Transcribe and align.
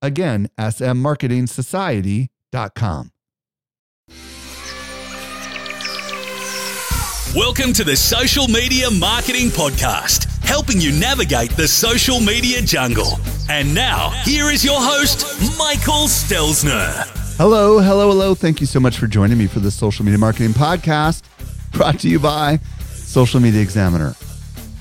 Again, 0.00 0.48
smmarketingsociety.com. 0.58 3.10
Welcome 7.36 7.74
to 7.74 7.84
the 7.84 7.94
Social 7.94 8.48
Media 8.48 8.90
Marketing 8.90 9.48
Podcast, 9.48 10.24
helping 10.42 10.80
you 10.80 10.98
navigate 10.98 11.50
the 11.50 11.68
social 11.68 12.20
media 12.20 12.62
jungle. 12.62 13.18
And 13.50 13.74
now, 13.74 14.10
here 14.24 14.46
is 14.46 14.64
your 14.64 14.80
host, 14.80 15.26
Michael 15.58 16.08
Stelzner. 16.08 17.06
Hello, 17.36 17.80
hello, 17.80 18.08
hello. 18.08 18.34
Thank 18.34 18.60
you 18.60 18.66
so 18.66 18.80
much 18.80 18.98
for 18.98 19.06
joining 19.06 19.36
me 19.36 19.46
for 19.46 19.60
the 19.60 19.70
Social 19.70 20.04
Media 20.04 20.18
Marketing 20.18 20.52
Podcast, 20.52 21.22
brought 21.72 22.00
to 22.00 22.08
you 22.08 22.18
by 22.18 22.58
Social 22.94 23.40
Media 23.40 23.60
Examiner. 23.60 24.14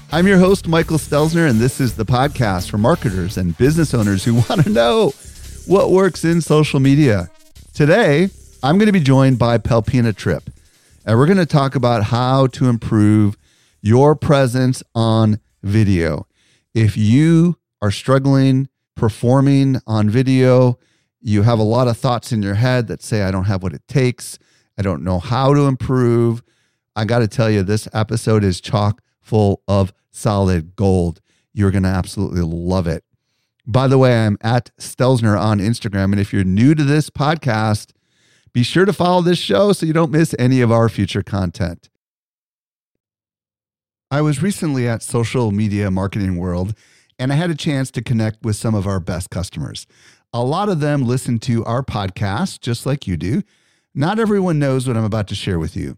I'm 0.09 0.25
your 0.25 0.37
host, 0.37 0.69
Michael 0.69 0.97
Stelzner, 0.97 1.49
and 1.49 1.59
this 1.59 1.81
is 1.81 1.95
the 1.95 2.05
podcast 2.05 2.69
for 2.69 2.77
marketers 2.77 3.35
and 3.35 3.57
business 3.57 3.93
owners 3.93 4.23
who 4.23 4.35
want 4.49 4.63
to 4.63 4.69
know 4.69 5.13
what 5.65 5.91
works 5.91 6.23
in 6.23 6.39
social 6.39 6.79
media. 6.79 7.29
Today, 7.73 8.29
I'm 8.63 8.77
going 8.77 8.85
to 8.85 8.93
be 8.93 9.01
joined 9.01 9.37
by 9.37 9.57
Pelpina 9.57 10.15
Trip, 10.15 10.49
and 11.05 11.19
we're 11.19 11.25
going 11.25 11.37
to 11.39 11.45
talk 11.45 11.75
about 11.75 12.05
how 12.05 12.47
to 12.47 12.69
improve 12.69 13.35
your 13.81 14.15
presence 14.15 14.81
on 14.95 15.41
video. 15.61 16.25
If 16.73 16.95
you 16.95 17.57
are 17.81 17.91
struggling 17.91 18.69
performing 18.95 19.81
on 19.85 20.09
video, 20.09 20.79
you 21.19 21.41
have 21.41 21.59
a 21.59 21.63
lot 21.63 21.89
of 21.89 21.97
thoughts 21.97 22.31
in 22.31 22.41
your 22.41 22.55
head 22.55 22.87
that 22.87 23.03
say, 23.03 23.23
I 23.23 23.31
don't 23.31 23.43
have 23.43 23.61
what 23.61 23.73
it 23.73 23.85
takes, 23.89 24.39
I 24.77 24.83
don't 24.83 25.03
know 25.03 25.19
how 25.19 25.53
to 25.53 25.67
improve. 25.67 26.43
I 26.95 27.03
got 27.03 27.19
to 27.19 27.27
tell 27.27 27.49
you, 27.49 27.61
this 27.61 27.89
episode 27.93 28.45
is 28.45 28.61
chock 28.61 29.01
full 29.27 29.61
of 29.67 29.93
solid 30.09 30.75
gold. 30.75 31.21
You're 31.53 31.71
going 31.71 31.83
to 31.83 31.89
absolutely 31.89 32.41
love 32.41 32.87
it. 32.87 33.03
By 33.65 33.87
the 33.87 33.97
way, 33.97 34.25
I'm 34.25 34.37
at 34.41 34.71
Stelzner 34.79 35.39
on 35.39 35.59
Instagram. 35.59 36.05
And 36.05 36.19
if 36.19 36.31
you're 36.31 36.45
new 36.45 36.73
to 36.73 36.83
this 36.83 37.09
podcast, 37.09 37.91
be 38.53 38.63
sure 38.63 38.85
to 38.85 38.93
follow 38.93 39.21
this 39.21 39.37
show 39.37 39.73
so 39.73 39.85
you 39.85 39.93
don't 39.93 40.11
miss 40.11 40.33
any 40.39 40.61
of 40.61 40.71
our 40.71 40.87
future 40.87 41.21
content. 41.21 41.89
I 44.09 44.21
was 44.21 44.41
recently 44.41 44.87
at 44.87 45.03
Social 45.03 45.51
Media 45.51 45.91
Marketing 45.91 46.37
World 46.37 46.73
and 47.19 47.33
I 47.33 47.35
had 47.35 47.49
a 47.49 47.55
chance 47.55 47.91
to 47.91 48.01
connect 48.01 48.43
with 48.43 48.55
some 48.55 48.73
of 48.73 48.87
our 48.87 49.01
best 49.01 49.29
customers. 49.29 49.85
A 50.31 50.43
lot 50.43 50.69
of 50.69 50.79
them 50.79 51.03
listen 51.03 51.39
to 51.39 51.65
our 51.65 51.83
podcast 51.83 52.61
just 52.61 52.85
like 52.85 53.05
you 53.05 53.17
do. 53.17 53.41
Not 53.93 54.19
everyone 54.19 54.59
knows 54.59 54.87
what 54.87 54.95
I'm 54.95 55.03
about 55.03 55.27
to 55.27 55.35
share 55.35 55.59
with 55.59 55.75
you. 55.75 55.97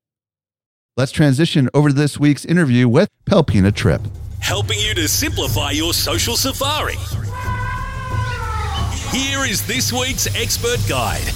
Let's 0.97 1.13
transition 1.13 1.69
over 1.73 1.87
to 1.87 1.95
this 1.95 2.19
week's 2.19 2.43
interview 2.43 2.89
with 2.89 3.07
Pelpina 3.25 3.73
Trip. 3.73 4.01
Helping 4.41 4.77
you 4.77 4.93
to 4.95 5.07
simplify 5.07 5.71
your 5.71 5.93
social 5.93 6.35
safari. 6.35 6.95
Here 9.17 9.45
is 9.45 9.65
this 9.65 9.93
week's 9.93 10.27
expert 10.35 10.79
guide. 10.89 11.33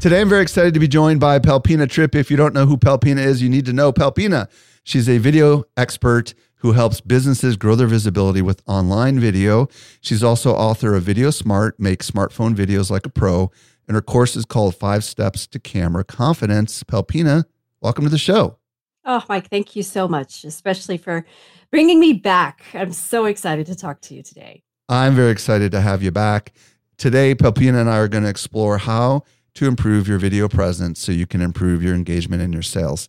Today, 0.00 0.22
I'm 0.22 0.30
very 0.30 0.40
excited 0.40 0.72
to 0.72 0.80
be 0.80 0.88
joined 0.88 1.20
by 1.20 1.40
Pelpina 1.40 1.86
Trip. 1.90 2.14
If 2.14 2.30
you 2.30 2.38
don't 2.38 2.54
know 2.54 2.64
who 2.64 2.78
Pelpina 2.78 3.18
is, 3.18 3.42
you 3.42 3.50
need 3.50 3.66
to 3.66 3.74
know 3.74 3.92
Pelpina. 3.92 4.48
She's 4.82 5.06
a 5.06 5.18
video 5.18 5.64
expert 5.76 6.32
who 6.60 6.72
helps 6.72 7.02
businesses 7.02 7.58
grow 7.58 7.74
their 7.74 7.86
visibility 7.86 8.40
with 8.40 8.62
online 8.66 9.20
video. 9.20 9.68
She's 10.00 10.24
also 10.24 10.54
author 10.54 10.94
of 10.94 11.02
Video 11.02 11.30
Smart, 11.30 11.78
Make 11.78 12.02
Smartphone 12.02 12.54
Videos 12.54 12.90
Like 12.90 13.04
a 13.04 13.10
Pro, 13.10 13.50
and 13.86 13.94
her 13.94 14.00
course 14.00 14.36
is 14.36 14.46
called 14.46 14.74
Five 14.74 15.04
Steps 15.04 15.46
to 15.48 15.58
Camera 15.58 16.02
Confidence. 16.02 16.82
Pelpina, 16.82 17.44
welcome 17.80 18.04
to 18.04 18.10
the 18.10 18.18
show. 18.18 18.56
Oh, 19.04 19.24
Mike, 19.28 19.48
thank 19.48 19.74
you 19.74 19.82
so 19.82 20.06
much, 20.06 20.44
especially 20.44 20.98
for 20.98 21.24
bringing 21.70 21.98
me 21.98 22.12
back. 22.12 22.62
I'm 22.74 22.92
so 22.92 23.24
excited 23.24 23.66
to 23.66 23.74
talk 23.74 24.00
to 24.02 24.14
you 24.14 24.22
today. 24.22 24.62
I'm 24.88 25.14
very 25.14 25.30
excited 25.30 25.72
to 25.72 25.80
have 25.80 26.02
you 26.02 26.10
back. 26.10 26.52
Today, 26.98 27.34
Pelpina 27.34 27.80
and 27.80 27.88
I 27.88 27.96
are 27.96 28.08
going 28.08 28.24
to 28.24 28.30
explore 28.30 28.78
how 28.78 29.22
to 29.54 29.66
improve 29.66 30.06
your 30.06 30.18
video 30.18 30.48
presence 30.48 31.00
so 31.00 31.12
you 31.12 31.26
can 31.26 31.40
improve 31.40 31.82
your 31.82 31.94
engagement 31.94 32.42
and 32.42 32.52
your 32.52 32.62
sales. 32.62 33.08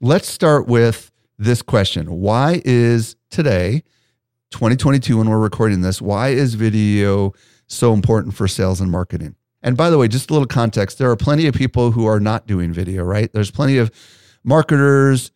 Let's 0.00 0.28
start 0.28 0.66
with 0.66 1.10
this 1.38 1.62
question 1.62 2.20
Why 2.20 2.60
is 2.64 3.16
today, 3.30 3.82
2022, 4.50 5.16
when 5.18 5.30
we're 5.30 5.38
recording 5.38 5.80
this, 5.80 6.02
why 6.02 6.28
is 6.28 6.54
video 6.54 7.32
so 7.66 7.94
important 7.94 8.34
for 8.34 8.46
sales 8.46 8.80
and 8.80 8.90
marketing? 8.90 9.36
And 9.62 9.76
by 9.76 9.90
the 9.90 9.98
way, 9.98 10.08
just 10.08 10.30
a 10.30 10.32
little 10.32 10.46
context 10.46 10.98
there 10.98 11.10
are 11.10 11.16
plenty 11.16 11.46
of 11.46 11.54
people 11.54 11.92
who 11.92 12.06
are 12.06 12.20
not 12.20 12.46
doing 12.46 12.72
video, 12.72 13.04
right? 13.04 13.32
There's 13.32 13.50
plenty 13.50 13.78
of 13.78 13.90
marketers, 14.42 15.30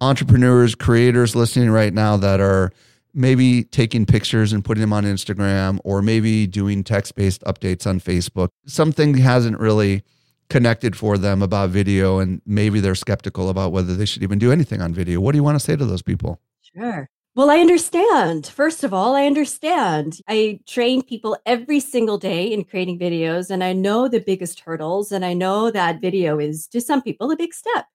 entrepreneurs, 0.00 0.74
creators 0.74 1.36
listening 1.36 1.70
right 1.70 1.92
now 1.92 2.16
that 2.16 2.40
are 2.40 2.72
maybe 3.14 3.64
taking 3.64 4.06
pictures 4.06 4.52
and 4.52 4.64
putting 4.64 4.80
them 4.80 4.92
on 4.92 5.04
Instagram 5.04 5.78
or 5.84 6.02
maybe 6.02 6.46
doing 6.46 6.84
text 6.84 7.14
based 7.14 7.42
updates 7.42 7.86
on 7.86 8.00
Facebook. 8.00 8.48
Something 8.66 9.16
hasn't 9.16 9.58
really 9.58 10.02
connected 10.50 10.96
for 10.96 11.18
them 11.18 11.42
about 11.42 11.70
video 11.70 12.18
and 12.18 12.40
maybe 12.46 12.80
they're 12.80 12.94
skeptical 12.94 13.48
about 13.48 13.72
whether 13.72 13.94
they 13.94 14.06
should 14.06 14.22
even 14.22 14.38
do 14.38 14.50
anything 14.50 14.80
on 14.80 14.94
video. 14.94 15.20
What 15.20 15.32
do 15.32 15.38
you 15.38 15.44
want 15.44 15.56
to 15.56 15.64
say 15.64 15.76
to 15.76 15.84
those 15.84 16.02
people? 16.02 16.40
Sure. 16.74 17.08
Well, 17.38 17.50
I 17.50 17.58
understand. 17.60 18.48
First 18.48 18.82
of 18.82 18.92
all, 18.92 19.14
I 19.14 19.24
understand. 19.24 20.18
I 20.26 20.58
train 20.66 21.04
people 21.04 21.38
every 21.46 21.78
single 21.78 22.18
day 22.18 22.52
in 22.52 22.64
creating 22.64 22.98
videos, 22.98 23.48
and 23.48 23.62
I 23.62 23.72
know 23.74 24.08
the 24.08 24.18
biggest 24.18 24.58
hurdles, 24.58 25.12
and 25.12 25.24
I 25.24 25.34
know 25.34 25.70
that 25.70 26.00
video 26.00 26.40
is 26.40 26.66
to 26.66 26.80
some 26.80 27.00
people 27.00 27.30
a 27.30 27.36
big 27.36 27.54
step. 27.54 27.86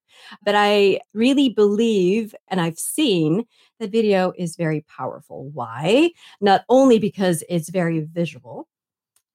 But 0.46 0.56
I 0.56 1.02
really 1.14 1.50
believe, 1.50 2.34
and 2.48 2.62
I've 2.62 2.80
seen 2.80 3.44
that 3.82 3.92
video 3.92 4.32
is 4.38 4.56
very 4.56 4.86
powerful. 4.88 5.50
Why? 5.50 6.12
Not 6.40 6.64
only 6.70 6.98
because 6.98 7.44
it's 7.50 7.68
very 7.68 8.00
visual 8.00 8.70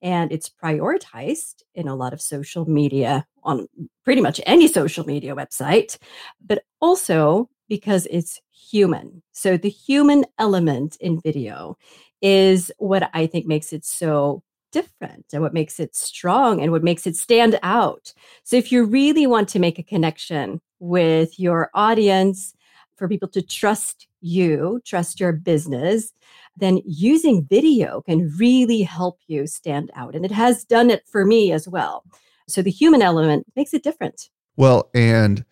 and 0.00 0.32
it's 0.32 0.48
prioritized 0.48 1.64
in 1.74 1.86
a 1.86 1.94
lot 1.94 2.14
of 2.14 2.22
social 2.22 2.64
media 2.64 3.26
on 3.42 3.68
pretty 4.04 4.22
much 4.22 4.40
any 4.46 4.68
social 4.68 5.04
media 5.04 5.36
website, 5.36 5.98
but 6.40 6.62
also 6.80 7.50
because 7.68 8.06
it's 8.10 8.40
human. 8.50 9.22
So 9.32 9.56
the 9.56 9.70
human 9.70 10.24
element 10.38 10.96
in 11.00 11.20
video 11.20 11.76
is 12.20 12.70
what 12.78 13.10
I 13.14 13.26
think 13.26 13.46
makes 13.46 13.72
it 13.72 13.84
so 13.84 14.42
different 14.72 15.26
and 15.32 15.42
what 15.42 15.54
makes 15.54 15.80
it 15.80 15.96
strong 15.96 16.60
and 16.60 16.72
what 16.72 16.84
makes 16.84 17.06
it 17.06 17.16
stand 17.16 17.58
out. 17.62 18.12
So 18.44 18.56
if 18.56 18.70
you 18.70 18.84
really 18.84 19.26
want 19.26 19.48
to 19.50 19.58
make 19.58 19.78
a 19.78 19.82
connection 19.82 20.60
with 20.78 21.38
your 21.38 21.70
audience, 21.74 22.54
for 22.98 23.08
people 23.08 23.28
to 23.28 23.40
trust 23.40 24.08
you, 24.20 24.80
trust 24.84 25.20
your 25.20 25.32
business, 25.32 26.12
then 26.56 26.80
using 26.84 27.46
video 27.48 28.02
can 28.02 28.34
really 28.36 28.82
help 28.82 29.20
you 29.28 29.46
stand 29.46 29.90
out. 29.94 30.14
And 30.14 30.24
it 30.24 30.32
has 30.32 30.64
done 30.64 30.90
it 30.90 31.04
for 31.06 31.24
me 31.24 31.52
as 31.52 31.68
well. 31.68 32.04
So 32.48 32.60
the 32.60 32.70
human 32.70 33.00
element 33.00 33.46
makes 33.54 33.72
it 33.72 33.84
different. 33.84 34.28
Well, 34.56 34.90
and 34.92 35.44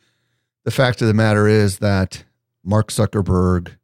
the 0.67 0.73
fact 0.73 1.01
of 1.01 1.07
the 1.07 1.15
matter 1.15 1.47
is 1.47 1.79
that 1.79 2.25
Mark 2.65 2.89
Zuckerberg 2.89 3.77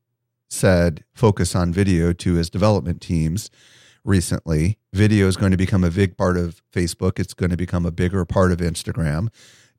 said 0.51 1.05
focus 1.15 1.55
on 1.55 1.73
video 1.73 2.13
to 2.13 2.35
his 2.35 2.51
development 2.51 3.01
teams 3.01 3.51
recently. 4.05 4.79
Video 4.93 5.29
is 5.29 5.37
going 5.37 5.53
to 5.53 5.57
become 5.57 5.85
a 5.85 5.93
big 5.93 6.17
part 6.17 6.37
of 6.37 6.61
Facebook. 6.73 7.21
It's 7.21 7.35
going 7.35 7.51
to 7.51 7.57
become 7.57 7.87
a 7.87 7.93
bigger 7.93 8.25
part 8.25 8.51
of 8.51 8.59
Instagram. 8.59 9.29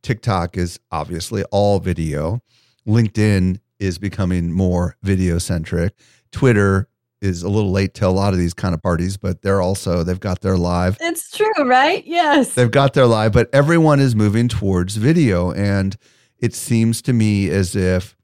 TikTok 0.02 0.56
is 0.56 0.80
obviously 0.94 1.44
all 1.52 1.80
video. 1.80 2.42
LinkedIn 2.88 3.60
is 3.80 3.98
becoming 3.98 4.54
more 4.54 4.96
video 5.04 5.40
centric. 5.40 5.94
Twitter 6.32 6.88
is 7.22 7.44
a 7.44 7.50
little 7.50 7.72
late 7.72 7.94
to 7.96 8.08
a 8.08 8.12
lot 8.12 8.32
of 8.32 8.40
these 8.40 8.54
kind 8.54 8.74
of 8.74 8.82
parties, 8.82 9.18
but 9.18 9.42
they're 9.42 9.62
also, 9.62 10.06
they've 10.06 10.22
got 10.22 10.40
their 10.40 10.56
live. 10.56 10.98
It's 11.02 11.36
true, 11.36 11.66
right? 11.66 12.06
Yes. 12.06 12.54
They've 12.54 12.72
got 12.72 12.94
their 12.94 13.08
live, 13.08 13.34
but 13.34 13.50
everyone 13.52 14.00
is 14.00 14.16
moving 14.16 14.48
towards 14.48 14.96
video. 14.96 15.52
And 15.52 15.98
it 16.44 16.54
seems 16.54 17.02
to 17.02 17.14
me 17.14 17.50
as 17.50 17.74
if 17.74 18.18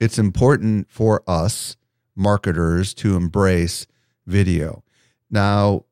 it's 0.00 0.18
important 0.18 0.90
for 0.90 1.22
us 1.28 1.76
marketers 2.14 2.94
to 2.94 3.16
embrace 3.16 3.86
video. 4.24 4.82
Now, 5.30 5.84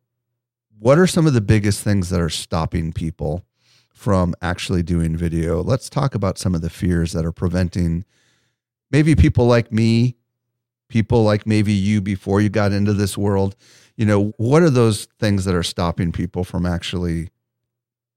what 0.78 0.98
are 0.98 1.06
some 1.06 1.26
of 1.26 1.34
the 1.34 1.42
biggest 1.42 1.84
things 1.84 2.08
that 2.08 2.22
are 2.22 2.30
stopping 2.30 2.94
people 2.94 3.44
from 3.92 4.34
actually 4.40 4.82
doing 4.82 5.14
video? 5.14 5.62
Let's 5.62 5.90
talk 5.90 6.14
about 6.14 6.38
some 6.38 6.54
of 6.54 6.62
the 6.62 6.70
fears 6.70 7.12
that 7.12 7.26
are 7.26 7.32
preventing 7.32 8.06
maybe 8.90 9.14
people 9.14 9.46
like 9.46 9.70
me, 9.70 10.16
people 10.88 11.22
like 11.22 11.46
maybe 11.46 11.74
you 11.74 12.00
before 12.00 12.40
you 12.40 12.48
got 12.48 12.72
into 12.72 12.94
this 12.94 13.18
world. 13.18 13.56
You 13.94 14.06
know, 14.06 14.32
what 14.38 14.62
are 14.62 14.70
those 14.70 15.04
things 15.20 15.44
that 15.44 15.54
are 15.54 15.62
stopping 15.62 16.12
people 16.12 16.44
from 16.44 16.64
actually 16.64 17.28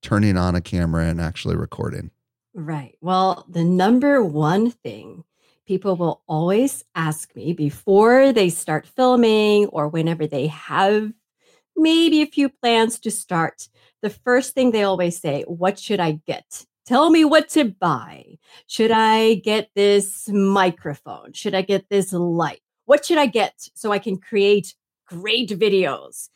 turning 0.02 0.38
on 0.38 0.56
a 0.56 0.62
camera 0.62 1.04
and 1.08 1.20
actually 1.20 1.58
recording? 1.58 2.12
Right. 2.58 2.98
Well, 3.02 3.46
the 3.48 3.64
number 3.64 4.24
one 4.24 4.72
thing 4.72 5.24
people 5.68 5.96
will 5.96 6.24
always 6.28 6.84
ask 6.96 7.36
me 7.36 7.54
before 7.54 8.34
they 8.34 8.50
start 8.50 8.88
filming 8.88 9.68
or 9.68 9.88
whenever 9.90 10.26
they 10.26 10.48
have 10.48 11.14
maybe 11.76 12.22
a 12.24 12.28
few 12.28 12.50
plans 12.50 13.00
to 13.02 13.12
start, 13.12 13.70
the 14.02 14.10
first 14.10 14.56
thing 14.56 14.72
they 14.72 14.84
always 14.84 15.20
say, 15.20 15.44
What 15.48 15.80
should 15.80 16.00
I 16.00 16.14
get? 16.26 16.66
Tell 16.86 17.12
me 17.12 17.26
what 17.26 17.50
to 17.50 17.66
buy. 17.66 18.38
Should 18.68 18.92
I 18.92 19.36
get 19.36 19.70
this 19.76 20.30
microphone? 20.30 21.34
Should 21.34 21.56
I 21.56 21.62
get 21.62 21.90
this 21.90 22.14
light? 22.14 22.62
What 22.86 23.06
should 23.06 23.20
I 23.20 23.28
get 23.28 23.54
so 23.76 23.92
I 23.92 24.00
can 24.00 24.18
create 24.18 24.76
great 25.08 25.50
videos? 25.52 26.30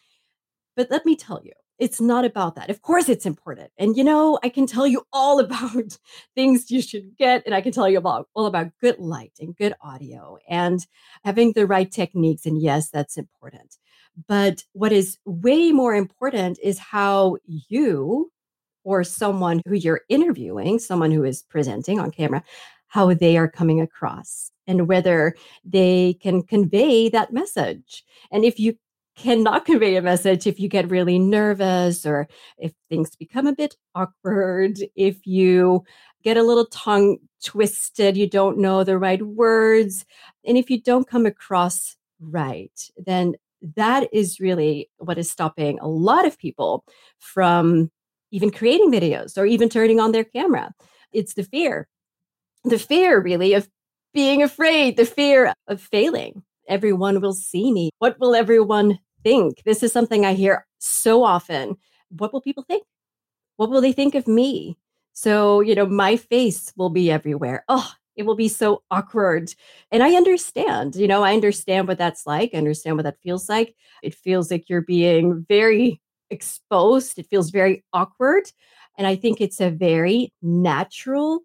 But 0.75 0.91
let 0.91 1.05
me 1.05 1.15
tell 1.15 1.41
you, 1.43 1.53
it's 1.81 1.99
not 1.99 2.25
about 2.25 2.53
that. 2.55 2.69
Of 2.69 2.83
course, 2.83 3.09
it's 3.09 3.25
important. 3.25 3.71
And 3.75 3.97
you 3.97 4.03
know, 4.03 4.37
I 4.43 4.49
can 4.49 4.67
tell 4.67 4.85
you 4.85 5.01
all 5.11 5.39
about 5.45 5.97
things 6.35 6.69
you 6.69 6.81
should 6.81 7.17
get, 7.17 7.41
and 7.45 7.55
I 7.55 7.61
can 7.61 7.71
tell 7.71 7.89
you 7.89 7.97
about 7.97 8.29
all 8.35 8.45
about 8.45 8.71
good 8.79 8.99
light 8.99 9.33
and 9.39 9.55
good 9.57 9.73
audio 9.81 10.37
and 10.47 10.85
having 11.25 11.53
the 11.53 11.65
right 11.65 11.91
techniques. 11.91 12.45
And 12.45 12.61
yes, 12.61 12.89
that's 12.91 13.17
important. 13.17 13.77
But 14.27 14.63
what 14.73 14.91
is 14.91 15.17
way 15.25 15.71
more 15.71 15.95
important 15.95 16.59
is 16.61 16.77
how 16.77 17.37
you 17.45 18.31
or 18.83 19.03
someone 19.03 19.61
who 19.65 19.75
you're 19.75 20.01
interviewing, 20.07 20.77
someone 20.77 21.11
who 21.11 21.23
is 21.23 21.41
presenting 21.43 21.99
on 21.99 22.11
camera, 22.11 22.43
how 22.87 23.13
they 23.13 23.37
are 23.37 23.47
coming 23.47 23.81
across 23.81 24.51
and 24.67 24.87
whether 24.87 25.35
they 25.63 26.17
can 26.21 26.43
convey 26.43 27.09
that 27.09 27.33
message. 27.33 28.03
And 28.31 28.45
if 28.45 28.59
you 28.59 28.75
cannot 29.21 29.65
convey 29.65 29.95
a 29.95 30.01
message 30.01 30.47
if 30.47 30.59
you 30.59 30.67
get 30.67 30.89
really 30.89 31.19
nervous 31.19 32.05
or 32.05 32.27
if 32.57 32.73
things 32.89 33.15
become 33.15 33.45
a 33.45 33.53
bit 33.53 33.75
awkward, 33.93 34.79
if 34.95 35.25
you 35.27 35.83
get 36.23 36.37
a 36.37 36.43
little 36.43 36.65
tongue 36.67 37.17
twisted, 37.43 38.17
you 38.17 38.27
don't 38.27 38.57
know 38.57 38.83
the 38.83 38.97
right 38.97 39.21
words, 39.21 40.05
and 40.45 40.57
if 40.57 40.69
you 40.69 40.81
don't 40.81 41.07
come 41.07 41.25
across 41.25 41.95
right, 42.19 42.89
then 42.97 43.35
that 43.75 44.09
is 44.11 44.39
really 44.39 44.89
what 44.97 45.19
is 45.19 45.29
stopping 45.29 45.77
a 45.79 45.87
lot 45.87 46.25
of 46.25 46.37
people 46.39 46.83
from 47.19 47.91
even 48.31 48.49
creating 48.49 48.91
videos 48.91 49.37
or 49.37 49.45
even 49.45 49.69
turning 49.69 49.99
on 49.99 50.11
their 50.11 50.23
camera. 50.23 50.73
It's 51.11 51.35
the 51.35 51.43
fear, 51.43 51.87
the 52.63 52.79
fear 52.79 53.21
really 53.21 53.53
of 53.53 53.69
being 54.13 54.41
afraid, 54.41 54.97
the 54.97 55.05
fear 55.05 55.53
of 55.67 55.79
failing. 55.79 56.41
Everyone 56.67 57.21
will 57.21 57.33
see 57.33 57.71
me. 57.71 57.91
What 57.99 58.19
will 58.19 58.33
everyone 58.33 58.97
think? 59.23 59.63
This 59.63 59.83
is 59.83 59.91
something 59.91 60.25
I 60.25 60.33
hear 60.33 60.65
so 60.79 61.23
often. 61.23 61.77
What 62.09 62.33
will 62.33 62.41
people 62.41 62.63
think? 62.63 62.85
What 63.57 63.69
will 63.69 63.81
they 63.81 63.91
think 63.91 64.15
of 64.15 64.27
me? 64.27 64.77
So, 65.13 65.61
you 65.61 65.75
know, 65.75 65.85
my 65.85 66.15
face 66.15 66.73
will 66.75 66.89
be 66.89 67.11
everywhere. 67.11 67.63
Oh, 67.67 67.91
it 68.15 68.23
will 68.23 68.35
be 68.35 68.47
so 68.47 68.83
awkward. 68.91 69.53
And 69.91 70.03
I 70.03 70.15
understand, 70.15 70.95
you 70.95 71.07
know, 71.07 71.23
I 71.23 71.33
understand 71.33 71.87
what 71.87 71.97
that's 71.97 72.25
like. 72.25 72.51
I 72.53 72.57
understand 72.57 72.97
what 72.97 73.03
that 73.03 73.21
feels 73.21 73.49
like. 73.49 73.75
It 74.03 74.15
feels 74.15 74.51
like 74.51 74.69
you're 74.69 74.81
being 74.81 75.45
very 75.47 76.01
exposed, 76.29 77.19
it 77.19 77.27
feels 77.27 77.49
very 77.49 77.83
awkward. 77.93 78.43
And 78.97 79.05
I 79.05 79.15
think 79.15 79.41
it's 79.41 79.59
a 79.61 79.69
very 79.69 80.33
natural 80.41 81.41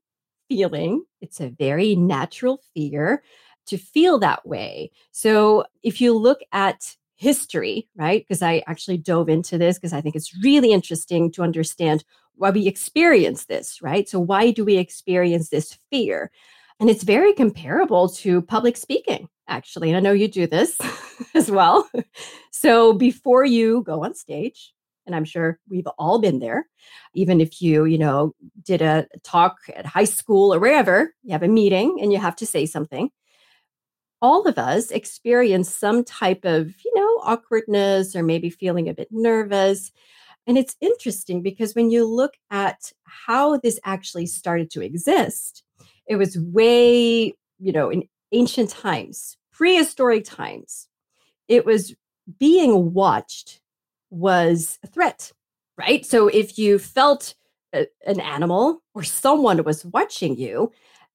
feeling, 0.49 1.05
it's 1.21 1.41
a 1.41 1.51
very 1.51 1.97
natural 1.97 2.61
fear 2.73 3.23
to 3.67 3.77
feel 3.77 4.19
that 4.21 4.47
way. 4.47 4.91
So 5.11 5.65
if 5.83 6.01
you 6.01 6.17
look 6.17 6.41
at 6.53 6.97
history, 7.17 7.89
right? 7.97 8.25
Because 8.27 8.43
I 8.43 8.63
actually 8.67 8.99
dove 8.99 9.29
into 9.29 9.59
this 9.59 9.79
because 9.79 9.93
I 9.93 10.01
think 10.01 10.15
it's 10.15 10.37
really 10.43 10.73
interesting 10.73 11.33
to 11.33 11.43
understand 11.43 12.05
why 12.35 12.51
we 12.51 12.67
experience 12.67 13.47
this, 13.47 13.81
right? 13.83 14.09
So, 14.09 14.21
why 14.21 14.51
do 14.51 14.65
we 14.65 14.77
experience 14.77 15.49
this 15.49 15.79
fear? 15.91 16.31
And 16.79 16.91
it's 16.91 17.05
very 17.05 17.33
comparable 17.33 18.11
to 18.11 18.43
public 18.43 18.77
speaking, 18.77 19.29
actually. 19.49 19.89
And 19.89 19.97
I 19.97 20.01
know 20.01 20.13
you 20.13 20.29
do 20.29 20.47
this 20.47 20.79
as 21.35 21.51
well. 21.51 21.89
so, 22.53 22.93
before 22.93 23.45
you 23.45 23.83
go 23.83 24.05
on 24.05 24.15
stage, 24.15 24.75
and 25.07 25.15
I'm 25.15 25.25
sure 25.25 25.59
we've 25.71 25.87
all 25.99 26.19
been 26.19 26.41
there, 26.41 26.67
even 27.15 27.41
if 27.41 27.63
you, 27.63 27.85
you 27.85 27.97
know, 27.97 28.35
did 28.63 28.83
a 28.83 29.07
talk 29.23 29.57
at 29.75 29.87
high 29.87 30.05
school 30.05 30.53
or 30.53 30.59
wherever, 30.59 31.15
you 31.23 31.33
have 31.33 31.45
a 31.45 31.49
meeting 31.49 31.99
and 32.03 32.13
you 32.13 32.19
have 32.19 32.37
to 32.37 32.47
say 32.47 32.67
something 32.67 33.11
all 34.23 34.47
of 34.49 34.59
us 34.59 34.91
experience 34.91 35.73
some 35.73 36.05
type 36.05 36.45
of, 36.45 36.75
you 36.85 36.93
know, 36.95 37.06
awkwardness 37.27 38.15
or 38.15 38.23
maybe 38.23 38.51
feeling 38.51 38.89
a 38.89 38.95
bit 38.95 39.09
nervous. 39.11 39.93
And 40.47 40.57
it's 40.57 40.77
interesting 40.81 41.43
because 41.43 41.75
when 41.75 41.91
you 41.91 42.07
look 42.07 42.35
at 42.51 42.93
how 43.05 43.59
this 43.59 43.81
actually 43.85 44.27
started 44.27 44.71
to 44.71 44.81
exist, 44.81 45.65
it 46.07 46.17
was 46.17 46.39
way, 46.39 47.35
you 47.59 47.73
know, 47.73 47.91
in 47.91 48.05
ancient 48.33 48.71
times, 48.71 49.37
prehistoric 49.53 50.25
times. 50.25 50.89
It 51.49 51.67
was 51.67 51.95
being 52.39 52.93
watched 52.93 53.61
was 54.11 54.79
a 54.85 54.87
threat, 54.87 55.33
right? 55.77 56.05
So 56.07 56.29
if 56.29 56.59
you 56.59 56.79
felt 56.79 57.35
a, 57.75 57.87
an 58.07 58.21
animal 58.21 58.83
or 58.95 59.03
someone 59.03 59.63
was 59.65 59.85
watching 59.85 60.37
you, 60.37 60.73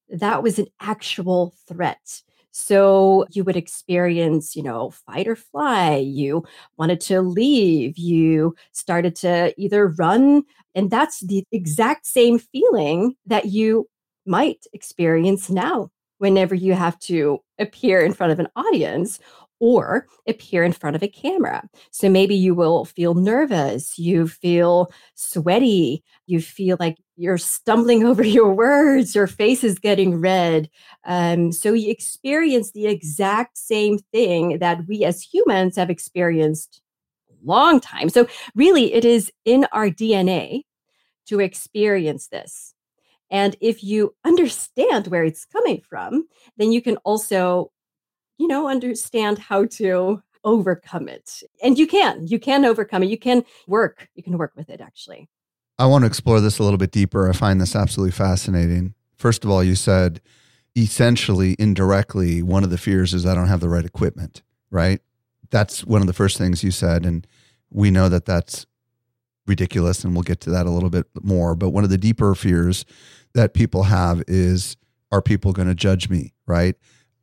that 0.10 0.44
was 0.44 0.60
an 0.60 0.68
actual 0.80 1.54
threat. 1.68 2.22
So 2.52 3.26
you 3.32 3.44
would 3.44 3.56
experience, 3.56 4.56
you 4.56 4.64
know, 4.64 4.92
fight 4.92 5.28
or 5.28 5.36
fly. 5.36 5.96
You 5.96 6.44
wanted 6.78 7.02
to 7.02 7.22
leave. 7.22 7.98
You 7.98 8.56
started 8.72 9.16
to 9.18 9.54
either 9.58 9.88
run. 9.88 10.44
And 10.76 10.90
that's 10.90 11.22
the 11.22 11.44
exact 11.52 12.06
same 12.06 12.40
feeling 12.40 13.16
that 13.26 13.46
you 13.46 13.88
might 14.26 14.66
experience 14.74 15.50
now 15.50 15.90
whenever 16.20 16.54
you 16.54 16.74
have 16.74 17.00
to 17.00 17.40
appear 17.58 18.02
in 18.02 18.14
front 18.14 18.32
of 18.32 18.40
an 18.40 18.48
audience 18.56 19.20
or 19.60 20.08
appear 20.28 20.64
in 20.64 20.72
front 20.72 20.96
of 20.96 21.04
a 21.04 21.08
camera. 21.08 21.64
So 21.92 22.10
maybe 22.10 22.36
you 22.36 22.56
will 22.56 22.84
feel 22.86 23.14
nervous, 23.14 23.98
you 23.98 24.28
feel 24.28 24.92
sweaty, 25.16 26.04
you 26.26 26.42
feel 26.42 26.78
like 26.80 26.98
you're 27.22 27.38
stumbling 27.38 28.04
over 28.08 28.24
your 28.24 28.54
words, 28.54 29.16
your 29.16 29.28
face 29.28 29.64
is 29.64 29.80
getting 29.80 30.20
red. 30.20 30.70
Um, 31.06 31.52
so 31.52 31.74
you 31.74 31.92
experience 31.92 32.72
the 32.72 32.88
exact 32.88 33.58
same 33.58 34.00
thing 34.12 34.60
that 34.60 34.88
we 34.88 35.04
as 35.04 35.22
humans 35.22 35.76
have 35.76 35.90
experienced 35.90 36.82
a 37.30 37.46
long 37.46 37.80
time. 37.80 38.10
So 38.10 38.28
really, 38.56 38.94
it 38.94 39.06
is 39.06 39.32
in 39.46 39.66
our 39.72 39.90
DNA 39.90 40.64
to 41.28 41.40
experience 41.40 42.28
this. 42.28 42.74
And 43.30 43.56
if 43.62 43.84
you 43.84 44.14
understand 44.26 45.08
where 45.08 45.24
it's 45.24 45.46
coming 45.46 45.82
from, 45.88 46.28
then 46.58 46.72
you 46.72 46.82
can 46.82 46.98
also 46.98 47.72
you 48.42 48.48
know, 48.48 48.68
understand 48.68 49.38
how 49.38 49.66
to 49.66 50.20
overcome 50.44 51.08
it. 51.08 51.44
And 51.62 51.78
you 51.78 51.86
can, 51.86 52.26
you 52.26 52.40
can 52.40 52.66
overcome 52.66 53.04
it. 53.04 53.10
You 53.10 53.18
can 53.20 53.46
work, 53.68 54.10
you 54.16 54.24
can 54.24 54.36
work 54.36 54.54
with 54.56 54.72
it 54.72 54.82
actually. 54.82 55.30
I 55.82 55.86
want 55.86 56.04
to 56.04 56.06
explore 56.06 56.40
this 56.40 56.60
a 56.60 56.64
little 56.64 56.78
bit 56.78 56.92
deeper. 56.92 57.28
I 57.28 57.34
find 57.34 57.60
this 57.60 57.76
absolutely 57.76 58.12
fascinating. 58.12 58.94
First 59.18 59.44
of 59.44 59.50
all, 59.50 59.64
you 59.64 59.74
said 59.74 60.22
essentially, 60.78 61.56
indirectly, 61.58 62.44
one 62.44 62.64
of 62.64 62.70
the 62.70 62.78
fears 62.78 63.16
is 63.16 63.26
I 63.26 63.34
don't 63.34 63.48
have 63.48 63.62
the 63.62 63.68
right 63.68 63.84
equipment, 63.84 64.44
right? 64.70 65.02
That's 65.50 65.84
one 65.84 66.02
of 66.02 66.06
the 66.06 66.14
first 66.14 66.38
things 66.38 66.64
you 66.64 66.70
said. 66.70 67.04
And 67.04 67.26
we 67.72 67.90
know 67.90 68.10
that 68.10 68.26
that's 68.26 68.68
ridiculous, 69.48 70.04
and 70.04 70.14
we'll 70.14 70.22
get 70.22 70.40
to 70.42 70.52
that 70.52 70.68
a 70.68 70.70
little 70.70 70.92
bit 70.92 71.08
more. 71.20 71.56
But 71.56 71.72
one 71.72 71.84
of 71.84 71.90
the 71.90 71.98
deeper 71.98 72.36
fears 72.36 72.86
that 73.34 73.56
people 73.56 73.84
have 73.84 74.24
is 74.28 74.78
are 75.12 75.22
people 75.22 75.52
going 75.52 75.68
to 75.68 75.74
judge 75.74 76.10
me, 76.10 76.32
right? 76.46 76.76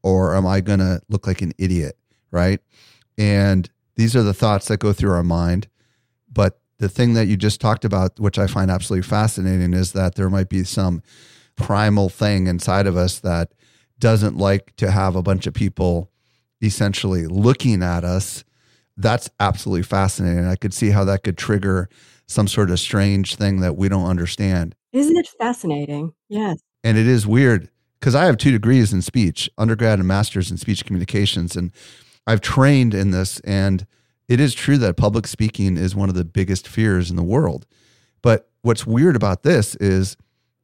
Or 0.03 0.35
am 0.35 0.49
I 0.49 0.63
going 0.63 0.81
to 0.81 1.01
look 1.09 1.29
like 1.29 1.43
an 1.43 1.53
idiot, 1.59 1.97
right? 2.33 2.59
And 3.17 3.71
these 3.95 4.17
are 4.17 4.25
the 4.25 4.35
thoughts 4.35 4.67
that 4.67 4.81
go 4.81 4.93
through 4.93 5.13
our 5.13 5.23
mind. 5.23 5.69
But 6.29 6.59
the 6.79 6.89
thing 6.89 7.15
that 7.15 7.27
you 7.27 7.37
just 7.37 7.61
talked 7.61 7.85
about, 7.85 8.19
which 8.21 8.39
I 8.39 8.47
find 8.47 8.71
absolutely 8.71 9.09
fascinating, 9.09 9.75
is 9.75 9.93
that 9.93 10.15
there 10.15 10.31
might 10.31 10.49
be 10.49 10.65
some 10.65 11.03
primal 11.57 12.09
thing 12.09 12.47
inside 12.47 12.87
of 12.87 12.97
us 12.97 13.19
that 13.21 13.53
doesn't 13.99 14.37
like 14.37 14.77
to 14.77 14.91
have 14.91 15.17
a 15.17 15.23
bunch 15.23 15.47
of 15.47 15.55
people 15.55 16.11
essentially 16.63 17.27
looking 17.27 17.83
at 17.83 18.05
us. 18.05 18.45
That's 18.97 19.29
absolutely 19.41 19.83
fascinating. 19.83 20.47
I 20.47 20.57
could 20.57 20.75
see 20.75 20.91
how 20.91 21.05
that 21.05 21.25
could 21.25 21.37
trigger 21.37 21.89
some 22.27 22.47
sort 22.47 22.71
of 22.71 22.79
strange 22.79 23.37
thing 23.37 23.61
that 23.61 23.77
we 23.77 23.89
don't 23.89 24.07
understand. 24.07 24.75
Isn't 24.93 25.17
it 25.17 25.29
fascinating? 25.39 26.13
Yes. 26.29 26.59
And 26.85 26.97
it 26.97 27.07
is 27.07 27.27
weird 27.27 27.71
because 27.99 28.15
I 28.15 28.27
have 28.27 28.37
two 28.37 28.53
degrees 28.53 28.93
in 28.93 29.03
speech, 29.03 29.51
undergrad 29.59 29.99
and 29.99 30.07
master's 30.07 30.51
in 30.51 30.57
speech 30.57 30.85
communications. 30.85 31.57
And 31.57 31.73
I've 32.27 32.41
trained 32.41 32.95
in 32.95 33.11
this. 33.11 33.41
And 33.41 33.87
it 34.29 34.41
is 34.41 34.55
true 34.55 34.79
that 34.79 34.97
public 34.97 35.27
speaking 35.27 35.77
is 35.77 35.97
one 35.97 36.09
of 36.09 36.15
the 36.15 36.25
biggest 36.25 36.69
fears 36.69 37.11
in 37.11 37.17
the 37.17 37.23
world. 37.23 37.67
But 38.23 38.51
what's 38.63 38.87
weird 38.87 39.17
about 39.17 39.43
this 39.43 39.75
is 39.77 40.17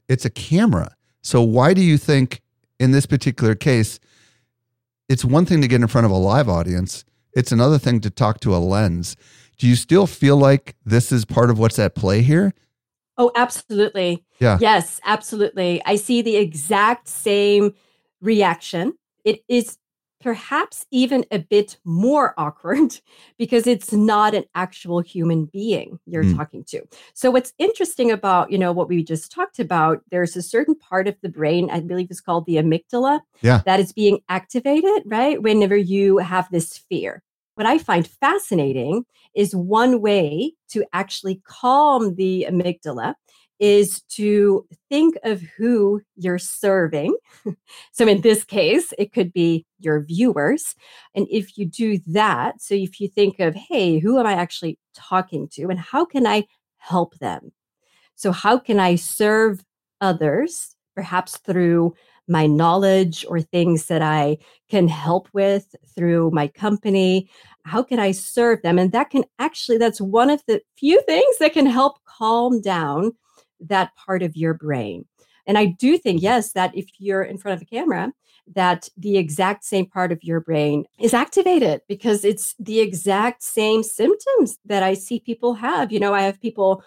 it's 0.08 0.24
a 0.24 0.30
camera. 0.30 0.94
So 1.22 1.42
why 1.42 1.72
do 1.72 1.80
you 1.80 1.96
think 1.96 2.42
in 2.78 2.90
this 2.90 3.06
particular 3.06 3.54
case, 3.54 3.98
it's 5.08 5.24
one 5.24 5.46
thing 5.46 5.60
to 5.62 5.68
get 5.68 5.80
in 5.80 5.86
front 5.86 6.04
of 6.04 6.10
a 6.10 6.16
live 6.16 6.48
audience, 6.48 7.04
it's 7.34 7.52
another 7.52 7.78
thing 7.78 8.00
to 8.00 8.10
talk 8.10 8.40
to 8.40 8.54
a 8.54 8.58
lens. 8.58 9.16
Do 9.58 9.68
you 9.68 9.76
still 9.76 10.06
feel 10.06 10.36
like 10.36 10.76
this 10.84 11.12
is 11.12 11.24
part 11.24 11.50
of 11.50 11.58
what's 11.58 11.78
at 11.78 11.94
play 11.94 12.22
here? 12.22 12.52
Oh, 13.16 13.30
absolutely. 13.36 14.24
Yeah. 14.40 14.58
Yes, 14.60 15.00
absolutely. 15.04 15.80
I 15.86 15.96
see 15.96 16.22
the 16.22 16.36
exact 16.36 17.08
same 17.08 17.74
reaction. 18.20 18.94
It 19.24 19.44
is 19.48 19.78
perhaps 20.24 20.86
even 20.90 21.22
a 21.30 21.38
bit 21.38 21.76
more 21.84 22.32
awkward 22.38 22.98
because 23.38 23.66
it's 23.66 23.92
not 23.92 24.34
an 24.34 24.44
actual 24.54 25.00
human 25.00 25.44
being 25.44 26.00
you're 26.06 26.24
mm. 26.24 26.36
talking 26.36 26.64
to. 26.64 26.80
So 27.12 27.30
what's 27.30 27.52
interesting 27.58 28.10
about, 28.10 28.50
you 28.50 28.56
know, 28.56 28.72
what 28.72 28.88
we 28.88 29.04
just 29.04 29.30
talked 29.30 29.58
about, 29.58 30.00
there's 30.10 30.34
a 30.34 30.42
certain 30.42 30.74
part 30.74 31.06
of 31.06 31.14
the 31.20 31.28
brain, 31.28 31.68
I 31.70 31.80
believe 31.80 32.08
it's 32.10 32.22
called 32.22 32.46
the 32.46 32.56
amygdala, 32.56 33.20
yeah. 33.42 33.60
that 33.66 33.78
is 33.78 33.92
being 33.92 34.20
activated, 34.30 35.02
right? 35.04 35.40
Whenever 35.42 35.76
you 35.76 36.18
have 36.18 36.50
this 36.50 36.78
fear. 36.78 37.22
What 37.56 37.66
I 37.66 37.78
find 37.78 38.06
fascinating 38.06 39.04
is 39.34 39.54
one 39.54 40.00
way 40.00 40.54
to 40.70 40.84
actually 40.92 41.42
calm 41.44 42.14
the 42.14 42.46
amygdala 42.50 43.14
is 43.60 44.02
to 44.02 44.66
think 44.88 45.16
of 45.22 45.40
who 45.56 46.00
you're 46.16 46.38
serving. 46.38 47.16
so 47.92 48.06
in 48.06 48.20
this 48.20 48.44
case, 48.44 48.92
it 48.98 49.12
could 49.12 49.32
be 49.32 49.64
your 49.78 50.02
viewers. 50.02 50.74
And 51.14 51.26
if 51.30 51.56
you 51.56 51.66
do 51.66 51.98
that, 52.08 52.60
so 52.60 52.74
if 52.74 53.00
you 53.00 53.08
think 53.08 53.40
of, 53.40 53.54
hey, 53.54 53.98
who 53.98 54.18
am 54.18 54.26
I 54.26 54.34
actually 54.34 54.78
talking 54.94 55.48
to 55.52 55.68
and 55.68 55.78
how 55.78 56.04
can 56.04 56.26
I 56.26 56.44
help 56.78 57.18
them? 57.18 57.52
So, 58.16 58.32
how 58.32 58.58
can 58.58 58.78
I 58.78 58.94
serve 58.94 59.64
others, 60.00 60.76
perhaps 60.94 61.38
through 61.38 61.94
my 62.26 62.46
knowledge 62.46 63.24
or 63.28 63.40
things 63.40 63.86
that 63.86 64.02
I 64.02 64.38
can 64.70 64.88
help 64.88 65.28
with 65.32 65.74
through 65.96 66.30
my 66.30 66.48
company? 66.48 67.28
How 67.64 67.82
can 67.82 67.98
I 67.98 68.12
serve 68.12 68.62
them? 68.62 68.78
And 68.78 68.92
that 68.92 69.10
can 69.10 69.24
actually, 69.38 69.78
that's 69.78 70.00
one 70.00 70.30
of 70.30 70.42
the 70.46 70.60
few 70.78 71.02
things 71.02 71.38
that 71.40 71.52
can 71.52 71.66
help 71.66 71.98
calm 72.04 72.60
down 72.60 73.12
that 73.68 73.94
part 73.96 74.22
of 74.22 74.36
your 74.36 74.54
brain. 74.54 75.04
And 75.46 75.58
I 75.58 75.66
do 75.66 75.98
think, 75.98 76.18
mm-hmm. 76.18 76.24
yes, 76.24 76.52
that 76.52 76.76
if 76.76 76.86
you're 76.98 77.22
in 77.22 77.38
front 77.38 77.56
of 77.56 77.62
a 77.62 77.66
camera, 77.66 78.12
that 78.54 78.88
the 78.96 79.16
exact 79.16 79.64
same 79.64 79.86
part 79.86 80.12
of 80.12 80.22
your 80.22 80.40
brain 80.40 80.84
is 80.98 81.14
activated 81.14 81.80
because 81.88 82.24
it's 82.24 82.54
the 82.58 82.80
exact 82.80 83.42
same 83.42 83.82
symptoms 83.82 84.58
that 84.66 84.82
I 84.82 84.94
see 84.94 85.20
people 85.20 85.54
have. 85.54 85.90
You 85.90 86.00
know, 86.00 86.12
I 86.12 86.22
have 86.22 86.40
people, 86.40 86.82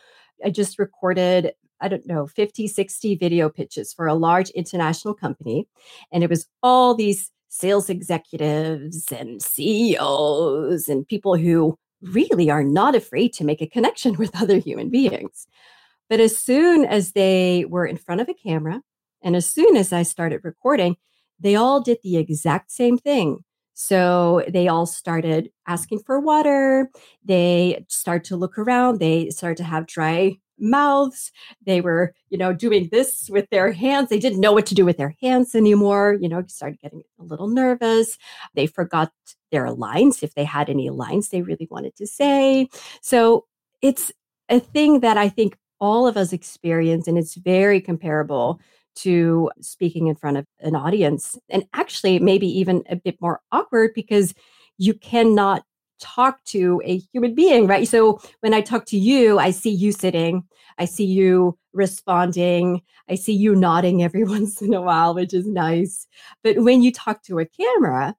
I 0.45 0.51
just 0.51 0.77
recorded, 0.77 1.53
I 1.81 1.87
don't 1.87 2.05
know, 2.05 2.27
50, 2.27 2.67
60 2.67 3.15
video 3.15 3.49
pitches 3.49 3.91
for 3.91 4.07
a 4.07 4.13
large 4.13 4.49
international 4.51 5.15
company. 5.15 5.67
And 6.11 6.23
it 6.23 6.29
was 6.29 6.47
all 6.61 6.93
these 6.93 7.31
sales 7.49 7.89
executives 7.89 9.11
and 9.11 9.41
CEOs 9.41 10.87
and 10.87 11.07
people 11.07 11.35
who 11.37 11.77
really 12.01 12.51
are 12.51 12.63
not 12.63 12.93
afraid 12.93 13.33
to 13.33 13.43
make 13.43 13.61
a 13.61 13.67
connection 13.67 14.13
with 14.17 14.39
other 14.39 14.59
human 14.59 14.89
beings. 14.89 15.47
But 16.09 16.19
as 16.19 16.37
soon 16.37 16.85
as 16.85 17.11
they 17.11 17.65
were 17.67 17.85
in 17.85 17.97
front 17.97 18.21
of 18.21 18.29
a 18.29 18.33
camera 18.33 18.81
and 19.21 19.35
as 19.35 19.45
soon 19.45 19.75
as 19.75 19.91
I 19.91 20.03
started 20.03 20.41
recording, 20.43 20.97
they 21.39 21.55
all 21.55 21.81
did 21.81 21.99
the 22.03 22.17
exact 22.17 22.71
same 22.71 22.97
thing. 22.97 23.43
So 23.73 24.43
they 24.47 24.67
all 24.67 24.87
started 24.87 25.51
asking 25.67 25.99
for 25.99 26.19
water. 26.19 26.89
They 27.23 27.85
started 27.89 28.23
to 28.25 28.35
look 28.35 28.57
around. 28.57 28.99
They 28.99 29.29
started 29.29 29.57
to 29.57 29.63
have 29.65 29.85
dry 29.85 30.37
mouths. 30.57 31.31
They 31.63 31.81
were, 31.81 32.15
you 32.29 32.39
know, 32.39 32.53
doing 32.53 32.89
this 32.91 33.29
with 33.29 33.47
their 33.51 33.71
hands. 33.71 34.09
They 34.09 34.17
didn't 34.17 34.39
know 34.39 34.53
what 34.53 34.65
to 34.67 34.75
do 34.75 34.83
with 34.83 34.97
their 34.97 35.15
hands 35.21 35.53
anymore. 35.53 36.17
You 36.19 36.27
know, 36.27 36.43
started 36.47 36.79
getting 36.81 37.03
a 37.19 37.23
little 37.23 37.47
nervous. 37.47 38.17
They 38.55 38.65
forgot 38.65 39.11
their 39.51 39.69
lines 39.69 40.23
if 40.23 40.33
they 40.33 40.43
had 40.43 40.69
any 40.69 40.89
lines 40.89 41.29
they 41.29 41.43
really 41.43 41.67
wanted 41.69 41.95
to 41.97 42.07
say. 42.07 42.69
So 43.01 43.45
it's 43.83 44.11
a 44.49 44.59
thing 44.59 45.01
that 45.01 45.17
I 45.17 45.29
think 45.29 45.55
all 45.79 46.07
of 46.07 46.17
us 46.17 46.33
experience, 46.33 47.07
and 47.07 47.17
it's 47.17 47.35
very 47.35 47.81
comparable 47.81 48.59
to 48.97 49.51
speaking 49.61 50.07
in 50.07 50.15
front 50.15 50.37
of 50.37 50.45
an 50.59 50.75
audience. 50.75 51.37
And 51.49 51.65
actually, 51.73 52.19
maybe 52.19 52.47
even 52.47 52.83
a 52.89 52.95
bit 52.95 53.21
more 53.21 53.41
awkward 53.51 53.91
because 53.93 54.33
you 54.77 54.93
cannot 54.93 55.63
talk 55.99 56.43
to 56.45 56.81
a 56.85 56.97
human 57.11 57.33
being, 57.33 57.67
right? 57.67 57.87
So 57.87 58.19
when 58.41 58.53
I 58.53 58.61
talk 58.61 58.85
to 58.87 58.97
you, 58.97 59.39
I 59.39 59.51
see 59.51 59.69
you 59.69 59.91
sitting, 59.91 60.43
I 60.77 60.85
see 60.85 61.05
you 61.05 61.57
responding, 61.73 62.81
I 63.09 63.15
see 63.15 63.33
you 63.33 63.55
nodding 63.55 64.03
every 64.03 64.23
once 64.35 64.61
in 64.61 64.73
a 64.73 64.81
while, 64.81 65.13
which 65.13 65.33
is 65.33 65.47
nice. 65.47 66.07
But 66.43 66.59
when 66.59 66.81
you 66.81 66.91
talk 66.91 67.23
to 67.23 67.39
a 67.39 67.45
camera, 67.45 68.15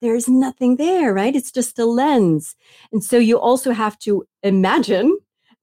there's 0.00 0.28
nothing 0.28 0.76
there, 0.76 1.14
right? 1.14 1.34
It's 1.34 1.52
just 1.52 1.78
a 1.78 1.86
lens. 1.86 2.56
And 2.92 3.04
so 3.04 3.18
you 3.18 3.38
also 3.38 3.70
have 3.70 3.98
to 4.00 4.26
imagine 4.42 5.16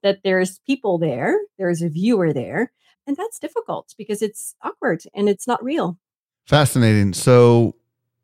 that 0.03 0.19
there's 0.23 0.59
people 0.59 0.97
there, 0.97 1.37
there's 1.57 1.81
a 1.81 1.89
viewer 1.89 2.33
there, 2.33 2.71
and 3.07 3.17
that's 3.17 3.39
difficult 3.39 3.93
because 3.97 4.21
it's 4.21 4.55
awkward 4.61 5.03
and 5.13 5.27
it's 5.27 5.47
not 5.47 5.63
real. 5.63 5.97
Fascinating. 6.45 7.13
So, 7.13 7.75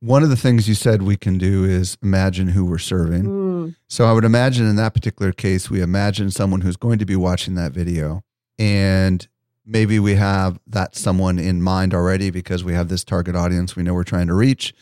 one 0.01 0.23
of 0.23 0.29
the 0.29 0.35
things 0.35 0.67
you 0.67 0.75
said 0.75 1.01
we 1.01 1.15
can 1.15 1.37
do 1.37 1.63
is 1.63 1.97
imagine 2.03 2.49
who 2.49 2.65
we're 2.65 2.77
serving. 2.77 3.23
Mm. 3.23 3.75
So, 3.87 4.05
I 4.05 4.13
would 4.13 4.25
imagine 4.25 4.67
in 4.67 4.75
that 4.75 4.93
particular 4.93 5.31
case, 5.31 5.69
we 5.69 5.81
imagine 5.81 6.31
someone 6.31 6.61
who's 6.61 6.77
going 6.77 6.99
to 6.99 7.05
be 7.05 7.15
watching 7.15 7.55
that 7.55 7.71
video. 7.71 8.23
And 8.57 9.27
maybe 9.65 9.99
we 9.99 10.15
have 10.15 10.59
that 10.67 10.95
someone 10.95 11.39
in 11.39 11.61
mind 11.61 11.93
already 11.93 12.29
because 12.29 12.63
we 12.63 12.73
have 12.73 12.87
this 12.87 13.03
target 13.03 13.35
audience 13.35 13.75
we 13.75 13.83
know 13.83 13.93
we're 13.93 14.03
trying 14.03 14.27
to 14.27 14.33
reach. 14.33 14.73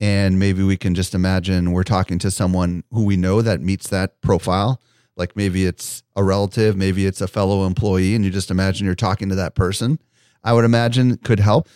And 0.00 0.38
maybe 0.38 0.62
we 0.62 0.76
can 0.76 0.94
just 0.94 1.14
imagine 1.14 1.72
we're 1.72 1.82
talking 1.82 2.18
to 2.20 2.30
someone 2.30 2.84
who 2.90 3.04
we 3.04 3.16
know 3.16 3.42
that 3.42 3.60
meets 3.60 3.88
that 3.88 4.20
profile 4.22 4.80
like 5.20 5.36
maybe 5.36 5.66
it's 5.66 6.02
a 6.16 6.24
relative, 6.24 6.76
maybe 6.76 7.04
it's 7.06 7.20
a 7.20 7.28
fellow 7.28 7.66
employee, 7.66 8.14
and 8.14 8.24
you 8.24 8.30
just 8.30 8.50
imagine 8.50 8.86
you're 8.86 8.94
talking 8.94 9.28
to 9.28 9.34
that 9.34 9.54
person, 9.54 10.00
I 10.42 10.54
would 10.54 10.64
imagine 10.64 11.18
could 11.18 11.38
help. 11.40 11.68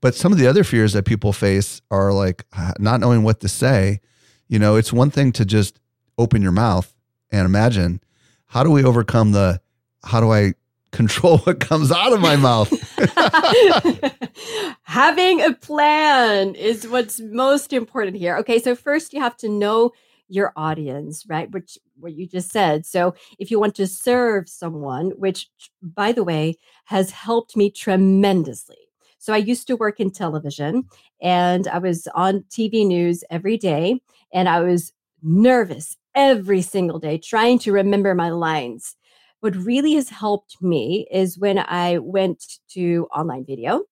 But 0.00 0.14
some 0.14 0.32
of 0.32 0.38
the 0.38 0.46
other 0.46 0.64
fears 0.64 0.94
that 0.94 1.04
people 1.04 1.34
face 1.34 1.82
are 1.90 2.12
like 2.12 2.46
uh, 2.56 2.72
not 2.78 3.00
knowing 3.00 3.22
what 3.22 3.40
to 3.40 3.48
say. 3.48 4.00
You 4.48 4.58
know, 4.58 4.76
it's 4.76 4.92
one 4.92 5.10
thing 5.10 5.32
to 5.32 5.44
just 5.44 5.78
open 6.16 6.40
your 6.40 6.52
mouth 6.52 6.94
and 7.30 7.44
imagine. 7.44 8.00
How 8.46 8.62
do 8.62 8.70
we 8.70 8.82
overcome 8.82 9.32
the, 9.32 9.60
how 10.04 10.20
do 10.20 10.32
I 10.32 10.54
control 10.90 11.38
what 11.38 11.60
comes 11.60 11.92
out 11.92 12.14
of 12.14 12.20
my 12.20 12.36
mouth? 12.36 12.70
Having 14.84 15.42
a 15.42 15.52
plan 15.52 16.54
is 16.54 16.88
what's 16.88 17.20
most 17.20 17.74
important 17.74 18.16
here. 18.16 18.38
Okay, 18.38 18.58
so 18.58 18.74
first 18.74 19.12
you 19.12 19.20
have 19.20 19.36
to 19.38 19.48
know 19.50 19.92
your 20.28 20.52
audience, 20.56 21.24
right? 21.28 21.50
Which 21.50 21.78
what 21.98 22.14
you 22.14 22.26
just 22.26 22.50
said. 22.50 22.86
So 22.86 23.14
if 23.38 23.50
you 23.50 23.58
want 23.58 23.74
to 23.76 23.86
serve 23.86 24.48
someone, 24.48 25.10
which 25.16 25.48
by 25.82 26.12
the 26.12 26.24
way 26.24 26.56
has 26.84 27.10
helped 27.10 27.56
me 27.56 27.70
tremendously. 27.70 28.76
So 29.18 29.32
I 29.32 29.38
used 29.38 29.66
to 29.66 29.76
work 29.76 29.98
in 29.98 30.10
television 30.10 30.84
and 31.20 31.66
I 31.66 31.78
was 31.78 32.06
on 32.14 32.44
TV 32.50 32.86
news 32.86 33.24
every 33.30 33.56
day 33.56 34.00
and 34.32 34.48
I 34.48 34.60
was 34.60 34.92
nervous 35.22 35.96
every 36.14 36.62
single 36.62 36.98
day 36.98 37.18
trying 37.18 37.58
to 37.60 37.72
remember 37.72 38.14
my 38.14 38.30
lines. 38.30 38.94
What 39.40 39.56
really 39.56 39.94
has 39.94 40.08
helped 40.08 40.62
me 40.62 41.06
is 41.10 41.38
when 41.38 41.58
I 41.58 41.98
went 41.98 42.44
to 42.70 43.08
online 43.14 43.44
video 43.44 43.84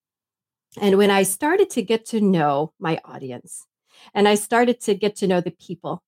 and 0.81 0.99
when 0.99 1.11
I 1.11 1.23
started 1.23 1.71
to 1.71 1.83
get 1.83 2.07
to 2.07 2.21
know 2.21 2.73
my 2.79 3.01
audience 3.05 3.67
and 4.15 4.29
I 4.29 4.35
started 4.35 4.81
to 4.83 4.95
get 4.95 5.17
to 5.17 5.27
know 5.27 5.41
the 5.41 5.53
people 5.53 6.03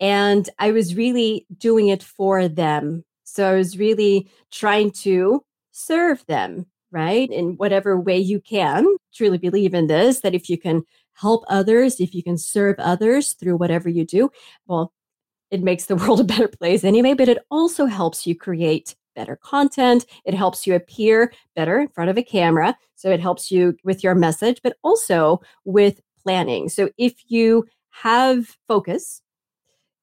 and 0.00 0.48
I 0.58 0.70
was 0.70 0.94
really 0.94 1.46
doing 1.56 1.88
it 1.88 2.02
for 2.02 2.48
them. 2.48 3.04
So 3.24 3.50
I 3.50 3.54
was 3.54 3.78
really 3.78 4.30
trying 4.50 4.90
to 5.02 5.44
serve 5.72 6.24
them, 6.26 6.66
right? 6.90 7.30
In 7.30 7.56
whatever 7.56 7.98
way 7.98 8.18
you 8.18 8.40
can. 8.40 8.86
Truly 9.14 9.38
believe 9.38 9.74
in 9.74 9.86
this 9.86 10.20
that 10.20 10.34
if 10.34 10.48
you 10.48 10.58
can 10.58 10.82
help 11.14 11.44
others, 11.48 12.00
if 12.00 12.14
you 12.14 12.22
can 12.22 12.38
serve 12.38 12.76
others 12.78 13.32
through 13.32 13.56
whatever 13.56 13.88
you 13.88 14.04
do, 14.04 14.30
well, 14.66 14.92
it 15.50 15.62
makes 15.62 15.86
the 15.86 15.96
world 15.96 16.20
a 16.20 16.24
better 16.24 16.48
place 16.48 16.84
anyway, 16.84 17.14
but 17.14 17.28
it 17.28 17.38
also 17.50 17.86
helps 17.86 18.26
you 18.26 18.36
create 18.36 18.94
better 19.14 19.36
content. 19.36 20.06
It 20.24 20.34
helps 20.34 20.66
you 20.66 20.74
appear 20.74 21.32
better 21.56 21.80
in 21.80 21.88
front 21.88 22.08
of 22.10 22.16
a 22.16 22.22
camera. 22.22 22.76
So 22.94 23.10
it 23.10 23.20
helps 23.20 23.50
you 23.50 23.76
with 23.82 24.04
your 24.04 24.14
message, 24.14 24.60
but 24.62 24.76
also 24.84 25.40
with 25.64 26.00
planning. 26.22 26.68
So 26.68 26.90
if 26.98 27.14
you 27.26 27.66
have 27.90 28.56
focus, 28.68 29.22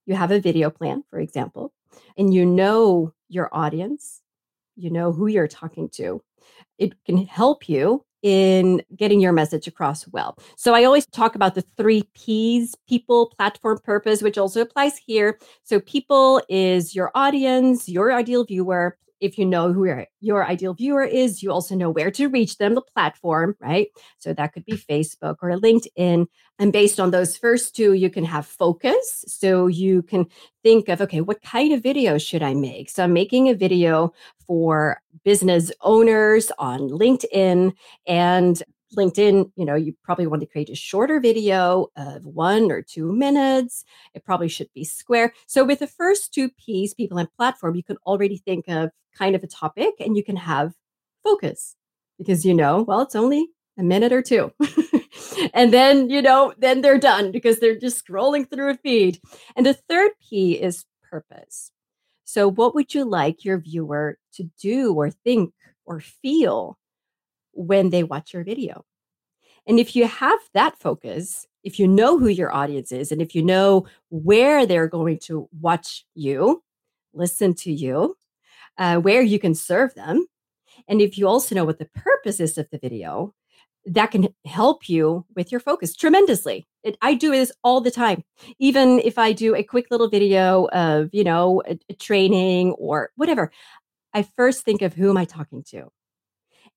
you 0.05 0.15
have 0.15 0.31
a 0.31 0.39
video 0.39 0.69
plan, 0.69 1.03
for 1.09 1.19
example, 1.19 1.73
and 2.17 2.33
you 2.33 2.45
know 2.45 3.13
your 3.29 3.49
audience, 3.51 4.21
you 4.75 4.89
know 4.89 5.11
who 5.11 5.27
you're 5.27 5.47
talking 5.47 5.89
to, 5.89 6.21
it 6.77 6.93
can 7.05 7.25
help 7.25 7.67
you 7.69 8.05
in 8.21 8.81
getting 8.95 9.21
your 9.21 9.31
message 9.31 9.67
across 9.67 10.07
well. 10.07 10.35
So 10.55 10.73
I 10.73 10.83
always 10.83 11.05
talk 11.05 11.35
about 11.35 11.53
the 11.53 11.63
three 11.77 12.09
P's 12.15 12.75
people, 12.87 13.27
platform, 13.37 13.77
purpose, 13.83 14.23
which 14.23 14.37
also 14.37 14.61
applies 14.61 14.97
here. 14.97 15.37
So 15.63 15.79
people 15.79 16.41
is 16.49 16.95
your 16.95 17.11
audience, 17.13 17.87
your 17.87 18.11
ideal 18.11 18.43
viewer, 18.43 18.97
if 19.19 19.37
you 19.37 19.45
know 19.45 19.71
who 19.73 19.85
your, 19.85 20.05
your 20.19 20.45
ideal 20.45 20.73
viewer 20.73 21.03
is, 21.03 21.41
you 21.41 21.51
also 21.51 21.75
know 21.75 21.89
where 21.89 22.11
to 22.11 22.27
reach 22.27 22.57
them, 22.57 22.75
the 22.75 22.81
platform, 22.81 23.55
right? 23.59 23.87
So 24.17 24.33
that 24.33 24.53
could 24.53 24.65
be 24.65 24.73
Facebook 24.73 25.37
or 25.41 25.51
LinkedIn. 25.51 26.27
And 26.59 26.73
based 26.73 26.99
on 26.99 27.11
those 27.11 27.37
first 27.37 27.75
two, 27.75 27.93
you 27.93 28.09
can 28.09 28.23
have 28.25 28.45
focus. 28.45 29.25
So 29.27 29.67
you 29.67 30.01
can 30.03 30.25
think 30.63 30.89
of, 30.89 31.01
okay, 31.01 31.21
what 31.21 31.41
kind 31.41 31.73
of 31.73 31.83
video 31.83 32.17
should 32.17 32.43
I 32.43 32.53
make? 32.53 32.89
So 32.89 33.03
I'm 33.03 33.13
making 33.13 33.49
a 33.49 33.55
video 33.55 34.13
for 34.47 35.01
business 35.23 35.71
owners 35.81 36.51
on 36.59 36.81
LinkedIn 36.89 37.73
and 38.07 38.63
LinkedIn, 38.95 39.51
you 39.55 39.65
know, 39.65 39.75
you 39.75 39.95
probably 40.03 40.27
want 40.27 40.41
to 40.41 40.47
create 40.47 40.69
a 40.69 40.75
shorter 40.75 41.19
video 41.19 41.87
of 41.95 42.25
one 42.25 42.71
or 42.71 42.81
two 42.81 43.11
minutes. 43.11 43.85
It 44.13 44.25
probably 44.25 44.47
should 44.47 44.69
be 44.73 44.83
square. 44.83 45.33
So, 45.47 45.63
with 45.63 45.79
the 45.79 45.87
first 45.87 46.33
two 46.33 46.49
P's, 46.49 46.93
people 46.93 47.17
and 47.17 47.31
platform, 47.33 47.75
you 47.75 47.83
can 47.83 47.97
already 48.05 48.37
think 48.37 48.65
of 48.67 48.91
kind 49.17 49.35
of 49.35 49.43
a 49.43 49.47
topic 49.47 49.93
and 49.99 50.17
you 50.17 50.23
can 50.23 50.35
have 50.35 50.73
focus 51.23 51.75
because 52.17 52.45
you 52.45 52.53
know, 52.53 52.81
well, 52.81 53.01
it's 53.01 53.15
only 53.15 53.49
a 53.77 53.83
minute 53.83 54.13
or 54.13 54.21
two. 54.21 54.51
and 55.53 55.73
then, 55.73 56.09
you 56.09 56.21
know, 56.21 56.53
then 56.57 56.81
they're 56.81 56.97
done 56.97 57.31
because 57.31 57.59
they're 57.59 57.77
just 57.77 58.05
scrolling 58.05 58.49
through 58.49 58.71
a 58.71 58.75
feed. 58.75 59.19
And 59.55 59.65
the 59.65 59.73
third 59.73 60.11
P 60.29 60.53
is 60.53 60.85
purpose. 61.09 61.71
So, 62.23 62.49
what 62.49 62.73
would 62.75 62.93
you 62.93 63.05
like 63.05 63.45
your 63.45 63.59
viewer 63.59 64.17
to 64.33 64.49
do 64.59 64.93
or 64.93 65.11
think 65.11 65.53
or 65.85 65.99
feel 65.99 66.77
when 67.55 67.89
they 67.89 68.03
watch 68.03 68.33
your 68.33 68.43
video. 68.43 68.85
And 69.67 69.79
if 69.79 69.95
you 69.95 70.07
have 70.07 70.39
that 70.53 70.79
focus, 70.79 71.47
if 71.63 71.79
you 71.79 71.87
know 71.87 72.19
who 72.19 72.27
your 72.27 72.53
audience 72.53 72.91
is, 72.91 73.11
and 73.11 73.21
if 73.21 73.33
you 73.33 73.41
know 73.41 73.87
where 74.09 74.65
they're 74.65 74.87
going 74.87 75.17
to 75.23 75.49
watch 75.59 76.05
you, 76.13 76.63
listen 77.13 77.55
to 77.55 77.71
you, 77.71 78.15
uh, 78.77 78.97
where 78.97 79.23
you 79.23 79.39
can 79.39 79.55
serve 79.55 79.95
them, 79.95 80.27
and 80.87 81.01
if 81.01 81.17
you 81.17 81.27
also 81.27 81.55
know 81.55 81.65
what 81.65 81.79
the 81.79 81.89
purpose 81.95 82.39
is 82.39 82.57
of 82.57 82.69
the 82.69 82.77
video, 82.77 83.33
that 83.85 84.11
can 84.11 84.27
help 84.45 84.89
you 84.89 85.25
with 85.35 85.51
your 85.51 85.61
focus 85.61 85.95
tremendously. 85.95 86.67
It, 86.83 86.97
I 87.01 87.13
do 87.13 87.31
this 87.31 87.51
all 87.63 87.81
the 87.81 87.91
time. 87.91 88.23
Even 88.59 88.99
if 88.99 89.17
I 89.17 89.31
do 89.31 89.55
a 89.55 89.63
quick 89.63 89.87
little 89.91 90.09
video 90.09 90.67
of, 90.69 91.09
you 91.13 91.23
know, 91.23 91.61
a, 91.67 91.77
a 91.89 91.93
training 91.93 92.71
or 92.73 93.11
whatever, 93.15 93.51
I 94.13 94.23
first 94.23 94.63
think 94.63 94.81
of 94.81 94.93
who 94.93 95.09
am 95.09 95.17
I 95.17 95.25
talking 95.25 95.63
to? 95.69 95.91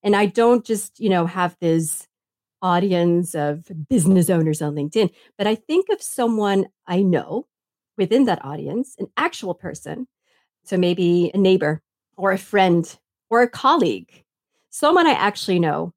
And 0.03 0.15
I 0.15 0.27
don't 0.27 0.65
just, 0.65 1.01
you 1.01 1.09
know, 1.09 1.27
have 1.27 1.57
this 1.61 2.07
audience 2.63 3.35
of 3.35 3.65
business 3.89 4.31
owners 4.31 4.63
on 4.63 4.75
LinkedIn, 4.75 5.11
but 5.37 5.47
I 5.47 5.55
think 5.55 5.89
of 5.91 6.03
someone 6.03 6.67
I 6.87 7.03
know 7.03 7.47
within 7.97 8.25
that 8.25 8.45
audience, 8.45 8.95
an 8.99 9.09
actual 9.17 9.55
person. 9.55 10.07
So 10.65 10.77
maybe 10.77 11.31
a 11.35 11.39
neighbor 11.39 11.83
or 12.17 12.33
a 12.33 12.39
friend 12.39 12.99
or 13.31 13.43
a 13.43 13.49
colleague, 13.49 14.25
someone 14.71 15.07
I 15.07 15.13
actually 15.13 15.59
know. 15.59 15.93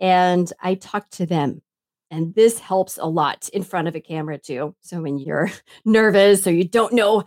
And 0.00 0.52
I 0.60 0.74
talk 0.74 1.08
to 1.10 1.26
them. 1.26 1.62
And 2.10 2.34
this 2.34 2.58
helps 2.58 2.98
a 2.98 3.06
lot 3.06 3.48
in 3.52 3.62
front 3.62 3.88
of 3.88 3.94
a 3.94 4.00
camera 4.00 4.36
too. 4.38 4.74
So 4.80 5.00
when 5.02 5.18
you're 5.18 5.50
nervous 5.84 6.46
or 6.46 6.52
you 6.52 6.64
don't 6.64 6.92
know 6.92 7.24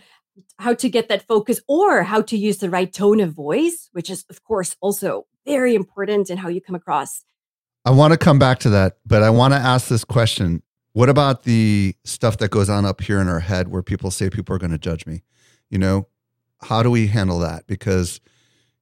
how 0.60 0.74
to 0.74 0.90
get 0.90 1.08
that 1.10 1.28
focus 1.28 1.62
or 1.68 2.04
how 2.04 2.22
to 2.24 2.38
use 2.38 2.58
the 2.58 2.70
right 2.70 2.92
tone 2.92 3.22
of 3.22 3.32
voice, 3.32 3.90
which 3.94 4.10
is, 4.10 4.26
of 4.30 4.44
course, 4.44 4.76
also 4.82 5.26
very 5.46 5.76
important 5.76 6.30
in 6.30 6.38
how 6.38 6.50
you 6.50 6.62
come 6.62 6.76
across. 6.76 7.24
I 7.86 7.92
want 7.92 8.14
to 8.14 8.18
come 8.18 8.40
back 8.40 8.60
to 8.60 8.70
that, 8.72 8.98
but 9.06 9.22
I 9.22 9.30
want 9.30 9.54
to 9.54 9.60
ask 9.60 9.88
this 9.88 10.04
question. 10.04 10.64
What 10.94 11.10
about 11.10 11.44
the 11.44 11.96
stuff 12.04 12.38
that 12.38 12.50
goes 12.50 12.70
on 12.70 12.86
up 12.86 13.02
here 13.02 13.20
in 13.20 13.28
our 13.28 13.42
head 13.42 13.68
where 13.68 13.84
people 13.84 14.12
say 14.12 14.30
people 14.30 14.56
are 14.56 14.60
going 14.60 14.72
to 14.72 14.78
judge 14.78 15.06
me? 15.06 15.24
You 15.70 15.78
know, 15.78 16.08
how 16.62 16.82
do 16.82 16.90
we 16.90 17.08
handle 17.08 17.38
that? 17.40 17.68
Because, 17.68 18.22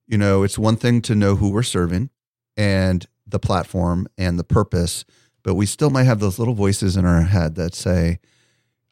you 0.06 0.16
know, 0.16 0.42
it's 0.42 0.58
one 0.58 0.76
thing 0.76 1.02
to 1.02 1.14
know 1.14 1.36
who 1.36 1.50
we're 1.50 1.62
serving 1.62 2.10
and 2.56 3.04
the 3.26 3.38
platform 3.38 4.06
and 4.16 4.38
the 4.38 4.44
purpose, 4.44 5.04
but 5.42 5.54
we 5.54 5.66
still 5.66 5.90
might 5.90 6.04
have 6.04 6.20
those 6.20 6.38
little 6.38 6.54
voices 6.54 6.96
in 6.96 7.04
our 7.04 7.22
head 7.22 7.56
that 7.56 7.74
say, 7.74 8.20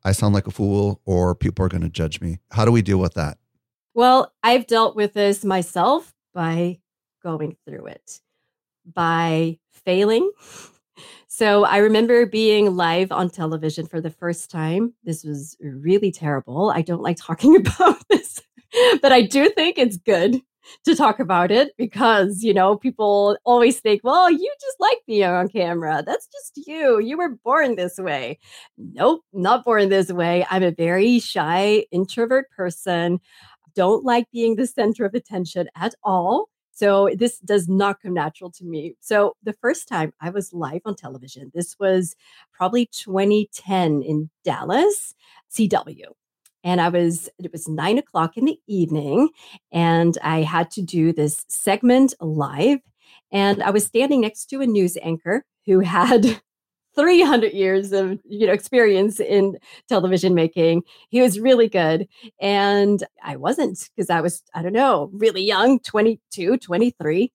I 0.04 0.12
sound 0.12 0.34
like 0.34 0.46
a 0.46 0.50
fool 0.50 1.00
or 1.04 1.34
people 1.34 1.64
are 1.64 1.68
going 1.68 1.82
to 1.82 1.88
judge 1.88 2.20
me. 2.20 2.40
How 2.50 2.64
do 2.64 2.72
we 2.72 2.82
deal 2.82 2.98
with 2.98 3.14
that? 3.14 3.38
Well, 3.94 4.32
I've 4.42 4.66
dealt 4.66 4.96
with 4.96 5.14
this 5.14 5.44
myself 5.44 6.12
by 6.34 6.80
going 7.22 7.56
through 7.66 7.86
it, 7.86 8.20
by 8.94 9.58
failing. 9.70 10.30
So 11.26 11.64
I 11.64 11.78
remember 11.78 12.26
being 12.26 12.76
live 12.76 13.10
on 13.10 13.30
television 13.30 13.86
for 13.86 14.00
the 14.00 14.10
first 14.10 14.50
time. 14.50 14.94
This 15.04 15.24
was 15.24 15.56
really 15.60 16.12
terrible. 16.12 16.70
I 16.70 16.82
don't 16.82 17.02
like 17.02 17.16
talking 17.18 17.56
about 17.66 17.96
this, 18.10 18.40
but 19.00 19.12
I 19.12 19.22
do 19.22 19.48
think 19.50 19.78
it's 19.78 19.96
good 19.96 20.40
to 20.84 20.94
talk 20.94 21.18
about 21.18 21.50
it 21.50 21.72
because, 21.76 22.42
you 22.42 22.54
know, 22.54 22.76
people 22.76 23.36
always 23.44 23.80
think, 23.80 24.02
well, 24.04 24.30
you 24.30 24.54
just 24.60 24.76
like 24.78 24.98
being 25.06 25.24
on 25.24 25.48
camera. 25.48 26.02
That's 26.06 26.28
just 26.28 26.66
you. 26.66 27.00
You 27.00 27.16
were 27.16 27.36
born 27.44 27.76
this 27.76 27.98
way. 27.98 28.38
Nope, 28.78 29.22
not 29.32 29.64
born 29.64 29.88
this 29.88 30.12
way. 30.12 30.46
I'm 30.50 30.62
a 30.62 30.70
very 30.70 31.18
shy, 31.18 31.86
introvert 31.90 32.50
person. 32.50 33.20
Don't 33.74 34.04
like 34.04 34.26
being 34.32 34.56
the 34.56 34.66
center 34.66 35.04
of 35.04 35.14
attention 35.14 35.68
at 35.76 35.94
all. 36.04 36.48
So 36.72 37.10
this 37.14 37.38
does 37.38 37.68
not 37.68 38.00
come 38.00 38.14
natural 38.14 38.50
to 38.52 38.64
me. 38.64 38.96
So 39.00 39.36
the 39.42 39.52
first 39.52 39.88
time 39.88 40.12
I 40.20 40.30
was 40.30 40.52
live 40.52 40.80
on 40.84 40.96
television, 40.96 41.52
this 41.54 41.78
was 41.78 42.16
probably 42.52 42.86
2010 42.86 44.02
in 44.02 44.30
Dallas, 44.44 45.14
CW 45.50 46.12
and 46.64 46.80
I 46.80 46.88
was, 46.88 47.28
it 47.38 47.52
was 47.52 47.68
nine 47.68 47.98
o'clock 47.98 48.36
in 48.36 48.44
the 48.44 48.58
evening, 48.66 49.30
and 49.72 50.16
I 50.22 50.42
had 50.42 50.70
to 50.72 50.82
do 50.82 51.12
this 51.12 51.44
segment 51.48 52.14
live. 52.20 52.78
And 53.30 53.62
I 53.62 53.70
was 53.70 53.84
standing 53.84 54.20
next 54.20 54.46
to 54.46 54.60
a 54.60 54.66
news 54.66 54.96
anchor 55.02 55.44
who 55.66 55.80
had 55.80 56.40
300 56.94 57.52
years 57.52 57.92
of 57.92 58.18
you 58.24 58.46
know 58.46 58.52
experience 58.52 59.20
in 59.20 59.56
television 59.88 60.34
making 60.34 60.82
he 61.08 61.20
was 61.20 61.40
really 61.40 61.68
good 61.68 62.06
and 62.40 63.04
i 63.24 63.36
wasn't 63.36 63.88
because 63.94 64.10
i 64.10 64.20
was 64.20 64.42
i 64.54 64.62
don't 64.62 64.72
know 64.72 65.10
really 65.12 65.42
young 65.42 65.78
22 65.80 66.56
23 66.58 67.32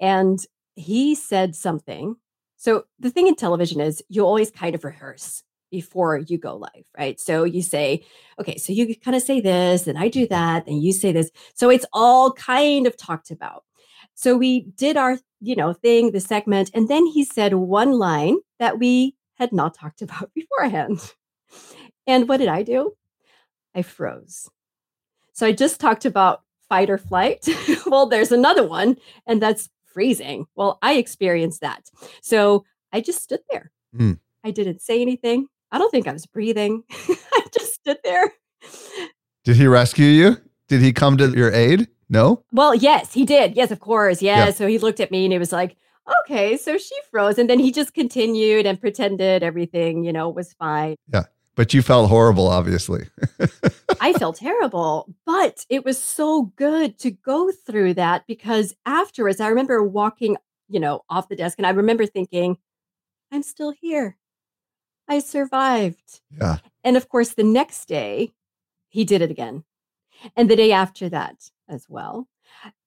and 0.00 0.46
he 0.76 1.14
said 1.14 1.54
something 1.54 2.16
so 2.56 2.84
the 2.98 3.10
thing 3.10 3.28
in 3.28 3.34
television 3.36 3.80
is 3.80 4.02
you 4.08 4.24
always 4.24 4.50
kind 4.50 4.74
of 4.74 4.84
rehearse 4.84 5.42
before 5.70 6.18
you 6.18 6.38
go 6.38 6.56
live, 6.56 6.84
right? 6.96 7.20
So 7.20 7.44
you 7.44 7.62
say, 7.62 8.04
okay, 8.40 8.56
so 8.56 8.72
you 8.72 8.94
kind 8.96 9.16
of 9.16 9.22
say 9.22 9.40
this, 9.40 9.86
and 9.86 9.98
I 9.98 10.08
do 10.08 10.26
that, 10.28 10.66
and 10.66 10.82
you 10.82 10.92
say 10.92 11.12
this. 11.12 11.30
So 11.54 11.70
it's 11.70 11.86
all 11.92 12.32
kind 12.32 12.86
of 12.86 12.96
talked 12.96 13.30
about. 13.30 13.64
So 14.18 14.36
we 14.36 14.62
did 14.62 14.96
our, 14.96 15.16
you 15.40 15.54
know, 15.54 15.72
thing, 15.72 16.10
the 16.10 16.18
segment, 16.18 16.72
and 16.74 16.88
then 16.88 17.06
he 17.06 17.24
said 17.24 17.54
one 17.54 17.92
line 17.92 18.38
that 18.58 18.80
we 18.80 19.14
had 19.34 19.52
not 19.52 19.74
talked 19.74 20.02
about 20.06 20.34
beforehand. 20.34 21.14
And 22.04 22.28
what 22.28 22.38
did 22.38 22.48
I 22.48 22.64
do? 22.64 22.94
I 23.76 23.82
froze. 23.82 24.50
So 25.34 25.46
I 25.46 25.52
just 25.52 25.78
talked 25.78 26.04
about 26.04 26.42
fight 26.68 26.90
or 26.90 26.98
flight. 26.98 27.46
well, 27.86 28.06
there's 28.06 28.32
another 28.32 28.66
one, 28.66 28.96
and 29.24 29.40
that's 29.40 29.70
freezing. 29.84 30.46
Well, 30.56 30.80
I 30.82 30.94
experienced 30.94 31.60
that. 31.60 31.88
So 32.20 32.64
I 32.92 33.00
just 33.00 33.22
stood 33.22 33.42
there. 33.52 33.70
Mm. 33.96 34.18
I 34.42 34.50
didn't 34.50 34.82
say 34.82 35.00
anything. 35.00 35.46
I 35.70 35.78
don't 35.78 35.92
think 35.92 36.08
I 36.08 36.12
was 36.12 36.26
breathing. 36.26 36.82
I 36.90 37.44
just 37.56 37.74
stood 37.74 37.98
there. 38.02 38.32
Did 39.44 39.54
he 39.54 39.68
rescue 39.68 40.06
you? 40.06 40.38
Did 40.66 40.82
he 40.82 40.92
come 40.92 41.16
to 41.18 41.28
your 41.30 41.52
aid? 41.52 41.86
No? 42.08 42.42
Well, 42.52 42.74
yes, 42.74 43.12
he 43.12 43.24
did. 43.24 43.56
Yes, 43.56 43.70
of 43.70 43.80
course. 43.80 44.22
Yeah. 44.22 44.46
yeah. 44.46 44.50
So 44.52 44.66
he 44.66 44.78
looked 44.78 45.00
at 45.00 45.10
me 45.10 45.24
and 45.24 45.32
he 45.32 45.38
was 45.38 45.52
like, 45.52 45.76
okay, 46.22 46.56
so 46.56 46.78
she 46.78 46.94
froze. 47.10 47.38
And 47.38 47.50
then 47.50 47.58
he 47.58 47.70
just 47.70 47.94
continued 47.94 48.66
and 48.66 48.80
pretended 48.80 49.42
everything, 49.42 50.04
you 50.04 50.12
know, 50.12 50.28
was 50.28 50.54
fine. 50.54 50.96
Yeah. 51.12 51.24
But 51.54 51.74
you 51.74 51.82
felt 51.82 52.08
horrible, 52.08 52.46
obviously. 52.46 53.08
I 54.00 54.12
felt 54.12 54.36
terrible, 54.36 55.12
but 55.26 55.66
it 55.68 55.84
was 55.84 56.00
so 56.00 56.52
good 56.54 56.98
to 57.00 57.10
go 57.10 57.50
through 57.50 57.94
that 57.94 58.28
because 58.28 58.76
afterwards, 58.86 59.40
I 59.40 59.48
remember 59.48 59.82
walking, 59.82 60.36
you 60.68 60.78
know, 60.78 61.02
off 61.10 61.28
the 61.28 61.34
desk 61.34 61.58
and 61.58 61.66
I 61.66 61.70
remember 61.70 62.06
thinking, 62.06 62.58
I'm 63.32 63.42
still 63.42 63.72
here. 63.72 64.16
I 65.08 65.18
survived. 65.18 66.20
Yeah. 66.30 66.58
And 66.84 66.96
of 66.96 67.08
course, 67.08 67.30
the 67.30 67.42
next 67.42 67.86
day, 67.86 68.34
he 68.88 69.04
did 69.04 69.20
it 69.20 69.30
again. 69.30 69.64
And 70.36 70.48
the 70.48 70.56
day 70.56 70.70
after 70.70 71.08
that 71.08 71.50
as 71.68 71.86
well. 71.88 72.28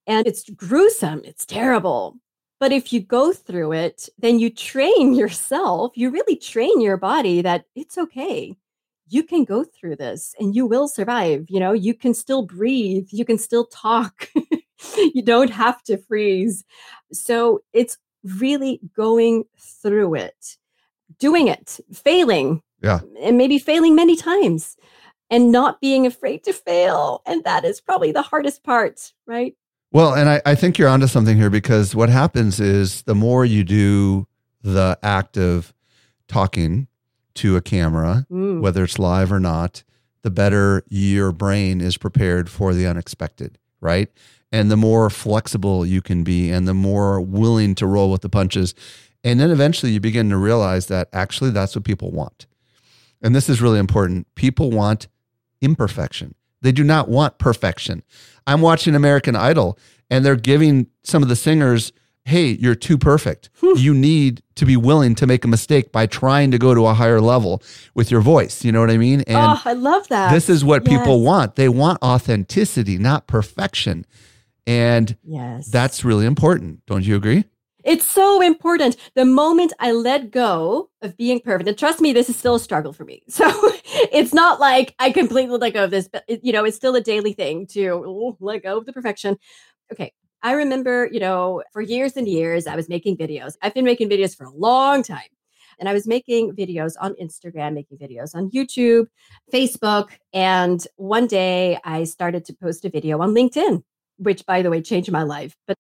And 0.07 0.27
it's 0.27 0.49
gruesome, 0.49 1.21
it's 1.23 1.45
terrible. 1.45 2.17
But 2.59 2.71
if 2.71 2.93
you 2.93 2.99
go 2.99 3.33
through 3.33 3.73
it, 3.73 4.07
then 4.19 4.37
you 4.39 4.49
train 4.49 5.13
yourself, 5.13 5.93
you 5.95 6.11
really 6.11 6.35
train 6.35 6.79
your 6.81 6.97
body 6.97 7.41
that 7.41 7.65
it's 7.75 7.97
okay 7.97 8.55
you 9.11 9.23
can 9.23 9.43
go 9.43 9.63
through 9.63 9.97
this 9.97 10.33
and 10.39 10.55
you 10.55 10.65
will 10.65 10.87
survive. 10.87 11.45
You 11.49 11.59
know, 11.59 11.73
you 11.73 11.93
can 11.93 12.13
still 12.13 12.43
breathe, 12.43 13.09
you 13.11 13.25
can 13.25 13.37
still 13.37 13.65
talk, 13.65 14.29
you 14.97 15.21
don't 15.21 15.49
have 15.49 15.83
to 15.83 15.97
freeze. 15.97 16.63
So 17.11 17.61
it's 17.73 17.97
really 18.23 18.79
going 18.95 19.43
through 19.57 20.15
it, 20.15 20.57
doing 21.19 21.49
it, 21.49 21.79
failing. 21.93 22.63
Yeah. 22.81 23.01
And 23.21 23.37
maybe 23.37 23.59
failing 23.59 23.95
many 23.95 24.15
times 24.15 24.77
and 25.31 25.51
not 25.51 25.79
being 25.79 26.05
afraid 26.05 26.43
to 26.43 26.53
fail. 26.53 27.23
And 27.25 27.43
that 27.45 27.63
is 27.63 27.79
probably 27.79 28.11
the 28.11 28.21
hardest 28.21 28.63
part, 28.63 29.13
right? 29.25 29.55
Well, 29.93 30.13
and 30.13 30.29
I, 30.29 30.41
I 30.45 30.55
think 30.55 30.77
you're 30.77 30.89
onto 30.89 31.07
something 31.07 31.37
here 31.37 31.49
because 31.49 31.95
what 31.95 32.09
happens 32.09 32.59
is 32.59 33.01
the 33.03 33.15
more 33.15 33.45
you 33.45 33.63
do 33.63 34.27
the 34.61 34.99
act 35.01 35.37
of 35.37 35.73
talking 36.27 36.87
to 37.35 37.55
a 37.55 37.61
camera, 37.61 38.25
mm. 38.29 38.61
whether 38.61 38.83
it's 38.83 38.99
live 38.99 39.31
or 39.31 39.39
not, 39.39 39.83
the 40.21 40.29
better 40.29 40.83
your 40.89 41.31
brain 41.31 41.81
is 41.81 41.97
prepared 41.97 42.49
for 42.49 42.73
the 42.73 42.85
unexpected, 42.85 43.57
right? 43.79 44.09
And 44.51 44.69
the 44.69 44.77
more 44.77 45.09
flexible 45.09 45.85
you 45.85 46.01
can 46.01 46.23
be 46.23 46.51
and 46.51 46.67
the 46.67 46.73
more 46.73 47.19
willing 47.19 47.73
to 47.75 47.87
roll 47.87 48.11
with 48.11 48.21
the 48.21 48.29
punches. 48.29 48.75
And 49.23 49.39
then 49.39 49.49
eventually 49.49 49.93
you 49.93 49.99
begin 49.99 50.29
to 50.29 50.37
realize 50.37 50.87
that 50.87 51.09
actually 51.13 51.51
that's 51.51 51.75
what 51.75 51.85
people 51.85 52.11
want. 52.11 52.47
And 53.21 53.35
this 53.35 53.49
is 53.49 53.61
really 53.61 53.79
important. 53.79 54.27
People 54.35 54.71
want 54.71 55.07
imperfection. 55.61 56.35
They 56.61 56.71
do 56.71 56.83
not 56.83 57.09
want 57.09 57.37
perfection. 57.37 58.03
I'm 58.45 58.61
watching 58.61 58.95
American 58.95 59.35
Idol 59.35 59.77
and 60.09 60.25
they're 60.25 60.35
giving 60.35 60.87
some 61.03 61.23
of 61.23 61.29
the 61.29 61.35
singers 61.35 61.91
hey, 62.23 62.51
you're 62.51 62.75
too 62.75 62.97
perfect. 62.97 63.49
you 63.61 63.93
need 63.93 64.43
to 64.55 64.65
be 64.65 64.77
willing 64.77 65.15
to 65.15 65.25
make 65.25 65.43
a 65.43 65.47
mistake 65.47 65.91
by 65.91 66.05
trying 66.05 66.51
to 66.51 66.57
go 66.57 66.73
to 66.73 66.85
a 66.85 66.93
higher 66.93 67.19
level 67.19 67.63
with 67.95 68.11
your 68.11 68.21
voice. 68.21 68.63
You 68.63 68.71
know 68.71 68.79
what 68.79 68.91
I 68.91 68.97
mean? 68.97 69.21
And 69.21 69.37
oh, 69.37 69.61
I 69.65 69.73
love 69.73 70.07
that. 70.09 70.31
This 70.31 70.49
is 70.49 70.63
what 70.63 70.85
yes. 70.85 70.99
people 70.99 71.21
want. 71.21 71.55
They 71.55 71.69
want 71.69 72.01
authenticity, 72.03 72.97
not 72.97 73.27
perfection. 73.27 74.05
And 74.67 75.17
yes. 75.23 75.67
that's 75.67 76.05
really 76.05 76.25
important. 76.25 76.85
Don't 76.85 77.03
you 77.03 77.15
agree? 77.15 77.45
It's 77.83 78.09
so 78.09 78.41
important. 78.41 78.95
The 79.15 79.25
moment 79.25 79.73
I 79.79 79.91
let 79.91 80.31
go 80.31 80.89
of 81.01 81.17
being 81.17 81.39
perfect, 81.39 81.67
and 81.67 81.77
trust 81.77 82.01
me, 82.01 82.13
this 82.13 82.29
is 82.29 82.37
still 82.37 82.55
a 82.55 82.59
struggle 82.59 82.93
for 82.93 83.05
me. 83.05 83.23
So 83.29 83.49
it's 84.11 84.33
not 84.33 84.59
like 84.59 84.93
I 84.99 85.11
completely 85.11 85.57
let 85.57 85.73
go 85.73 85.83
of 85.85 85.91
this, 85.91 86.07
but 86.07 86.23
it, 86.27 86.41
you 86.43 86.51
know, 86.51 86.63
it's 86.63 86.77
still 86.77 86.95
a 86.95 87.01
daily 87.01 87.33
thing 87.33 87.65
to 87.67 88.35
let 88.39 88.63
go 88.63 88.77
of 88.77 88.85
the 88.85 88.93
perfection. 88.93 89.37
Okay, 89.91 90.13
I 90.43 90.53
remember, 90.53 91.09
you 91.11 91.19
know, 91.19 91.63
for 91.71 91.81
years 91.81 92.17
and 92.17 92.27
years, 92.27 92.67
I 92.67 92.75
was 92.75 92.89
making 92.89 93.17
videos. 93.17 93.55
I've 93.61 93.73
been 93.73 93.85
making 93.85 94.09
videos 94.09 94.35
for 94.35 94.45
a 94.45 94.51
long 94.51 95.03
time. 95.03 95.29
And 95.79 95.89
I 95.89 95.93
was 95.93 96.05
making 96.05 96.55
videos 96.55 96.93
on 97.01 97.15
Instagram, 97.15 97.73
making 97.73 97.97
videos 97.97 98.35
on 98.35 98.51
YouTube, 98.51 99.07
Facebook. 99.51 100.09
And 100.31 100.85
one 100.97 101.25
day 101.25 101.79
I 101.83 102.03
started 102.03 102.45
to 102.45 102.53
post 102.53 102.85
a 102.85 102.89
video 102.89 103.19
on 103.21 103.33
LinkedIn, 103.33 103.81
which, 104.21 104.45
by 104.45 104.61
the 104.61 104.69
way, 104.69 104.81
changed 104.81 105.11
my 105.11 105.23
life. 105.23 105.55
But 105.67 105.77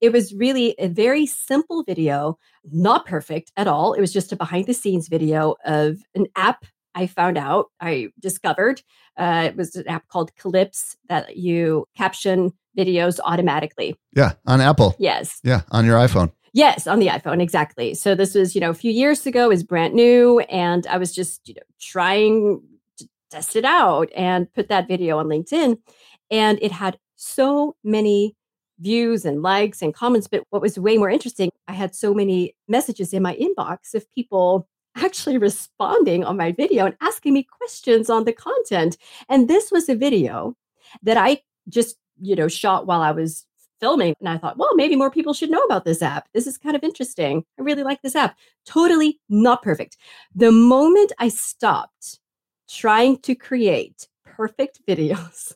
it 0.00 0.12
was 0.12 0.34
really 0.34 0.74
a 0.78 0.88
very 0.88 1.24
simple 1.24 1.82
video, 1.84 2.38
not 2.70 3.06
perfect 3.06 3.52
at 3.56 3.66
all. 3.66 3.94
It 3.94 4.00
was 4.00 4.12
just 4.12 4.32
a 4.32 4.36
behind 4.36 4.66
the 4.66 4.74
scenes 4.74 5.08
video 5.08 5.54
of 5.64 5.98
an 6.14 6.26
app 6.36 6.66
I 6.94 7.06
found 7.06 7.36
out, 7.36 7.66
I 7.78 8.08
discovered. 8.18 8.82
Uh, 9.18 9.44
it 9.48 9.56
was 9.56 9.76
an 9.76 9.86
app 9.86 10.08
called 10.08 10.34
Clips 10.36 10.96
that 11.10 11.36
you 11.36 11.86
caption 11.94 12.52
videos 12.76 13.20
automatically. 13.22 13.96
Yeah, 14.14 14.32
on 14.46 14.62
Apple. 14.62 14.96
Yes. 14.98 15.38
Yeah, 15.44 15.62
on 15.70 15.84
your 15.84 15.98
iPhone. 15.98 16.32
Yes, 16.54 16.86
on 16.86 16.98
the 16.98 17.08
iPhone, 17.08 17.42
exactly. 17.42 17.92
So 17.92 18.14
this 18.14 18.34
was, 18.34 18.54
you 18.54 18.62
know, 18.62 18.70
a 18.70 18.74
few 18.74 18.90
years 18.90 19.26
ago, 19.26 19.50
is 19.50 19.62
brand 19.62 19.92
new, 19.92 20.40
and 20.40 20.86
I 20.86 20.96
was 20.96 21.14
just, 21.14 21.46
you 21.46 21.54
know, 21.54 21.62
trying 21.78 22.62
to 22.96 23.08
test 23.30 23.56
it 23.56 23.66
out 23.66 24.08
and 24.16 24.50
put 24.54 24.68
that 24.68 24.88
video 24.88 25.18
on 25.18 25.26
LinkedIn, 25.26 25.76
and 26.30 26.58
it 26.62 26.72
had 26.72 26.98
so 27.16 27.76
many 27.84 28.34
views 28.78 29.24
and 29.24 29.42
likes 29.42 29.82
and 29.82 29.94
comments. 29.94 30.28
But 30.28 30.44
what 30.50 30.62
was 30.62 30.78
way 30.78 30.98
more 30.98 31.10
interesting, 31.10 31.50
I 31.68 31.72
had 31.72 31.94
so 31.94 32.14
many 32.14 32.54
messages 32.68 33.12
in 33.12 33.22
my 33.22 33.36
inbox 33.36 33.94
of 33.94 34.10
people 34.14 34.68
actually 34.96 35.38
responding 35.38 36.24
on 36.24 36.36
my 36.36 36.52
video 36.52 36.86
and 36.86 36.96
asking 37.00 37.34
me 37.34 37.42
questions 37.42 38.08
on 38.08 38.24
the 38.24 38.32
content. 38.32 38.96
And 39.28 39.48
this 39.48 39.70
was 39.70 39.88
a 39.88 39.94
video 39.94 40.56
that 41.02 41.16
I 41.16 41.42
just 41.68 41.96
you 42.20 42.36
know, 42.36 42.48
shot 42.48 42.86
while 42.86 43.02
I 43.02 43.12
was 43.12 43.44
filming. 43.80 44.14
And 44.20 44.28
I 44.28 44.38
thought, 44.38 44.56
well, 44.56 44.74
maybe 44.74 44.96
more 44.96 45.10
people 45.10 45.34
should 45.34 45.50
know 45.50 45.62
about 45.62 45.84
this 45.84 46.02
app. 46.02 46.28
This 46.32 46.46
is 46.46 46.56
kind 46.56 46.76
of 46.76 46.82
interesting. 46.82 47.44
I 47.58 47.62
really 47.62 47.82
like 47.82 48.02
this 48.02 48.16
app. 48.16 48.36
Totally 48.64 49.20
not 49.28 49.62
perfect. 49.62 49.96
The 50.34 50.52
moment 50.52 51.12
I 51.18 51.28
stopped 51.28 52.20
trying 52.68 53.18
to 53.18 53.34
create 53.34 54.08
perfect 54.24 54.80
videos 54.88 55.54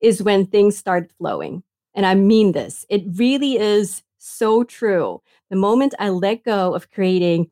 is 0.00 0.22
when 0.22 0.46
things 0.46 0.76
start 0.76 1.10
flowing. 1.18 1.62
And 1.94 2.04
I 2.06 2.14
mean 2.14 2.52
this, 2.52 2.84
it 2.88 3.04
really 3.14 3.56
is 3.58 4.02
so 4.18 4.64
true. 4.64 5.22
The 5.50 5.56
moment 5.56 5.94
I 5.98 6.10
let 6.10 6.44
go 6.44 6.74
of 6.74 6.90
creating 6.90 7.50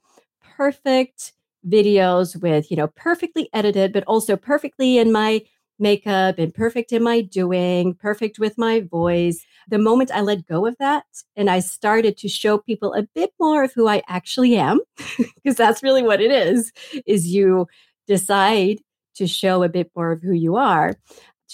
perfect 0.56 1.32
videos 1.66 2.40
with, 2.40 2.70
you 2.70 2.76
know, 2.76 2.88
perfectly 2.88 3.48
edited, 3.52 3.92
but 3.92 4.04
also 4.04 4.36
perfectly 4.36 4.98
in 4.98 5.12
my 5.12 5.42
makeup 5.78 6.38
and 6.38 6.54
perfect 6.54 6.92
in 6.92 7.02
my 7.02 7.20
doing, 7.20 7.94
perfect 7.94 8.38
with 8.38 8.56
my 8.56 8.80
voice. 8.80 9.44
The 9.68 9.78
moment 9.78 10.10
I 10.12 10.20
let 10.20 10.46
go 10.46 10.66
of 10.66 10.76
that 10.78 11.04
and 11.36 11.50
I 11.50 11.60
started 11.60 12.16
to 12.18 12.28
show 12.28 12.58
people 12.58 12.94
a 12.94 13.02
bit 13.14 13.32
more 13.40 13.64
of 13.64 13.72
who 13.72 13.88
I 13.88 14.02
actually 14.08 14.56
am, 14.56 14.80
because 15.18 15.56
that's 15.56 15.82
really 15.82 16.02
what 16.02 16.20
it 16.20 16.30
is, 16.30 16.72
is 17.06 17.28
you 17.28 17.66
decide 18.06 18.78
to 19.16 19.26
show 19.26 19.62
a 19.62 19.68
bit 19.68 19.90
more 19.96 20.12
of 20.12 20.22
who 20.22 20.32
you 20.32 20.56
are, 20.56 20.96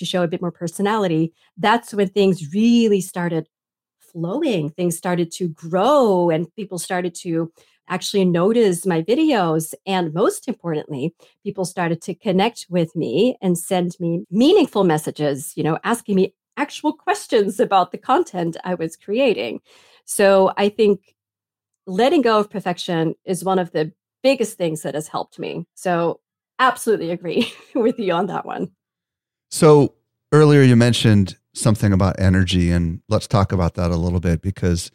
to 0.01 0.05
show 0.05 0.23
a 0.23 0.29
bit 0.29 0.43
more 0.43 0.51
personality. 0.51 1.33
That's 1.57 1.95
when 1.95 2.09
things 2.09 2.53
really 2.53 3.01
started 3.01 3.49
flowing. 4.01 4.71
Things 4.71 4.97
started 4.97 5.31
to 5.33 5.49
grow 5.49 6.31
and 6.31 6.53
people 6.57 6.79
started 6.79 7.15
to 7.17 7.53
actually 7.89 8.25
notice 8.25 8.87
my 8.87 9.03
videos. 9.03 9.75
And 9.87 10.13
most 10.13 10.49
importantly, 10.49 11.15
people 11.45 11.65
started 11.65 12.01
to 12.03 12.15
connect 12.15 12.67
with 12.69 12.95
me 12.97 13.37
and 13.41 13.59
send 13.59 13.97
me 14.01 14.25
meaningful 14.31 14.85
messages, 14.85 15.53
you 15.57 15.63
know, 15.63 15.79
asking 15.85 16.17
me 16.17 16.35
actual 16.57 16.93
questions 16.93 17.61
about 17.61 17.93
the 17.93 17.99
content 17.99 18.57
I 18.65 18.75
was 18.75 18.97
creating. 18.97 19.61
So 20.05 20.53
I 20.57 20.69
think 20.69 21.15
letting 21.87 22.23
go 22.23 22.39
of 22.39 22.51
perfection 22.51 23.15
is 23.25 23.45
one 23.45 23.59
of 23.59 23.73
the 23.73 23.93
biggest 24.23 24.57
things 24.57 24.83
that 24.83 24.95
has 24.95 25.09
helped 25.09 25.39
me. 25.39 25.67
So 25.75 26.21
absolutely 26.59 27.11
agree 27.11 27.53
with 27.75 27.99
you 27.99 28.13
on 28.13 28.27
that 28.27 28.45
one. 28.45 28.71
So 29.51 29.95
earlier 30.33 30.63
you 30.63 30.77
mentioned 30.77 31.37
something 31.53 31.93
about 31.93 32.21
energy 32.21 32.71
and 32.71 33.01
let's 33.09 33.27
talk 33.27 33.53
about 33.53 33.75
that 33.75 33.91
a 33.91 33.97
little 33.97 34.21
bit 34.21 34.41
because 34.41 34.91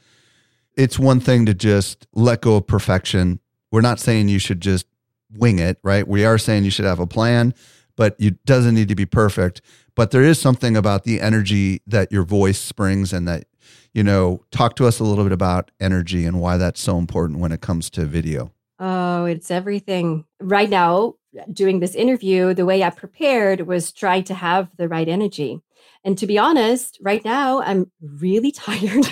it's 0.75 0.97
one 0.97 1.19
thing 1.19 1.45
to 1.45 1.53
just 1.53 2.07
let 2.13 2.41
go 2.41 2.55
of 2.55 2.67
perfection. 2.67 3.39
We're 3.71 3.81
not 3.81 3.99
saying 3.99 4.29
you 4.29 4.39
should 4.39 4.61
just 4.61 4.85
wing 5.33 5.59
it, 5.59 5.77
right? 5.83 6.07
We 6.07 6.25
are 6.25 6.37
saying 6.37 6.63
you 6.63 6.71
should 6.71 6.85
have 6.85 6.99
a 6.99 7.07
plan, 7.07 7.53
but 7.97 8.15
it 8.19 8.45
doesn't 8.45 8.75
need 8.75 8.87
to 8.87 8.95
be 8.95 9.05
perfect. 9.05 9.61
But 9.95 10.11
there 10.11 10.23
is 10.23 10.39
something 10.39 10.75
about 10.77 11.03
the 11.03 11.21
energy 11.21 11.81
that 11.87 12.11
your 12.11 12.23
voice 12.23 12.59
springs 12.59 13.13
and 13.13 13.27
that, 13.27 13.45
you 13.93 14.03
know, 14.03 14.43
talk 14.51 14.75
to 14.77 14.85
us 14.85 14.99
a 14.99 15.03
little 15.03 15.23
bit 15.23 15.33
about 15.33 15.71
energy 15.79 16.25
and 16.25 16.39
why 16.39 16.57
that's 16.57 16.81
so 16.81 16.97
important 16.97 17.39
when 17.39 17.51
it 17.51 17.61
comes 17.61 17.89
to 17.91 18.05
video. 18.05 18.51
Oh, 18.79 19.25
it's 19.25 19.51
everything. 19.51 20.25
Right 20.41 20.69
now, 20.69 21.15
doing 21.51 21.79
this 21.79 21.95
interview, 21.95 22.53
the 22.53 22.65
way 22.65 22.83
I 22.83 22.89
prepared 22.89 23.61
was 23.61 23.91
trying 23.91 24.23
to 24.25 24.33
have 24.33 24.69
the 24.77 24.87
right 24.87 25.07
energy. 25.07 25.59
And 26.03 26.17
to 26.17 26.27
be 26.27 26.37
honest, 26.37 26.97
right 27.01 27.23
now, 27.25 27.61
I'm 27.61 27.91
really 28.01 28.51
tired. 28.65 29.05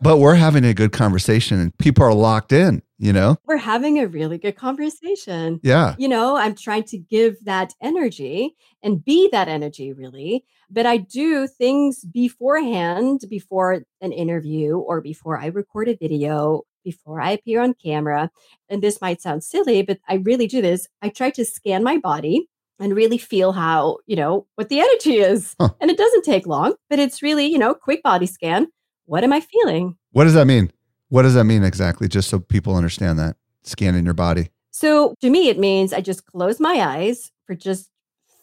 but 0.00 0.18
we're 0.18 0.34
having 0.34 0.64
a 0.64 0.74
good 0.74 0.92
conversation 0.92 1.58
and 1.60 1.76
people 1.78 2.04
are 2.04 2.14
locked 2.14 2.52
in. 2.52 2.82
you 2.98 3.12
know? 3.12 3.36
We're 3.44 3.56
having 3.58 3.98
a 3.98 4.06
really 4.06 4.38
good 4.38 4.56
conversation. 4.56 5.60
Yeah. 5.62 5.94
You 5.98 6.08
know, 6.08 6.36
I'm 6.36 6.54
trying 6.54 6.84
to 6.84 6.98
give 6.98 7.44
that 7.44 7.74
energy 7.82 8.54
and 8.82 9.04
be 9.04 9.28
that 9.32 9.48
energy 9.48 9.92
really. 9.92 10.44
But 10.70 10.86
I 10.86 10.96
do 10.96 11.46
things 11.46 12.04
beforehand, 12.04 13.24
before 13.28 13.82
an 14.00 14.12
interview 14.12 14.78
or 14.78 15.00
before 15.00 15.38
I 15.38 15.46
record 15.46 15.88
a 15.88 15.96
video, 15.96 16.62
before 16.86 17.20
I 17.20 17.32
appear 17.32 17.60
on 17.60 17.74
camera. 17.74 18.30
And 18.70 18.80
this 18.80 19.00
might 19.00 19.20
sound 19.20 19.42
silly, 19.42 19.82
but 19.82 19.98
I 20.08 20.14
really 20.14 20.46
do 20.46 20.62
this. 20.62 20.86
I 21.02 21.08
try 21.08 21.30
to 21.30 21.44
scan 21.44 21.82
my 21.82 21.98
body 21.98 22.48
and 22.78 22.94
really 22.94 23.18
feel 23.18 23.52
how, 23.52 23.98
you 24.06 24.14
know, 24.14 24.46
what 24.54 24.68
the 24.68 24.78
energy 24.78 25.16
is. 25.16 25.56
Huh. 25.60 25.70
And 25.80 25.90
it 25.90 25.98
doesn't 25.98 26.24
take 26.24 26.46
long, 26.46 26.74
but 26.88 27.00
it's 27.00 27.22
really, 27.22 27.46
you 27.46 27.58
know, 27.58 27.74
quick 27.74 28.04
body 28.04 28.26
scan. 28.26 28.68
What 29.06 29.24
am 29.24 29.32
I 29.32 29.40
feeling? 29.40 29.96
What 30.12 30.24
does 30.24 30.34
that 30.34 30.46
mean? 30.46 30.70
What 31.08 31.22
does 31.22 31.34
that 31.34 31.44
mean 31.44 31.64
exactly? 31.64 32.06
Just 32.06 32.30
so 32.30 32.38
people 32.38 32.76
understand 32.76 33.18
that 33.18 33.36
scanning 33.64 34.04
your 34.04 34.14
body. 34.14 34.50
So 34.70 35.14
to 35.20 35.28
me, 35.28 35.48
it 35.48 35.58
means 35.58 35.92
I 35.92 36.00
just 36.00 36.24
close 36.26 36.60
my 36.60 36.80
eyes 36.80 37.32
for 37.46 37.56
just 37.56 37.90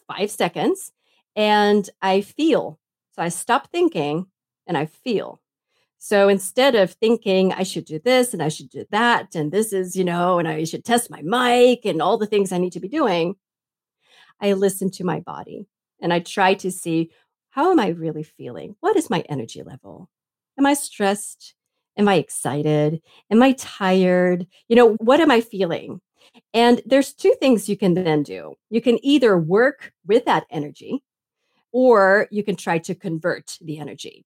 five 0.07 0.29
seconds 0.29 0.91
and 1.35 1.89
I 2.01 2.21
feel. 2.21 2.79
So 3.15 3.21
I 3.21 3.29
stop 3.29 3.69
thinking 3.71 4.27
and 4.67 4.77
I 4.77 4.85
feel. 4.87 5.39
So 6.05 6.27
instead 6.27 6.75
of 6.75 6.91
thinking 6.91 7.53
I 7.53 7.63
should 7.63 7.85
do 7.85 7.97
this 7.97 8.33
and 8.33 8.43
I 8.43 8.49
should 8.49 8.69
do 8.69 8.83
that, 8.91 9.35
and 9.35 9.53
this 9.53 9.71
is, 9.71 9.95
you 9.95 10.03
know, 10.03 10.37
and 10.37 10.49
I 10.49 10.65
should 10.65 10.83
test 10.83 11.09
my 11.09 11.21
mic 11.21 11.85
and 11.85 12.01
all 12.01 12.17
the 12.17 12.25
things 12.25 12.51
I 12.51 12.57
need 12.57 12.73
to 12.73 12.81
be 12.81 12.89
doing, 12.89 13.37
I 14.41 14.51
listen 14.51 14.91
to 14.91 15.05
my 15.05 15.21
body 15.21 15.65
and 16.01 16.11
I 16.11 16.19
try 16.19 16.55
to 16.55 16.69
see 16.69 17.11
how 17.51 17.71
am 17.71 17.79
I 17.79 17.87
really 17.87 18.23
feeling? 18.23 18.75
What 18.81 18.97
is 18.97 19.09
my 19.09 19.21
energy 19.29 19.63
level? 19.63 20.09
Am 20.59 20.65
I 20.65 20.73
stressed? 20.73 21.55
Am 21.97 22.09
I 22.09 22.15
excited? 22.15 23.01
Am 23.31 23.41
I 23.41 23.53
tired? 23.53 24.45
You 24.67 24.75
know, 24.75 24.95
what 24.95 25.21
am 25.21 25.31
I 25.31 25.39
feeling? 25.39 26.01
And 26.53 26.81
there's 26.85 27.13
two 27.13 27.33
things 27.39 27.69
you 27.69 27.77
can 27.77 27.93
then 27.93 28.23
do. 28.23 28.55
You 28.69 28.81
can 28.81 28.99
either 29.05 29.37
work 29.37 29.93
with 30.05 30.25
that 30.25 30.47
energy 30.49 31.01
or 31.71 32.27
you 32.29 32.43
can 32.43 32.57
try 32.57 32.77
to 32.79 32.93
convert 32.93 33.57
the 33.61 33.79
energy. 33.79 34.25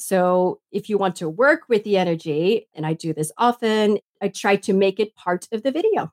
So, 0.00 0.60
if 0.72 0.88
you 0.88 0.96
want 0.96 1.16
to 1.16 1.28
work 1.28 1.62
with 1.68 1.84
the 1.84 1.98
energy, 1.98 2.68
and 2.74 2.86
I 2.86 2.94
do 2.94 3.12
this 3.12 3.30
often, 3.36 3.98
I 4.22 4.28
try 4.28 4.56
to 4.56 4.72
make 4.72 4.98
it 4.98 5.14
part 5.14 5.46
of 5.52 5.62
the 5.62 5.70
video. 5.70 6.10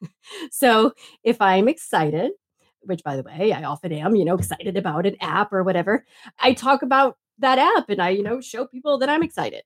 so, 0.50 0.92
if 1.22 1.40
I'm 1.40 1.68
excited, 1.68 2.32
which 2.80 3.04
by 3.04 3.16
the 3.16 3.22
way, 3.22 3.52
I 3.52 3.64
often 3.64 3.92
am, 3.92 4.16
you 4.16 4.24
know, 4.24 4.36
excited 4.36 4.76
about 4.76 5.06
an 5.06 5.16
app 5.20 5.52
or 5.52 5.62
whatever, 5.62 6.06
I 6.38 6.54
talk 6.54 6.82
about 6.82 7.18
that 7.38 7.58
app 7.58 7.90
and 7.90 8.00
I, 8.00 8.10
you 8.10 8.22
know, 8.22 8.40
show 8.40 8.66
people 8.66 8.98
that 8.98 9.10
I'm 9.10 9.22
excited. 9.22 9.62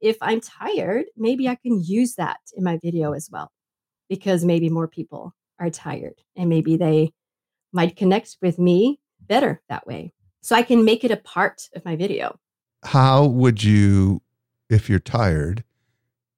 If 0.00 0.18
I'm 0.20 0.40
tired, 0.40 1.06
maybe 1.16 1.48
I 1.48 1.54
can 1.54 1.82
use 1.82 2.16
that 2.16 2.40
in 2.54 2.64
my 2.64 2.78
video 2.82 3.12
as 3.12 3.30
well, 3.32 3.50
because 4.10 4.44
maybe 4.44 4.68
more 4.68 4.88
people 4.88 5.34
are 5.58 5.70
tired 5.70 6.20
and 6.36 6.50
maybe 6.50 6.76
they 6.76 7.12
might 7.72 7.96
connect 7.96 8.36
with 8.42 8.58
me 8.58 9.00
better 9.20 9.62
that 9.70 9.86
way. 9.86 10.12
So 10.42 10.54
I 10.54 10.62
can 10.62 10.84
make 10.84 11.02
it 11.02 11.10
a 11.10 11.16
part 11.16 11.62
of 11.74 11.84
my 11.84 11.96
video. 11.96 12.38
How 12.86 13.24
would 13.26 13.62
you, 13.62 14.22
if 14.70 14.88
you're 14.88 14.98
tired, 14.98 15.64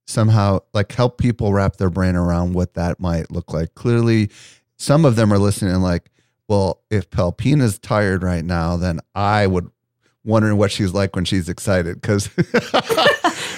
somehow 0.07 0.61
like 0.73 0.93
help 0.93 1.19
people 1.19 1.53
wrap 1.53 1.77
their 1.77 1.91
brain 1.91 2.17
around 2.17 2.55
what 2.55 2.75
that 2.75 2.99
might 3.01 3.31
look 3.31 3.53
like? 3.53 3.75
Clearly, 3.75 4.31
some 4.77 5.05
of 5.05 5.17
them 5.17 5.33
are 5.33 5.39
listening 5.39 5.75
like, 5.83 6.11
well, 6.49 6.81
if 6.91 7.11
Pelpina's 7.11 7.79
tired 7.79 8.23
right 8.23 8.45
now, 8.45 8.77
then 8.77 9.01
I 9.15 9.47
would 9.47 9.71
wondering 10.25 10.57
what 10.59 10.71
she's 10.71 10.93
like 10.93 11.15
when 11.17 11.25
she's 11.25 11.49
excited 11.49 12.01
because 12.01 12.29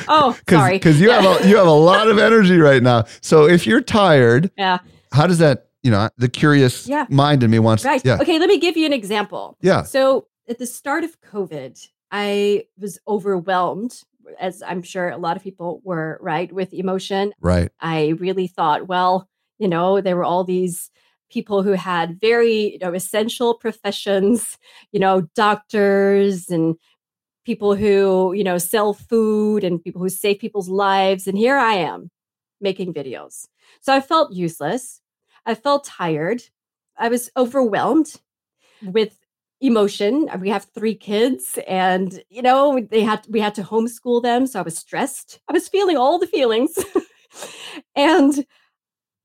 oh 0.09 0.37
sorry. 0.49 0.75
because 0.75 1.01
you 1.01 1.11
have 1.11 1.25
a, 1.25 1.49
you 1.49 1.57
have 1.57 1.67
a 1.67 1.71
lot 1.71 2.09
of 2.09 2.19
energy 2.19 2.59
right 2.59 2.83
now. 2.83 3.05
So 3.21 3.47
if 3.49 3.67
you're 3.67 3.81
tired 3.81 4.51
yeah. 4.57 4.79
how 5.13 5.27
does 5.27 5.39
that 5.39 5.67
you 5.83 5.91
know 5.91 6.09
the 6.17 6.29
curious 6.29 6.87
Yeah. 6.87 7.07
mind 7.09 7.43
in 7.43 7.51
me 7.51 7.59
wants 7.59 7.85
right. 7.85 8.01
yeah. 8.05 8.19
Okay 8.21 8.39
let 8.39 8.49
me 8.49 8.59
give 8.59 8.77
you 8.77 8.87
an 8.87 8.93
example. 8.93 9.57
Yeah. 9.61 9.83
So 9.83 10.27
at 10.49 10.59
the 10.59 10.67
start 10.67 11.03
of 11.03 11.21
COVID, 11.23 11.89
I 12.11 12.65
was 12.79 12.99
overwhelmed, 13.07 14.03
as 14.39 14.63
I'm 14.63 14.83
sure 14.83 15.09
a 15.09 15.17
lot 15.17 15.37
of 15.37 15.43
people 15.43 15.81
were, 15.85 16.19
right, 16.21 16.53
with 16.53 16.73
emotion. 16.73 17.33
right 17.41 17.71
I 17.81 18.15
really 18.19 18.47
thought, 18.47 18.89
well, 18.89 19.29
you 19.59 19.69
know, 19.69 20.01
there 20.01 20.17
were 20.17 20.25
all 20.25 20.45
these 20.45 20.91
people 21.31 21.63
who 21.63 21.73
had 21.73 22.21
very 22.21 22.73
you 22.73 22.79
know, 22.81 22.93
essential 22.93 23.55
professions, 23.55 24.59
you 24.93 25.01
know, 25.01 25.23
doctors 25.35 26.49
and 26.49 26.77
people 27.45 27.75
who, 27.75 28.33
you 28.33 28.45
know, 28.45 28.59
sell 28.59 28.93
food 28.93 29.65
and 29.65 29.83
people 29.83 30.01
who 30.01 30.09
save 30.09 30.39
people's 30.39 30.69
lives. 30.69 31.27
And 31.27 31.39
here 31.39 31.57
I 31.57 31.75
am 31.75 32.11
making 32.61 32.93
videos. 32.93 33.47
So 33.81 33.95
I 33.95 34.01
felt 34.01 34.33
useless. 34.33 35.01
I 35.47 35.55
felt 35.55 35.85
tired. 35.85 36.43
I 36.99 37.09
was 37.09 37.31
overwhelmed 37.37 38.15
with 38.83 39.19
emotion. 39.61 40.29
Uh, 40.31 40.39
we 40.39 40.49
have 40.49 40.67
three 40.75 40.95
kids 40.95 41.59
and 41.69 42.23
you 42.31 42.43
know, 42.43 42.81
they 42.91 43.03
had 43.03 43.27
we 43.29 43.41
had 43.41 43.55
to 43.57 43.63
homeschool 43.63 44.23
them, 44.23 44.47
so 44.47 44.59
I 44.59 44.63
was 44.63 44.79
stressed. 44.79 45.41
I 45.49 45.53
was 45.53 45.69
feeling 45.69 45.97
all 45.97 46.19
the 46.19 46.27
feelings. 46.27 46.79
and 47.97 48.45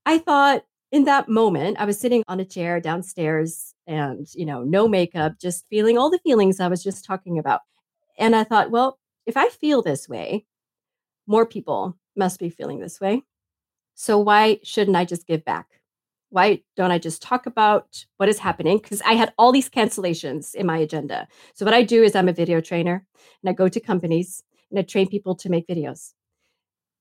I 0.05 0.17
thought 0.17 0.63
in 0.91 1.05
that 1.05 1.27
moment, 1.27 1.77
I 1.79 1.85
was 1.85 1.99
sitting 1.99 2.23
on 2.27 2.39
a 2.39 2.45
chair 2.45 2.79
downstairs 2.79 3.73
and, 3.87 4.27
you 4.33 4.45
know, 4.45 4.63
no 4.63 4.87
makeup, 4.87 5.39
just 5.39 5.65
feeling 5.69 5.97
all 5.97 6.09
the 6.09 6.19
feelings 6.19 6.59
I 6.59 6.67
was 6.67 6.83
just 6.83 7.05
talking 7.05 7.37
about. 7.37 7.61
And 8.17 8.35
I 8.35 8.43
thought, 8.43 8.71
well, 8.71 8.99
if 9.25 9.35
I 9.35 9.49
feel 9.49 9.81
this 9.81 10.07
way, 10.07 10.45
more 11.27 11.45
people 11.45 11.97
must 12.15 12.39
be 12.39 12.49
feeling 12.49 12.79
this 12.79 13.01
way. 13.01 13.23
So 13.95 14.17
why 14.19 14.59
shouldn't 14.63 14.97
I 14.97 15.05
just 15.05 15.27
give 15.27 15.43
back? 15.43 15.67
Why 16.29 16.61
don't 16.75 16.91
I 16.91 16.99
just 16.99 17.21
talk 17.21 17.45
about 17.45 18.05
what 18.17 18.29
is 18.29 18.39
happening? 18.39 18.77
Because 18.77 19.01
I 19.01 19.13
had 19.13 19.33
all 19.37 19.51
these 19.51 19.69
cancellations 19.69 20.53
in 20.53 20.65
my 20.65 20.77
agenda. 20.77 21.27
So 21.53 21.65
what 21.65 21.73
I 21.73 21.83
do 21.83 22.03
is 22.03 22.15
I'm 22.15 22.29
a 22.29 22.33
video 22.33 22.61
trainer 22.61 23.05
and 23.41 23.49
I 23.49 23.53
go 23.53 23.69
to 23.69 23.79
companies 23.79 24.43
and 24.69 24.79
I 24.79 24.83
train 24.83 25.07
people 25.07 25.35
to 25.35 25.49
make 25.49 25.67
videos. 25.67 26.13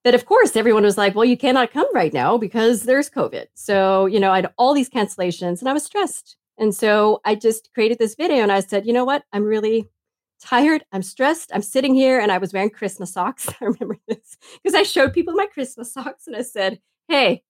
But 0.05 0.15
of 0.15 0.27
course, 0.27 0.55
everyone 0.55 0.83
was 0.83 0.99
like, 0.99 1.15
well, 1.15 1.25
you 1.25 1.37
cannot 1.37 1.73
come 1.73 1.87
right 1.95 2.13
now 2.13 2.37
because 2.37 2.83
there's 2.83 3.09
COVID. 3.09 3.47
So, 3.55 4.07
you 4.07 4.21
know, 4.21 4.31
I 4.31 4.37
had 4.37 4.53
all 4.59 4.75
these 4.75 4.91
cancellations 4.91 5.61
and 5.61 5.69
I 5.69 5.73
was 5.73 5.85
stressed. 5.85 6.37
And 6.59 6.75
so 6.75 7.21
I 7.25 7.35
just 7.35 7.71
created 7.75 7.99
this 7.99 8.15
video 8.15 8.43
and 8.43 8.53
I 8.53 8.61
said, 8.61 8.87
you 8.87 8.93
know 8.93 9.05
what? 9.05 9.25
I'm 9.33 9.45
really 9.45 9.89
tired. 10.41 10.85
I'm 10.93 11.03
stressed. 11.03 11.51
I'm 11.55 11.63
sitting 11.63 11.95
here 11.95 12.21
and 12.21 12.31
I 12.31 12.39
was 12.39 12.53
wearing 12.53 12.71
Christmas 12.71 13.15
socks. 13.15 13.49
I 13.61 13.65
remember 13.65 13.97
this 14.07 14.37
because 14.63 14.75
I 14.75 14.83
showed 14.83 15.15
people 15.15 15.35
my 15.35 15.47
Christmas 15.47 15.93
socks 15.93 16.27
and 16.27 16.37
I 16.37 16.43
said, 16.43 16.81
hey, 17.09 17.43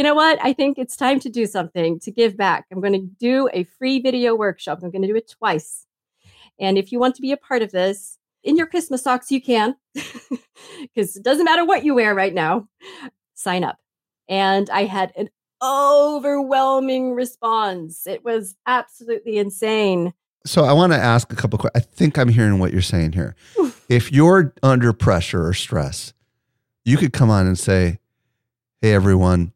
you 0.00 0.04
know 0.04 0.14
what? 0.14 0.38
I 0.42 0.54
think 0.54 0.78
it's 0.78 0.96
time 0.96 1.20
to 1.20 1.28
do 1.28 1.44
something 1.44 2.00
to 2.00 2.10
give 2.10 2.34
back. 2.34 2.64
I'm 2.72 2.80
going 2.80 2.94
to 2.94 3.06
do 3.20 3.50
a 3.52 3.64
free 3.64 4.00
video 4.00 4.34
workshop. 4.34 4.78
I'm 4.82 4.90
going 4.90 5.02
to 5.02 5.08
do 5.08 5.14
it 5.14 5.28
twice. 5.28 5.84
And 6.58 6.78
if 6.78 6.90
you 6.90 6.98
want 6.98 7.16
to 7.16 7.20
be 7.20 7.32
a 7.32 7.36
part 7.36 7.60
of 7.60 7.70
this, 7.70 8.16
in 8.42 8.56
your 8.56 8.66
Christmas 8.66 9.02
socks, 9.02 9.30
you 9.30 9.42
can, 9.42 9.76
because 9.94 11.16
it 11.16 11.22
doesn't 11.22 11.44
matter 11.44 11.66
what 11.66 11.84
you 11.84 11.94
wear 11.94 12.14
right 12.14 12.32
now. 12.32 12.66
Sign 13.34 13.62
up. 13.62 13.76
And 14.26 14.70
I 14.70 14.84
had 14.84 15.12
an 15.18 15.28
overwhelming 15.62 17.12
response. 17.12 18.06
It 18.06 18.24
was 18.24 18.56
absolutely 18.66 19.36
insane. 19.36 20.14
so 20.46 20.64
i 20.64 20.72
want 20.72 20.94
to 20.94 20.98
ask 20.98 21.30
a 21.30 21.36
couple 21.36 21.58
questions 21.58 21.84
i 21.84 21.94
think 21.94 22.16
i'm 22.16 22.30
hearing 22.30 22.58
what 22.58 22.72
you're 22.72 22.80
saying 22.80 23.12
here 23.12 23.36
if 23.90 24.10
you're 24.10 24.54
under 24.62 24.94
pressure 24.94 25.46
or 25.46 25.52
stress 25.52 26.14
you 26.86 26.96
could 26.96 27.12
come 27.12 27.28
on 27.28 27.46
and 27.46 27.58
say 27.58 27.98
hey 28.80 28.94
everyone 28.94 29.52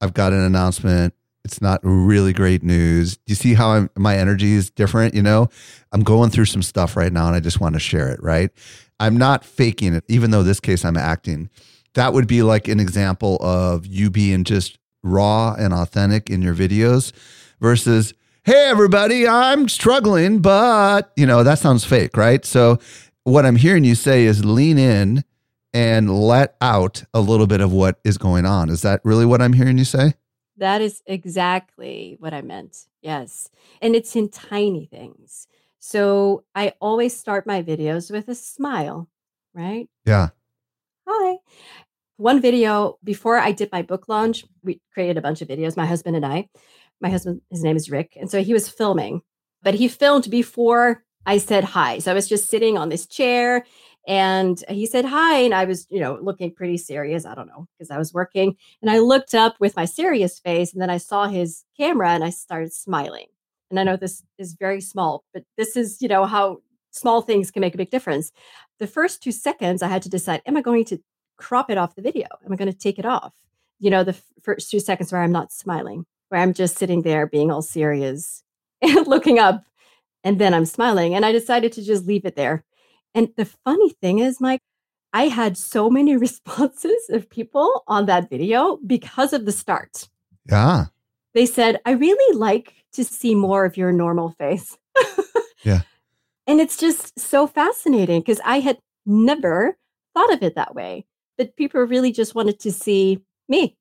i've 0.00 0.14
got 0.14 0.32
an 0.32 0.40
announcement. 0.40 1.14
It's 1.44 1.62
not 1.62 1.80
really 1.82 2.34
great 2.34 2.62
news. 2.62 3.16
Do 3.16 3.22
you 3.28 3.34
see 3.34 3.54
how 3.54 3.70
I'm, 3.70 3.88
my 3.96 4.18
energy 4.18 4.52
is 4.52 4.70
different 4.70 5.14
you 5.14 5.22
know? 5.22 5.48
I'm 5.92 6.02
going 6.02 6.30
through 6.30 6.44
some 6.46 6.62
stuff 6.62 6.96
right 6.96 7.12
now 7.12 7.26
and 7.26 7.36
i 7.36 7.40
just 7.40 7.60
want 7.60 7.74
to 7.74 7.80
share 7.80 8.08
it 8.08 8.22
right? 8.22 8.50
I'm 9.00 9.16
not 9.16 9.44
faking 9.44 9.94
it 9.94 10.04
even 10.08 10.30
though 10.30 10.42
this 10.42 10.60
case 10.60 10.84
i'm 10.84 10.96
acting. 10.96 11.48
That 11.94 12.12
would 12.12 12.26
be 12.28 12.42
like 12.42 12.68
an 12.68 12.80
example 12.80 13.38
of 13.40 13.86
you 13.86 14.10
being 14.10 14.44
just 14.44 14.78
raw 15.02 15.54
and 15.54 15.72
authentic 15.72 16.28
in 16.28 16.42
your 16.42 16.54
videos 16.54 17.12
versus 17.60 18.12
hey 18.44 18.68
everybody 18.68 19.26
i'm 19.26 19.68
struggling 19.68 20.40
but 20.40 21.12
you 21.16 21.24
know 21.26 21.42
that 21.42 21.58
sounds 21.58 21.84
fake 21.84 22.16
right? 22.16 22.44
So 22.44 22.78
what 23.24 23.46
i'm 23.46 23.56
hearing 23.56 23.84
you 23.84 23.94
say 23.94 24.24
is 24.24 24.44
lean 24.44 24.78
in 24.78 25.24
and 25.74 26.20
let 26.20 26.56
out 26.60 27.04
a 27.12 27.20
little 27.20 27.46
bit 27.46 27.60
of 27.60 27.72
what 27.72 28.00
is 28.04 28.18
going 28.18 28.46
on 28.46 28.70
is 28.70 28.82
that 28.82 29.00
really 29.04 29.26
what 29.26 29.42
i'm 29.42 29.52
hearing 29.52 29.78
you 29.78 29.84
say 29.84 30.14
That 30.56 30.80
is 30.80 31.02
exactly 31.06 32.16
what 32.18 32.34
I 32.34 32.42
meant. 32.42 32.88
Yes. 33.00 33.48
And 33.80 33.94
it's 33.94 34.16
in 34.16 34.28
tiny 34.28 34.86
things. 34.86 35.46
So 35.78 36.42
I 36.52 36.72
always 36.80 37.16
start 37.16 37.46
my 37.46 37.62
videos 37.62 38.10
with 38.10 38.26
a 38.28 38.34
smile, 38.34 39.08
right? 39.54 39.88
yeah 40.04 40.30
Hi. 41.06 41.36
One 42.16 42.40
video 42.40 42.98
before 43.04 43.38
I 43.38 43.52
did 43.52 43.70
my 43.70 43.82
book 43.82 44.08
launch, 44.08 44.44
we 44.64 44.80
created 44.92 45.16
a 45.16 45.22
bunch 45.22 45.40
of 45.42 45.48
videos, 45.48 45.76
my 45.76 45.86
husband 45.86 46.16
and 46.16 46.26
I. 46.26 46.48
My 47.00 47.08
husband, 47.10 47.40
his 47.50 47.62
name 47.62 47.76
is 47.76 47.88
Rick. 47.90 48.16
And 48.20 48.28
so 48.28 48.42
he 48.42 48.52
was 48.52 48.68
filming, 48.68 49.22
but 49.62 49.74
he 49.74 49.86
filmed 49.86 50.28
before 50.28 51.04
I 51.24 51.38
said 51.38 51.62
hi. 51.62 52.00
So 52.00 52.10
I 52.10 52.14
was 52.14 52.28
just 52.28 52.50
sitting 52.50 52.76
on 52.76 52.88
this 52.88 53.06
chair 53.06 53.64
And 54.08 54.64
he 54.70 54.86
said 54.86 55.04
hi. 55.04 55.36
And 55.40 55.54
I 55.54 55.66
was, 55.66 55.86
you 55.90 56.00
know, 56.00 56.18
looking 56.22 56.50
pretty 56.50 56.78
serious. 56.78 57.26
I 57.26 57.34
don't 57.34 57.46
know, 57.46 57.68
because 57.76 57.90
I 57.90 57.98
was 57.98 58.14
working. 58.14 58.56
And 58.80 58.90
I 58.90 59.00
looked 59.00 59.34
up 59.34 59.56
with 59.60 59.76
my 59.76 59.84
serious 59.84 60.38
face 60.38 60.72
and 60.72 60.80
then 60.80 60.88
I 60.88 60.96
saw 60.96 61.28
his 61.28 61.64
camera 61.76 62.08
and 62.10 62.24
I 62.24 62.30
started 62.30 62.72
smiling. 62.72 63.26
And 63.70 63.78
I 63.78 63.84
know 63.84 63.96
this 63.96 64.22
is 64.38 64.54
very 64.54 64.80
small, 64.80 65.24
but 65.34 65.42
this 65.58 65.76
is, 65.76 66.00
you 66.00 66.08
know, 66.08 66.24
how 66.24 66.62
small 66.90 67.20
things 67.20 67.50
can 67.50 67.60
make 67.60 67.74
a 67.74 67.78
big 67.78 67.90
difference. 67.90 68.32
The 68.78 68.86
first 68.86 69.22
two 69.22 69.30
seconds, 69.30 69.82
I 69.82 69.88
had 69.88 70.02
to 70.02 70.08
decide, 70.08 70.40
am 70.46 70.56
I 70.56 70.62
going 70.62 70.86
to 70.86 70.98
crop 71.36 71.70
it 71.70 71.76
off 71.76 71.94
the 71.94 72.00
video? 72.00 72.26
Am 72.46 72.50
I 72.50 72.56
going 72.56 72.72
to 72.72 72.78
take 72.78 72.98
it 72.98 73.04
off? 73.04 73.34
You 73.78 73.90
know, 73.90 74.04
the 74.04 74.16
first 74.42 74.70
two 74.70 74.80
seconds 74.80 75.12
where 75.12 75.20
I'm 75.20 75.32
not 75.32 75.52
smiling, 75.52 76.06
where 76.30 76.40
I'm 76.40 76.54
just 76.54 76.78
sitting 76.78 77.02
there 77.02 77.26
being 77.26 77.50
all 77.50 77.60
serious 77.60 78.42
and 78.82 79.06
looking 79.06 79.38
up, 79.38 79.64
and 80.24 80.40
then 80.40 80.54
I'm 80.54 80.64
smiling. 80.64 81.14
And 81.14 81.26
I 81.26 81.32
decided 81.32 81.72
to 81.72 81.84
just 81.84 82.06
leave 82.06 82.24
it 82.24 82.36
there 82.36 82.64
and 83.14 83.28
the 83.36 83.44
funny 83.44 83.90
thing 83.90 84.18
is, 84.18 84.40
Mike, 84.40 84.60
I 85.12 85.28
had 85.28 85.56
so 85.56 85.88
many 85.90 86.16
responses 86.26 87.08
of 87.10 87.30
people 87.30 87.82
on 87.86 88.06
that 88.06 88.30
video 88.30 88.78
because 88.86 89.32
of 89.32 89.44
the 89.44 89.52
start. 89.52 90.08
Yeah. 90.48 90.86
They 91.34 91.46
said, 91.46 91.80
I 91.84 91.92
really 91.92 92.36
like 92.36 92.74
to 92.92 93.04
see 93.04 93.34
more 93.34 93.64
of 93.64 93.76
your 93.76 93.92
normal 93.92 94.30
face. 94.38 94.76
yeah. 95.62 95.82
And 96.46 96.60
it's 96.60 96.76
just 96.76 97.18
so 97.18 97.46
fascinating 97.46 98.20
because 98.20 98.40
I 98.44 98.60
had 98.60 98.78
never 99.04 99.76
thought 100.14 100.32
of 100.32 100.42
it 100.42 100.54
that 100.54 100.74
way. 100.74 101.06
But 101.36 101.54
people 101.56 101.80
really 101.82 102.10
just 102.10 102.34
wanted 102.34 102.58
to 102.60 102.72
see 102.72 103.20
me. 103.48 103.76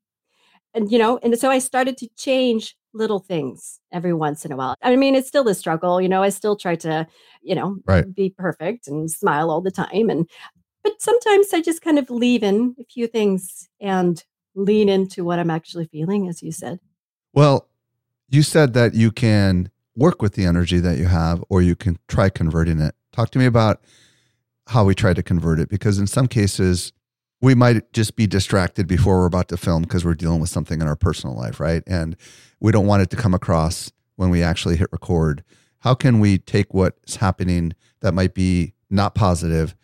And, 0.73 0.91
you 0.91 0.99
know, 0.99 1.17
and 1.23 1.37
so 1.39 1.49
I 1.49 1.59
started 1.59 1.97
to 1.97 2.09
change 2.17 2.75
little 2.97 3.19
things 3.19 3.79
every 3.91 4.13
once 4.13 4.45
in 4.45 4.51
a 4.51 4.55
while. 4.57 4.75
I 4.81 4.95
mean, 4.95 5.15
it's 5.15 5.27
still 5.27 5.47
a 5.47 5.55
struggle, 5.55 6.01
you 6.01 6.09
know, 6.09 6.23
I 6.23 6.29
still 6.29 6.55
try 6.55 6.75
to, 6.77 7.07
you 7.41 7.55
know, 7.55 7.77
right. 7.85 8.13
be 8.13 8.29
perfect 8.29 8.87
and 8.87 9.09
smile 9.09 9.49
all 9.49 9.61
the 9.61 9.71
time 9.71 10.09
and 10.09 10.29
but 10.83 11.01
sometimes 11.01 11.53
I 11.53 11.61
just 11.61 11.81
kind 11.81 11.99
of 11.99 12.09
leave 12.09 12.43
in 12.43 12.75
a 12.79 12.83
few 12.85 13.07
things 13.07 13.67
and 13.81 14.23
lean 14.55 14.87
into 14.87 15.25
what 15.25 15.37
I'm 15.37 15.49
actually 15.49 15.85
feeling 15.85 16.29
as 16.29 16.41
you 16.41 16.51
said. 16.51 16.79
Well, 17.33 17.67
you 18.29 18.41
said 18.41 18.73
that 18.73 18.93
you 18.93 19.11
can 19.11 19.69
work 19.95 20.21
with 20.21 20.33
the 20.33 20.45
energy 20.45 20.79
that 20.79 20.97
you 20.97 21.05
have 21.05 21.43
or 21.49 21.61
you 21.61 21.75
can 21.75 21.97
try 22.07 22.29
converting 22.29 22.79
it. 22.79 22.95
Talk 23.11 23.31
to 23.31 23.39
me 23.39 23.45
about 23.45 23.81
how 24.67 24.85
we 24.85 24.95
try 24.95 25.13
to 25.13 25.23
convert 25.23 25.59
it 25.59 25.69
because 25.69 25.99
in 25.99 26.07
some 26.07 26.27
cases 26.27 26.93
we 27.41 27.53
might 27.55 27.91
just 27.93 28.15
be 28.15 28.27
distracted 28.27 28.87
before 28.87 29.19
we're 29.19 29.25
about 29.25 29.47
to 29.49 29.57
film 29.57 29.83
because 29.83 30.03
we're 30.03 30.15
dealing 30.15 30.39
with 30.39 30.49
something 30.49 30.81
in 30.81 30.87
our 30.87 30.95
personal 30.95 31.35
life, 31.35 31.59
right? 31.59 31.83
And 31.85 32.15
we 32.59 32.71
don't 32.71 32.87
want 32.87 33.03
it 33.03 33.09
to 33.11 33.15
come 33.15 33.33
across 33.33 33.91
when 34.15 34.29
we 34.29 34.41
actually 34.41 34.75
hit 34.75 34.89
record. 34.91 35.43
How 35.79 35.93
can 35.93 36.19
we 36.19 36.39
take 36.39 36.73
what's 36.73 37.17
happening 37.17 37.73
that 38.01 38.13
might 38.13 38.33
be 38.33 38.73
not 38.89 39.13
positive 39.13 39.75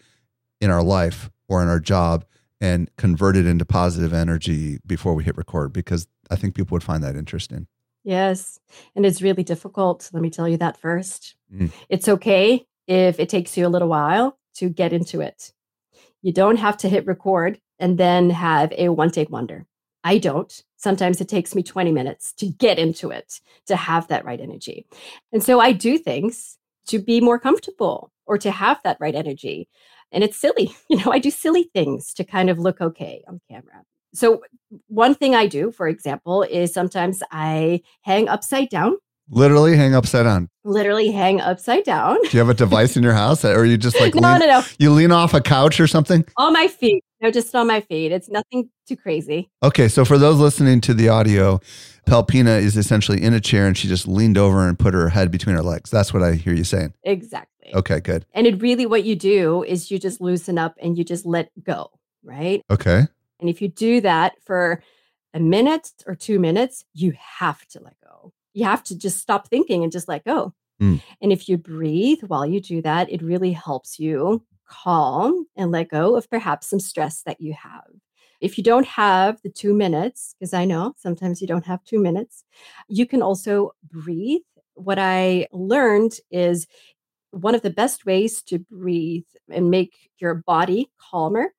in 0.59 0.71
our 0.71 0.83
life 0.83 1.29
or 1.47 1.61
in 1.61 1.67
our 1.67 1.79
job 1.79 2.25
and 2.59 2.89
convert 2.97 3.35
it 3.35 3.45
into 3.45 3.65
positive 3.65 4.13
energy 4.13 4.79
before 4.85 5.13
we 5.13 5.23
hit 5.23 5.37
record? 5.37 5.73
Because 5.73 6.07
I 6.31 6.35
think 6.35 6.55
people 6.55 6.75
would 6.75 6.83
find 6.83 7.03
that 7.03 7.15
interesting. 7.15 7.67
Yes. 8.03 8.59
And 8.95 9.05
it's 9.05 9.21
really 9.21 9.43
difficult. 9.43 10.09
Let 10.11 10.23
me 10.23 10.29
tell 10.29 10.47
you 10.47 10.57
that 10.57 10.77
first. 10.77 11.35
Mm. 11.53 11.71
It's 11.87 12.09
okay 12.09 12.65
if 12.87 13.19
it 13.19 13.29
takes 13.29 13.55
you 13.55 13.67
a 13.67 13.69
little 13.69 13.87
while 13.87 14.37
to 14.55 14.69
get 14.69 14.91
into 14.91 15.21
it. 15.21 15.53
You 16.23 16.33
don't 16.33 16.57
have 16.57 16.77
to 16.77 16.89
hit 16.89 17.05
record 17.05 17.59
and 17.79 17.97
then 17.97 18.31
have 18.31 18.73
a 18.77 18.89
one 18.89 19.11
take 19.11 19.29
wonder. 19.29 19.67
I 20.03 20.17
don't. 20.17 20.63
Sometimes 20.77 21.21
it 21.21 21.29
takes 21.29 21.53
me 21.53 21.63
20 21.63 21.91
minutes 21.91 22.33
to 22.33 22.47
get 22.47 22.79
into 22.79 23.11
it, 23.11 23.39
to 23.67 23.75
have 23.75 24.07
that 24.07 24.25
right 24.25 24.39
energy. 24.39 24.85
And 25.31 25.43
so 25.43 25.59
I 25.59 25.71
do 25.71 25.97
things 25.97 26.57
to 26.87 26.99
be 26.99 27.21
more 27.21 27.39
comfortable 27.39 28.11
or 28.25 28.37
to 28.37 28.51
have 28.51 28.79
that 28.83 28.97
right 28.99 29.15
energy. 29.15 29.69
And 30.11 30.23
it's 30.23 30.37
silly. 30.37 30.75
You 30.89 30.97
know, 30.97 31.11
I 31.11 31.19
do 31.19 31.31
silly 31.31 31.69
things 31.73 32.13
to 32.15 32.23
kind 32.23 32.49
of 32.49 32.59
look 32.59 32.81
okay 32.81 33.23
on 33.27 33.39
camera. 33.49 33.83
So, 34.13 34.43
one 34.87 35.15
thing 35.15 35.33
I 35.33 35.47
do, 35.47 35.71
for 35.71 35.87
example, 35.87 36.43
is 36.43 36.71
sometimes 36.71 37.23
I 37.31 37.81
hang 38.01 38.29
upside 38.29 38.69
down 38.69 38.97
Literally 39.29 39.75
hang 39.75 39.95
upside 39.95 40.25
down. 40.25 40.49
Literally 40.63 41.11
hang 41.11 41.39
upside 41.39 41.83
down. 41.83 42.17
Do 42.23 42.29
you 42.31 42.39
have 42.39 42.49
a 42.49 42.53
device 42.53 42.97
in 42.97 43.03
your 43.03 43.13
house, 43.13 43.45
or 43.45 43.65
you 43.65 43.77
just 43.77 43.99
like 43.99 44.15
no, 44.15 44.31
lean, 44.31 44.39
no, 44.39 44.45
no? 44.45 44.63
You 44.79 44.91
lean 44.91 45.11
off 45.11 45.33
a 45.33 45.41
couch 45.41 45.79
or 45.79 45.87
something? 45.87 46.25
On 46.37 46.53
my 46.53 46.67
feet. 46.67 47.03
No, 47.21 47.31
just 47.31 47.55
on 47.55 47.67
my 47.67 47.79
feet. 47.79 48.11
It's 48.11 48.29
nothing 48.29 48.69
too 48.85 48.97
crazy. 48.97 49.49
Okay, 49.63 49.87
so 49.87 50.03
for 50.03 50.17
those 50.17 50.39
listening 50.39 50.81
to 50.81 50.93
the 50.93 51.07
audio, 51.07 51.61
Pelpina 52.05 52.59
is 52.59 52.75
essentially 52.75 53.23
in 53.23 53.33
a 53.33 53.39
chair 53.39 53.65
and 53.65 53.77
she 53.77 53.87
just 53.87 54.07
leaned 54.07 54.37
over 54.37 54.67
and 54.67 54.77
put 54.77 54.93
her 54.93 55.09
head 55.09 55.31
between 55.31 55.55
her 55.55 55.63
legs. 55.63 55.89
That's 55.89 56.13
what 56.13 56.21
I 56.21 56.33
hear 56.33 56.53
you 56.53 56.65
saying. 56.65 56.93
Exactly. 57.03 57.73
Okay, 57.73 58.01
good. 58.01 58.25
And 58.33 58.45
it 58.45 58.61
really 58.61 58.85
what 58.85 59.05
you 59.05 59.15
do 59.15 59.63
is 59.63 59.89
you 59.89 59.99
just 59.99 60.19
loosen 60.19 60.57
up 60.57 60.75
and 60.81 60.97
you 60.97 61.05
just 61.05 61.25
let 61.25 61.49
go, 61.63 61.91
right? 62.23 62.61
Okay. 62.69 63.07
And 63.39 63.49
if 63.49 63.61
you 63.61 63.69
do 63.69 64.01
that 64.01 64.33
for 64.45 64.83
a 65.33 65.39
minute 65.39 65.91
or 66.05 66.15
two 66.15 66.39
minutes, 66.39 66.83
you 66.93 67.13
have 67.17 67.65
to 67.67 67.79
let 67.79 67.95
go 68.02 68.02
you 68.53 68.65
have 68.65 68.83
to 68.83 68.97
just 68.97 69.19
stop 69.19 69.47
thinking 69.47 69.83
and 69.83 69.91
just 69.91 70.07
let 70.07 70.23
go. 70.23 70.53
Mm. 70.81 71.01
And 71.21 71.31
if 71.31 71.47
you 71.47 71.57
breathe 71.57 72.23
while 72.27 72.45
you 72.45 72.59
do 72.59 72.81
that, 72.81 73.11
it 73.11 73.21
really 73.21 73.51
helps 73.51 73.99
you 73.99 74.43
calm 74.67 75.45
and 75.55 75.71
let 75.71 75.89
go 75.89 76.15
of 76.15 76.29
perhaps 76.29 76.69
some 76.69 76.79
stress 76.79 77.21
that 77.23 77.39
you 77.39 77.53
have. 77.53 77.85
If 78.41 78.57
you 78.57 78.63
don't 78.63 78.87
have 78.87 79.41
the 79.41 79.49
two 79.49 79.73
minutes, 79.73 80.35
because 80.37 80.53
I 80.53 80.65
know 80.65 80.93
sometimes 80.97 81.41
you 81.41 81.47
don't 81.47 81.65
have 81.65 81.83
two 81.85 81.99
minutes, 81.99 82.43
you 82.89 83.05
can 83.05 83.21
also 83.21 83.71
breathe. 83.89 84.41
What 84.73 84.99
I 84.99 85.47
learned 85.51 86.13
is 86.29 86.67
one 87.31 87.55
of 87.55 87.61
the 87.61 87.69
best 87.69 88.05
ways 88.05 88.41
to 88.43 88.59
breathe 88.59 89.25
and 89.49 89.71
make 89.71 89.93
your 90.19 90.35
body 90.35 90.91
calmer 90.99 91.53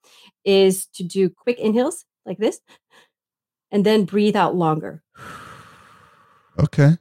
is 0.45 0.87
to 0.95 1.03
do 1.03 1.29
quick 1.31 1.59
inhales 1.59 2.05
like 2.27 2.39
this 2.39 2.61
and 3.71 3.85
then 3.85 4.05
breathe 4.05 4.37
out 4.37 4.55
longer. 4.55 5.03
Okay. 6.59 6.97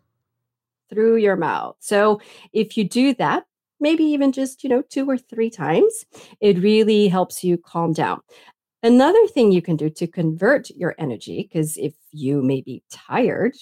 Through 0.90 1.18
your 1.18 1.36
mouth. 1.36 1.76
So 1.80 2.22
if 2.52 2.78
you 2.78 2.84
do 2.84 3.14
that, 3.16 3.46
maybe 3.80 4.04
even 4.04 4.32
just, 4.32 4.64
you 4.64 4.70
know, 4.70 4.82
two 4.82 5.10
or 5.10 5.18
three 5.18 5.50
times, 5.50 6.06
it 6.40 6.60
really 6.60 7.08
helps 7.08 7.44
you 7.44 7.58
calm 7.58 7.94
down. 7.94 8.22
Another 8.82 9.28
thing 9.28 9.52
you 9.52 9.62
can 9.62 9.78
do 9.78 9.90
to 9.92 10.08
convert 10.08 10.70
your 10.72 10.94
energy, 10.98 11.48
because 11.50 11.78
if 11.78 11.94
you 12.12 12.42
may 12.42 12.62
be 12.62 12.84
tired, 12.92 13.56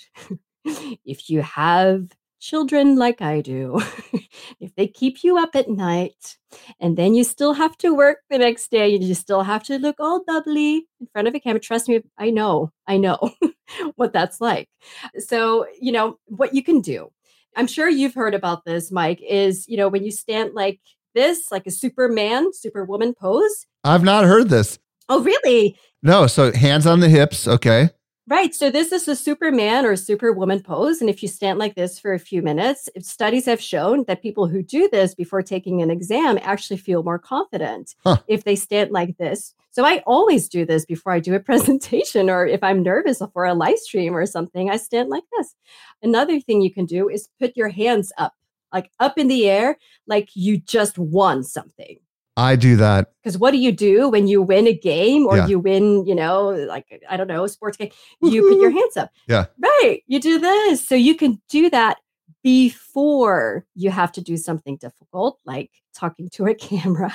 if 1.06 1.30
you 1.30 1.42
have 1.42 2.08
children 2.40 2.96
like 2.96 3.22
I 3.22 3.42
do, 3.42 3.80
if 4.60 4.74
they 4.76 4.88
keep 4.88 5.24
you 5.24 5.38
up 5.38 5.56
at 5.56 5.70
night 5.70 6.38
and 6.80 6.98
then 6.98 7.14
you 7.14 7.24
still 7.24 7.54
have 7.54 7.78
to 7.78 7.94
work 7.94 8.18
the 8.30 8.40
next 8.40 8.72
day 8.72 8.96
and 8.96 9.04
you 9.04 9.14
still 9.14 9.44
have 9.44 9.64
to 9.66 9.78
look 9.78 9.98
all 10.00 10.24
bubbly 10.26 10.88
in 11.00 11.08
front 11.14 11.28
of 11.28 11.36
a 11.36 11.40
camera, 11.40 11.60
trust 11.60 11.88
me, 11.88 12.02
I 12.18 12.32
know, 12.32 12.72
I 12.88 12.98
know 12.98 13.20
what 13.96 14.14
that's 14.14 14.42
like. 14.42 14.70
So, 15.18 15.66
you 15.80 15.92
know, 15.92 16.18
what 16.26 16.54
you 16.54 16.64
can 16.64 16.82
do, 16.82 17.12
I'm 17.56 17.68
sure 17.68 17.90
you've 17.90 18.14
heard 18.14 18.34
about 18.34 18.66
this, 18.66 18.92
Mike, 18.92 19.22
is, 19.22 19.68
you 19.68 19.78
know, 19.78 19.90
when 19.90 20.04
you 20.04 20.12
stand 20.12 20.54
like 20.54 20.80
this, 21.14 21.52
like 21.52 21.68
a 21.68 21.72
Superman, 21.72 22.54
Superwoman 22.54 23.14
pose. 23.14 23.66
I've 23.84 24.04
not 24.04 24.24
heard 24.24 24.50
this. 24.50 24.80
Oh, 25.10 25.22
really? 25.22 25.78
No. 26.02 26.28
So 26.28 26.54
hands 26.54 26.88
on 26.88 27.02
the 27.02 27.10
hips. 27.10 27.48
Okay. 27.48 27.90
Right. 28.32 28.56
So 28.56 28.72
this 28.72 28.94
is 28.94 29.10
a 29.10 29.16
Superman 29.18 29.86
or 29.86 29.98
Superwoman 29.98 30.62
pose. 30.62 31.02
And 31.02 31.10
if 31.10 31.22
you 31.22 31.28
stand 31.28 31.60
like 31.60 31.76
this 31.76 32.00
for 32.00 32.14
a 32.14 32.18
few 32.18 32.42
minutes, 32.42 32.88
studies 33.02 33.46
have 33.46 33.60
shown 33.60 34.06
that 34.06 34.22
people 34.22 34.48
who 34.48 34.64
do 34.64 34.88
this 34.88 35.14
before 35.14 35.42
taking 35.42 35.82
an 35.82 35.92
exam 35.92 36.40
actually 36.42 36.78
feel 36.78 37.04
more 37.04 37.20
confident 37.20 37.94
huh. 38.06 38.20
if 38.30 38.46
they 38.46 38.56
stand 38.56 38.92
like 38.92 39.18
this. 39.18 39.54
So 39.72 39.84
I 39.84 40.02
always 40.08 40.48
do 40.48 40.66
this 40.66 40.86
before 40.86 41.12
I 41.12 41.20
do 41.20 41.36
a 41.36 41.40
presentation 41.52 42.30
or 42.30 42.48
if 42.48 42.64
I'm 42.64 42.82
nervous 42.82 43.22
for 43.34 43.44
a 43.44 43.54
live 43.54 43.80
stream 43.80 44.16
or 44.16 44.26
something, 44.26 44.70
I 44.70 44.78
stand 44.78 45.10
like 45.10 45.26
this. 45.38 45.54
Another 46.02 46.40
thing 46.40 46.62
you 46.62 46.74
can 46.74 46.86
do 46.86 47.10
is 47.10 47.28
put 47.38 47.58
your 47.58 47.68
hands 47.68 48.14
up, 48.18 48.34
like 48.72 48.92
up 49.02 49.18
in 49.18 49.28
the 49.28 49.50
air, 49.50 49.76
like 50.08 50.30
you 50.36 50.58
just 50.58 50.98
won 50.98 51.44
something. 51.44 51.98
I 52.42 52.56
do 52.56 52.76
that. 52.78 53.12
Because 53.22 53.38
what 53.38 53.52
do 53.52 53.58
you 53.58 53.72
do 53.72 54.10
when 54.10 54.28
you 54.28 54.42
win 54.42 54.66
a 54.66 54.74
game 54.74 55.28
or 55.28 55.38
yeah. 55.38 55.48
you 55.48 55.60
win, 55.60 56.08
you 56.08 56.16
know, 56.16 56.50
like, 56.50 57.04
I 57.08 57.16
don't 57.16 57.28
know, 57.28 57.44
a 57.44 57.50
sports 57.50 57.78
game? 57.78 57.92
You 58.20 58.42
put 58.50 58.60
your 58.60 58.72
hands 58.72 58.98
up. 58.98 59.12
Yeah. 59.28 59.46
Right. 59.60 60.02
You 60.08 60.20
do 60.20 60.40
this. 60.40 60.86
So 60.88 60.96
you 60.96 61.16
can 61.16 61.40
do 61.50 61.70
that 61.70 62.00
before 62.44 63.64
you 63.76 63.92
have 63.92 64.12
to 64.14 64.22
do 64.22 64.38
something 64.38 64.78
difficult, 64.78 65.40
like 65.46 65.70
talking 65.94 66.30
to 66.30 66.48
a 66.48 66.56
camera. 66.70 67.14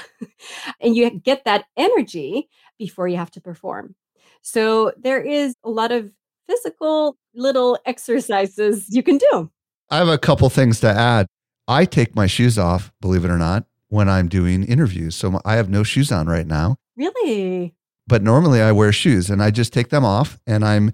and 0.80 0.94
you 0.94 1.10
get 1.10 1.44
that 1.44 1.64
energy 1.76 2.48
before 2.78 3.08
you 3.08 3.16
have 3.16 3.32
to 3.32 3.40
perform. 3.40 3.96
So 4.42 4.92
there 4.96 5.20
is 5.20 5.56
a 5.64 5.70
lot 5.70 5.90
of 5.90 6.12
physical 6.48 7.16
little 7.34 7.80
exercises 7.84 8.86
you 8.90 9.02
can 9.02 9.18
do. 9.18 9.50
I 9.90 9.96
have 9.96 10.08
a 10.08 10.18
couple 10.18 10.48
things 10.50 10.78
to 10.80 10.88
add. 10.88 11.26
I 11.66 11.84
take 11.84 12.14
my 12.14 12.28
shoes 12.28 12.60
off, 12.60 12.92
believe 13.00 13.24
it 13.24 13.30
or 13.30 13.38
not 13.38 13.66
when 13.88 14.08
I'm 14.08 14.28
doing 14.28 14.64
interviews. 14.64 15.14
So 15.14 15.40
I 15.44 15.54
have 15.54 15.68
no 15.68 15.82
shoes 15.82 16.10
on 16.10 16.26
right 16.26 16.46
now. 16.46 16.76
Really? 16.96 17.74
But 18.06 18.22
normally 18.22 18.60
I 18.60 18.72
wear 18.72 18.92
shoes 18.92 19.30
and 19.30 19.42
I 19.42 19.50
just 19.50 19.72
take 19.72 19.90
them 19.90 20.04
off 20.04 20.38
and 20.46 20.64
I'm 20.64 20.92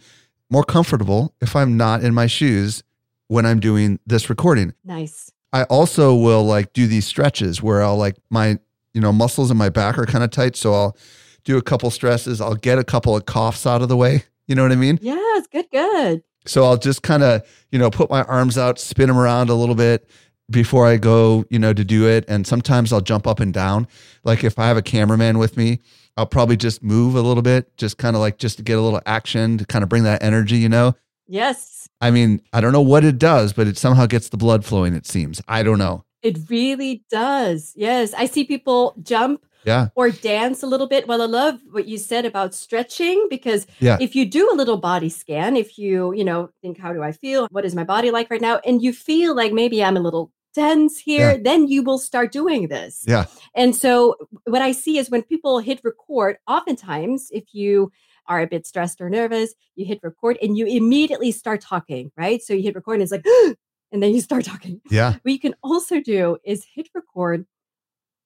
more 0.51 0.65
comfortable 0.65 1.35
if 1.41 1.55
I'm 1.57 1.77
not 1.77 2.03
in 2.03 2.15
my 2.15 2.27
shoes 2.27 2.83
when 3.29 3.47
I'm 3.47 3.61
doing 3.61 3.99
this 4.07 4.29
recording. 4.29 4.75
Nice. 4.85 5.31
I 5.53 5.65
also 5.65 6.15
will 6.15 6.45
like 6.45 6.73
do 6.73 6.87
these 6.87 7.07
stretches 7.07 7.63
where 7.63 7.83
I'll 7.83 7.97
like 7.97 8.17
my 8.31 8.59
you 8.95 9.01
know, 9.01 9.13
muscles 9.13 9.51
in 9.51 9.57
my 9.57 9.69
back 9.69 9.99
are 9.99 10.07
kind 10.07 10.25
of 10.25 10.31
tight. 10.31 10.57
So 10.57 10.75
I'll 10.75 10.97
do 11.45 11.57
a 11.57 11.63
couple 11.63 11.91
stresses. 11.91 12.41
I'll 12.41 12.55
get 12.55 12.79
a 12.79 12.85
couple 12.85 13.17
of 13.17 13.27
coughs 13.27 13.67
out 13.67 13.83
of 13.83 13.89
the 13.89 13.97
way. 13.97 14.25
You 14.49 14.57
know 14.57 14.65
what 14.65 14.73
I 14.73 14.77
mean? 14.77 14.99
Yes, 15.01 15.47
good, 15.47 15.71
good. 15.71 16.25
So 16.47 16.65
I'll 16.65 16.77
just 16.77 17.05
kind 17.05 17.23
of, 17.23 17.43
you 17.71 17.79
know, 17.79 17.91
put 17.91 18.11
my 18.11 18.25
arms 18.25 18.59
out, 18.59 18.81
spin 18.81 19.07
them 19.07 19.17
around 19.17 19.51
a 19.51 19.55
little 19.55 19.77
bit 19.77 20.11
before 20.51 20.87
I 20.87 20.97
go, 20.97 21.45
you 21.51 21.59
know, 21.59 21.73
to 21.73 21.85
do 21.85 22.07
it. 22.07 22.25
And 22.29 22.47
sometimes 22.47 22.93
I'll 22.93 23.01
jump 23.01 23.27
up 23.27 23.41
and 23.41 23.53
down. 23.53 23.87
Like 24.25 24.45
if 24.45 24.59
I 24.59 24.69
have 24.69 24.77
a 24.77 24.83
cameraman 24.83 25.39
with 25.39 25.57
me, 25.57 25.81
I'll 26.17 26.27
probably 26.27 26.57
just 26.57 26.83
move 26.83 27.15
a 27.15 27.23
little 27.23 27.43
bit, 27.43 27.77
just 27.77 27.97
kind 27.99 28.17
of 28.17 28.21
like 28.21 28.39
just 28.39 28.59
to 28.59 28.63
get 28.63 28.79
a 28.79 28.83
little 28.83 29.01
action 29.07 29.59
to 29.59 29.65
kind 29.65 29.83
of 29.83 29.89
bring 29.89 30.03
that 30.05 30.23
energy, 30.23 30.59
you 30.59 30.69
know? 30.69 30.95
Yes. 31.27 31.89
I 32.01 32.11
mean, 32.11 32.43
I 32.53 32.61
don't 32.61 32.73
know 32.73 32.83
what 32.83 33.05
it 33.05 33.19
does, 33.19 33.53
but 33.53 33.67
it 33.67 33.79
somehow 33.79 34.07
gets 34.07 34.29
the 34.29 34.37
blood 34.37 34.65
flowing, 34.65 34.95
it 34.95 35.07
seems. 35.07 35.41
I 35.49 35.63
don't 35.63 35.79
know. 35.79 36.05
It 36.21 36.39
really 36.51 37.05
does. 37.11 37.73
Yes. 37.75 38.13
I 38.15 38.27
see 38.27 38.45
people 38.45 38.95
jump 39.03 39.47
Yeah. 39.65 39.89
or 39.95 40.11
dance 40.11 40.63
a 40.63 40.67
little 40.67 40.87
bit. 40.89 41.07
Well, 41.07 41.23
I 41.23 41.27
love 41.27 41.61
what 41.71 41.87
you 41.87 41.99
said 41.99 42.25
about 42.25 42.55
stretching 42.55 43.27
because 43.31 43.67
Yeah. 43.81 43.97
if 44.01 44.15
you 44.17 44.25
do 44.27 44.51
a 44.53 44.57
little 44.57 44.77
body 44.77 45.09
scan, 45.09 45.57
if 45.57 45.79
you, 45.79 46.13
you 46.15 46.25
know, 46.25 46.51
think, 46.63 46.79
how 46.79 46.93
do 46.93 47.03
I 47.03 47.13
feel? 47.13 47.47
What 47.51 47.65
is 47.65 47.75
my 47.75 47.85
body 47.85 48.11
like 48.11 48.31
right 48.31 48.41
now? 48.41 48.61
And 48.67 48.83
you 48.83 48.93
feel 48.93 49.35
like 49.37 49.53
maybe 49.53 49.83
I'm 49.85 49.97
a 49.97 50.01
little 50.01 50.33
tense 50.55 50.99
here, 50.99 51.33
Yeah. 51.33 51.39
then 51.43 51.67
you 51.69 51.83
will 51.83 51.99
start 51.99 52.31
doing 52.33 52.69
this. 52.69 53.05
Yeah. 53.07 53.25
And 53.55 53.75
so 53.75 54.17
what 54.47 54.61
I 54.63 54.73
see 54.73 54.99
is 54.99 55.11
when 55.11 55.23
people 55.23 55.61
hit 55.61 55.81
record, 55.83 56.37
oftentimes 56.47 57.29
if 57.33 57.45
you 57.55 57.91
are 58.27 58.41
a 58.43 58.47
bit 58.47 58.67
stressed 58.67 59.01
or 59.01 59.09
nervous, 59.11 59.55
you 59.77 59.85
hit 59.87 60.01
record 60.03 60.39
and 60.43 60.57
you 60.57 60.67
immediately 60.67 61.33
start 61.33 61.61
talking, 61.61 62.13
right? 62.17 62.43
So 62.43 62.53
you 62.55 62.63
hit 62.63 62.75
record 62.75 62.95
and 62.95 63.03
it's 63.03 63.13
like, 63.13 63.25
and 63.93 64.03
then 64.03 64.15
you 64.15 64.21
start 64.21 64.45
talking. 64.45 64.81
Yeah. 64.91 65.15
What 65.23 65.33
you 65.33 65.39
can 65.41 65.55
also 65.63 66.01
do 66.01 66.37
is 66.45 66.65
hit 66.75 66.89
record 66.95 67.47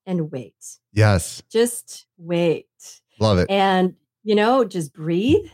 and 0.07 0.31
wait. 0.31 0.55
Yes. 0.93 1.43
Just 1.51 2.07
wait. 2.17 2.67
Love 3.19 3.39
it. 3.39 3.51
And, 3.51 3.95
you 4.23 4.35
know, 4.35 4.65
just 4.65 4.93
breathe. 4.93 5.47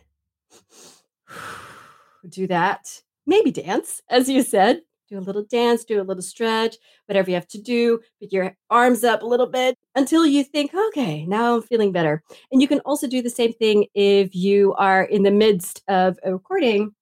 Do 2.29 2.47
that. 2.47 3.03
Maybe 3.27 3.51
dance, 3.51 4.01
as 4.09 4.29
you 4.29 4.43
said. 4.43 4.83
Do 5.09 5.19
a 5.19 5.21
little 5.21 5.45
dance, 5.45 5.85
do 5.85 6.01
a 6.01 6.05
little 6.05 6.23
stretch, 6.23 6.77
whatever 7.05 7.29
you 7.29 7.35
have 7.35 7.49
to 7.49 7.61
do. 7.61 8.01
Put 8.19 8.33
your 8.33 8.57
arms 8.71 9.05
up 9.05 9.23
a 9.23 9.27
little 9.27 9.47
bit 9.47 9.77
until 9.95 10.25
you 10.25 10.43
think, 10.43 10.73
okay, 10.89 11.27
now 11.27 11.57
I'm 11.57 11.63
feeling 11.63 11.93
better. 11.93 12.23
And 12.51 12.63
you 12.63 12.69
can 12.69 12.81
also 12.81 13.07
do 13.07 13.21
the 13.21 13.29
same 13.29 13.53
thing 13.53 13.89
if 13.95 14.35
you 14.35 14.73
are 14.79 15.03
in 15.03 15.23
the 15.23 15.31
midst 15.31 15.83
of 15.87 16.19
a 16.25 16.33
recording 16.33 16.95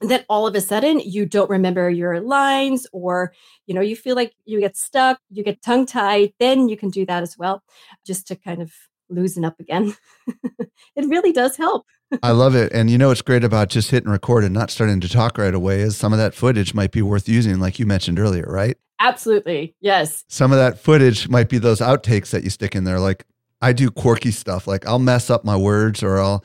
that 0.00 0.24
all 0.28 0.46
of 0.46 0.54
a 0.54 0.60
sudden 0.60 1.00
you 1.00 1.26
don't 1.26 1.50
remember 1.50 1.90
your 1.90 2.20
lines 2.20 2.86
or 2.92 3.32
you 3.66 3.74
know 3.74 3.80
you 3.80 3.96
feel 3.96 4.16
like 4.16 4.34
you 4.44 4.60
get 4.60 4.76
stuck 4.76 5.20
you 5.30 5.42
get 5.42 5.62
tongue 5.62 5.86
tied 5.86 6.32
then 6.38 6.68
you 6.68 6.76
can 6.76 6.90
do 6.90 7.04
that 7.06 7.22
as 7.22 7.36
well 7.36 7.62
just 8.04 8.26
to 8.26 8.36
kind 8.36 8.62
of 8.62 8.72
loosen 9.08 9.44
up 9.44 9.58
again 9.58 9.94
it 10.58 11.08
really 11.08 11.32
does 11.32 11.56
help 11.56 11.86
I 12.24 12.32
love 12.32 12.56
it. 12.56 12.72
And 12.72 12.90
you 12.90 12.98
know 12.98 13.06
what's 13.06 13.22
great 13.22 13.44
about 13.44 13.68
just 13.68 13.92
hitting 13.92 14.10
record 14.10 14.42
and 14.42 14.52
not 14.52 14.72
starting 14.72 14.98
to 14.98 15.08
talk 15.08 15.38
right 15.38 15.54
away 15.54 15.78
is 15.78 15.96
some 15.96 16.12
of 16.12 16.18
that 16.18 16.34
footage 16.34 16.74
might 16.74 16.90
be 16.90 17.02
worth 17.02 17.28
using, 17.28 17.60
like 17.60 17.78
you 17.78 17.86
mentioned 17.86 18.18
earlier, 18.18 18.46
right? 18.48 18.76
absolutely 19.00 19.74
yes 19.80 20.24
Some 20.28 20.52
of 20.52 20.58
that 20.58 20.78
footage 20.78 21.28
might 21.28 21.48
be 21.48 21.58
those 21.58 21.80
outtakes 21.80 22.30
that 22.30 22.44
you 22.44 22.50
stick 22.50 22.76
in 22.76 22.84
there. 22.84 23.00
Like 23.00 23.24
I 23.60 23.72
do 23.72 23.90
quirky 23.90 24.30
stuff. 24.30 24.66
Like 24.66 24.86
I'll 24.86 24.98
mess 24.98 25.30
up 25.30 25.44
my 25.44 25.56
words 25.56 26.02
or 26.02 26.20
I'll 26.20 26.44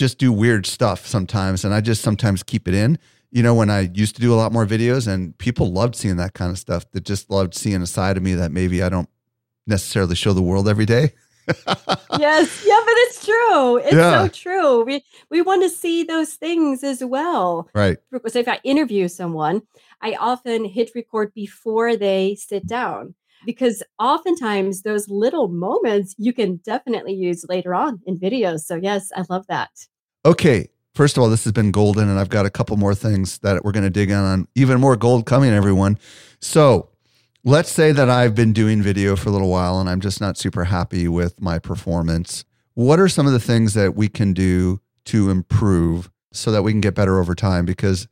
just 0.00 0.18
do 0.18 0.32
weird 0.32 0.66
stuff 0.66 1.06
sometimes. 1.06 1.64
And 1.64 1.72
I 1.74 1.80
just 1.80 2.00
sometimes 2.02 2.42
keep 2.42 2.66
it 2.66 2.74
in. 2.74 2.98
You 3.30 3.42
know, 3.44 3.54
when 3.54 3.70
I 3.70 3.90
used 3.94 4.16
to 4.16 4.20
do 4.20 4.32
a 4.34 4.38
lot 4.42 4.50
more 4.52 4.66
videos 4.66 5.06
and 5.06 5.36
people 5.38 5.70
loved 5.70 5.94
seeing 5.94 6.16
that 6.16 6.32
kind 6.34 6.50
of 6.50 6.58
stuff, 6.58 6.90
that 6.92 7.04
just 7.04 7.30
loved 7.30 7.54
seeing 7.54 7.82
a 7.82 7.86
side 7.86 8.16
of 8.16 8.22
me 8.22 8.34
that 8.34 8.50
maybe 8.50 8.82
I 8.82 8.88
don't 8.88 9.08
necessarily 9.66 10.16
show 10.16 10.32
the 10.32 10.42
world 10.42 10.68
every 10.68 10.86
day. 10.86 11.12
yes 12.18 12.62
yeah 12.64 12.80
but 12.84 12.94
it's 13.04 13.24
true 13.24 13.76
it's 13.78 13.92
Yeah. 13.94 14.22
so 14.22 14.28
true 14.28 14.84
we 14.84 15.02
we 15.30 15.42
want 15.42 15.62
to 15.64 15.70
see 15.70 16.04
those 16.04 16.34
things 16.34 16.84
as 16.84 17.02
well 17.02 17.68
Right. 17.74 17.98
so 18.28 18.38
if 18.38 18.46
I 18.46 18.60
interview 18.62 19.08
someone, 19.08 19.62
I 20.00 20.14
often 20.14 20.64
hit 20.64 20.92
record 20.94 21.32
before 21.34 21.96
they 21.96 22.36
sit 22.36 22.66
down 22.66 23.14
because 23.44 23.82
oftentimes 23.98 24.82
those 24.82 25.08
little 25.08 25.48
moments 25.48 26.14
you 26.18 26.32
can 26.32 26.56
definitely 26.64 27.14
use 27.14 27.44
later 27.48 27.74
on 27.74 28.00
in 28.06 28.18
videos. 28.18 28.60
So 28.60 28.76
yes, 28.76 29.10
I 29.16 29.24
love 29.28 29.46
that. 29.48 29.70
Okay. 30.24 30.68
First 30.94 31.16
of 31.16 31.22
all, 31.22 31.30
this 31.30 31.44
has 31.44 31.52
been 31.52 31.70
golden, 31.70 32.08
and 32.08 32.18
I've 32.18 32.30
got 32.30 32.46
a 32.46 32.50
couple 32.50 32.76
more 32.76 32.96
things 32.96 33.38
that 33.38 33.64
we're 33.64 33.70
going 33.70 33.84
to 33.84 33.90
dig 33.90 34.10
in 34.10 34.16
on. 34.16 34.48
Even 34.56 34.80
more 34.80 34.96
gold 34.96 35.24
coming, 35.24 35.50
everyone. 35.50 35.98
So, 36.40 36.90
let's 37.44 37.70
say 37.70 37.92
that 37.92 38.10
I've 38.10 38.34
been 38.34 38.52
doing 38.52 38.82
video 38.82 39.16
for 39.16 39.28
a 39.28 39.32
little 39.32 39.48
while 39.48 39.80
and 39.80 39.88
I'm 39.88 40.00
just 40.00 40.20
not 40.20 40.36
super 40.36 40.64
happy 40.64 41.08
with 41.08 41.40
my 41.40 41.58
performance. 41.58 42.44
What 42.74 43.00
are 43.00 43.08
some 43.08 43.26
of 43.26 43.32
the 43.32 43.40
things 43.40 43.74
that 43.74 43.94
we 43.94 44.08
can 44.08 44.32
do 44.32 44.80
to 45.06 45.30
improve 45.30 46.10
so 46.32 46.52
that 46.52 46.62
we 46.62 46.72
can 46.72 46.80
get 46.80 46.94
better 46.94 47.18
over 47.18 47.34
time? 47.34 47.64
Because 47.64 48.08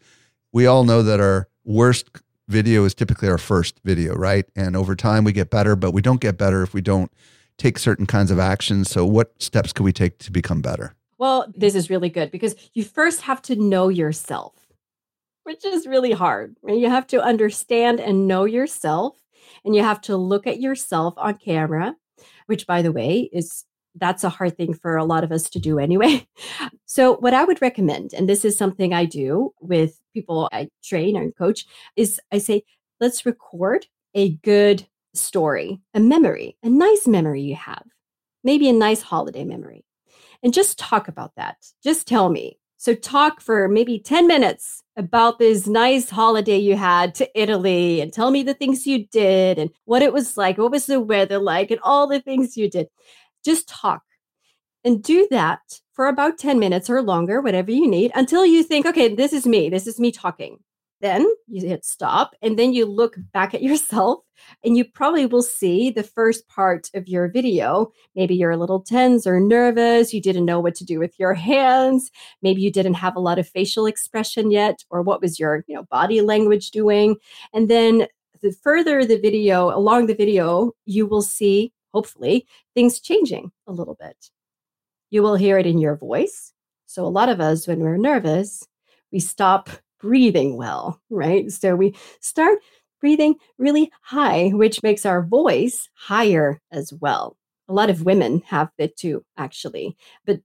we 0.53 0.67
all 0.67 0.85
know 0.85 1.03
that 1.03 1.21
our 1.21 1.49
worst 1.65 2.09
video 2.49 2.85
is 2.85 2.95
typically 2.95 3.29
our 3.29 3.39
first 3.39 3.81
video, 3.85 4.15
right? 4.15 4.47
And 4.57 4.75
over 4.75 4.97
time, 4.97 5.25
we 5.25 5.33
get 5.33 5.51
better, 5.51 5.77
but 5.77 5.93
we 5.93 6.03
don't 6.03 6.21
get 6.21 6.39
better 6.39 6.63
if 6.63 6.75
we 6.75 6.81
don't 6.81 7.13
take 7.59 7.79
certain 7.79 8.07
kinds 8.07 8.31
of 8.31 8.39
actions. 8.39 8.91
So, 8.91 9.07
what 9.07 9.41
steps 9.41 9.73
can 9.73 9.85
we 9.85 9.93
take 9.93 10.19
to 10.19 10.33
become 10.33 10.61
better? 10.61 10.95
Well, 11.19 11.53
this 11.55 11.75
is 11.75 11.91
really 11.91 12.09
good 12.09 12.31
because 12.31 12.55
you 12.75 12.85
first 12.85 13.23
have 13.23 13.43
to 13.43 13.57
know 13.57 13.89
yourself, 13.89 14.55
which 15.45 15.65
is 15.65 15.87
really 15.87 16.13
hard. 16.13 16.57
Right? 16.63 16.79
You 16.79 16.89
have 16.89 17.07
to 17.09 17.23
understand 17.23 18.01
and 18.01 18.27
know 18.27 18.45
yourself, 18.45 19.19
and 19.65 19.77
you 19.77 19.83
have 19.83 20.01
to 20.03 20.17
look 20.17 20.47
at 20.47 20.61
yourself 20.61 21.15
on 21.17 21.35
camera, 21.35 21.97
which, 22.47 22.67
by 22.67 22.83
the 22.83 22.93
way, 22.93 23.29
is 23.33 23.65
that's 23.95 24.23
a 24.25 24.29
hard 24.29 24.57
thing 24.57 24.75
for 24.75 24.97
a 24.97 25.05
lot 25.05 25.25
of 25.25 25.33
us 25.33 25.51
to 25.51 25.59
do 25.59 25.79
anyway. 25.79 26.27
So, 26.91 27.17
what 27.17 27.35
I 27.35 27.45
would 27.45 27.61
recommend, 27.61 28.15
and 28.15 28.27
this 28.27 28.47
is 28.47 28.57
something 28.57 28.95
I 28.95 29.05
do 29.05 29.53
with 29.61 30.01
people 30.19 30.49
I 30.53 30.69
train 30.83 31.17
and 31.17 31.37
coach, 31.37 31.67
is 31.97 32.21
I 32.33 32.39
say, 32.39 32.65
let's 33.01 33.27
record 33.27 33.87
a 34.15 34.31
good 34.37 34.87
story, 35.15 35.81
a 35.95 36.01
memory, 36.01 36.57
a 36.63 36.69
nice 36.69 37.07
memory 37.07 37.43
you 37.43 37.57
have, 37.57 37.85
maybe 38.45 38.69
a 38.69 38.73
nice 38.73 39.03
holiday 39.03 39.45
memory 39.45 39.85
and 40.43 40.53
just 40.53 40.79
talk 40.79 41.09
about 41.09 41.33
that. 41.37 41.57
Just 41.83 42.07
tell 42.07 42.29
me. 42.29 42.59
So, 42.81 42.95
talk 42.95 43.41
for 43.41 43.67
maybe 43.67 43.99
10 43.99 44.29
minutes 44.29 44.85
about 44.97 45.41
this 45.41 45.67
nice 45.67 46.09
holiday 46.09 46.59
you 46.59 46.77
had 46.77 47.13
to 47.17 47.29
Italy 47.35 48.01
and 48.01 48.13
tell 48.13 48.31
me 48.31 48.45
the 48.45 48.55
things 48.55 48.87
you 48.87 49.07
did 49.09 49.59
and 49.59 49.71
what 49.85 50.03
it 50.03 50.13
was 50.13 50.37
like, 50.37 50.59
what 50.59 50.71
was 50.71 50.87
the 50.87 51.01
weather 51.01 51.39
like, 51.39 51.73
and 51.73 51.81
all 51.83 52.07
the 52.07 52.21
things 52.21 52.57
you 52.57 52.71
did. 52.71 52.87
Just 53.45 53.69
talk 53.69 54.03
and 54.85 55.03
do 55.03 55.27
that 55.33 55.81
for 55.99 56.07
about 56.07 56.39
10 56.39 56.61
minutes 56.61 56.89
or 56.89 57.03
longer, 57.03 57.41
whatever 57.41 57.73
you 57.73 57.85
need, 57.89 58.13
until 58.15 58.47
you 58.47 58.63
think, 58.63 58.87
okay, 58.87 59.13
this 59.13 59.33
is 59.33 59.49
me. 59.49 59.69
This 59.69 59.85
is 59.85 59.99
me 59.99 60.13
talking. 60.13 60.61
Then 61.01 61.27
you 61.49 61.67
hit 61.67 61.85
stop 61.85 62.37
and 62.41 62.57
then 62.57 62.73
you 62.73 62.87
look 62.87 63.17
back 63.33 63.53
at 63.53 63.63
yourself 63.69 64.21
and 64.63 64.77
you 64.77 64.85
probably 64.85 65.27
will 65.27 65.43
see 65.43 65.91
the 65.91 66.05
first 66.05 66.47
part 66.47 66.89
of 66.95 67.09
your 67.09 67.27
video. 67.27 67.91
Maybe 68.15 68.37
you're 68.37 68.53
a 68.53 68.57
little 68.57 68.81
tense 68.81 69.27
or 69.27 69.41
nervous. 69.41 70.15
You 70.15 70.23
didn't 70.23 70.45
know 70.45 70.61
what 70.61 70.77
to 70.77 70.85
do 70.85 71.01
with 71.01 71.19
your 71.19 71.35
hands. 71.35 72.13
Maybe 72.43 72.63
you 72.63 72.71
didn't 72.71 72.95
have 72.95 73.17
a 73.17 73.21
lot 73.21 73.41
of 73.41 73.49
facial 73.49 73.87
expression 73.87 74.53
yet, 74.53 74.85
or 74.91 75.03
what 75.03 75.21
was 75.21 75.41
your 75.41 75.65
you 75.67 75.75
know, 75.75 75.83
body 75.91 76.21
language 76.21 76.71
doing? 76.71 77.17
And 77.53 77.69
then 77.69 78.07
the 78.41 78.53
further 78.53 79.05
the 79.05 79.19
video, 79.19 79.77
along 79.77 80.07
the 80.07 80.15
video, 80.15 80.71
you 80.87 81.07
will 81.07 81.23
see, 81.23 81.73
hopefully, 81.93 82.47
things 82.77 83.01
changing 83.01 83.51
a 83.67 83.73
little 83.73 83.97
bit. 84.01 84.31
You 85.11 85.23
will 85.23 85.37
hear 85.37 85.59
it 85.59 85.67
in 85.67 85.79
your 85.79 85.97
voice. 85.97 86.53
So, 86.87 87.05
a 87.05 87.09
lot 87.09 87.29
of 87.29 87.41
us, 87.41 87.67
when 87.67 87.81
we're 87.81 87.97
nervous, 87.97 88.67
we 89.13 89.21
stop 89.21 89.71
breathing 90.01 90.57
well, 90.57 91.01
right? 91.11 91.51
So, 91.51 91.77
we 91.77 91.95
start 92.21 92.59
breathing 93.01 93.37
really 93.59 93.91
high, 94.03 94.49
which 94.49 94.83
makes 94.83 95.07
our 95.07 95.23
voice 95.23 95.89
higher 95.95 96.61
as 96.73 96.93
well. 96.93 97.37
A 97.69 97.75
lot 97.75 97.91
of 97.91 98.05
women 98.05 98.43
have 98.47 98.71
it 98.79 98.97
too, 98.97 99.25
actually. 99.37 99.97
But 100.25 100.41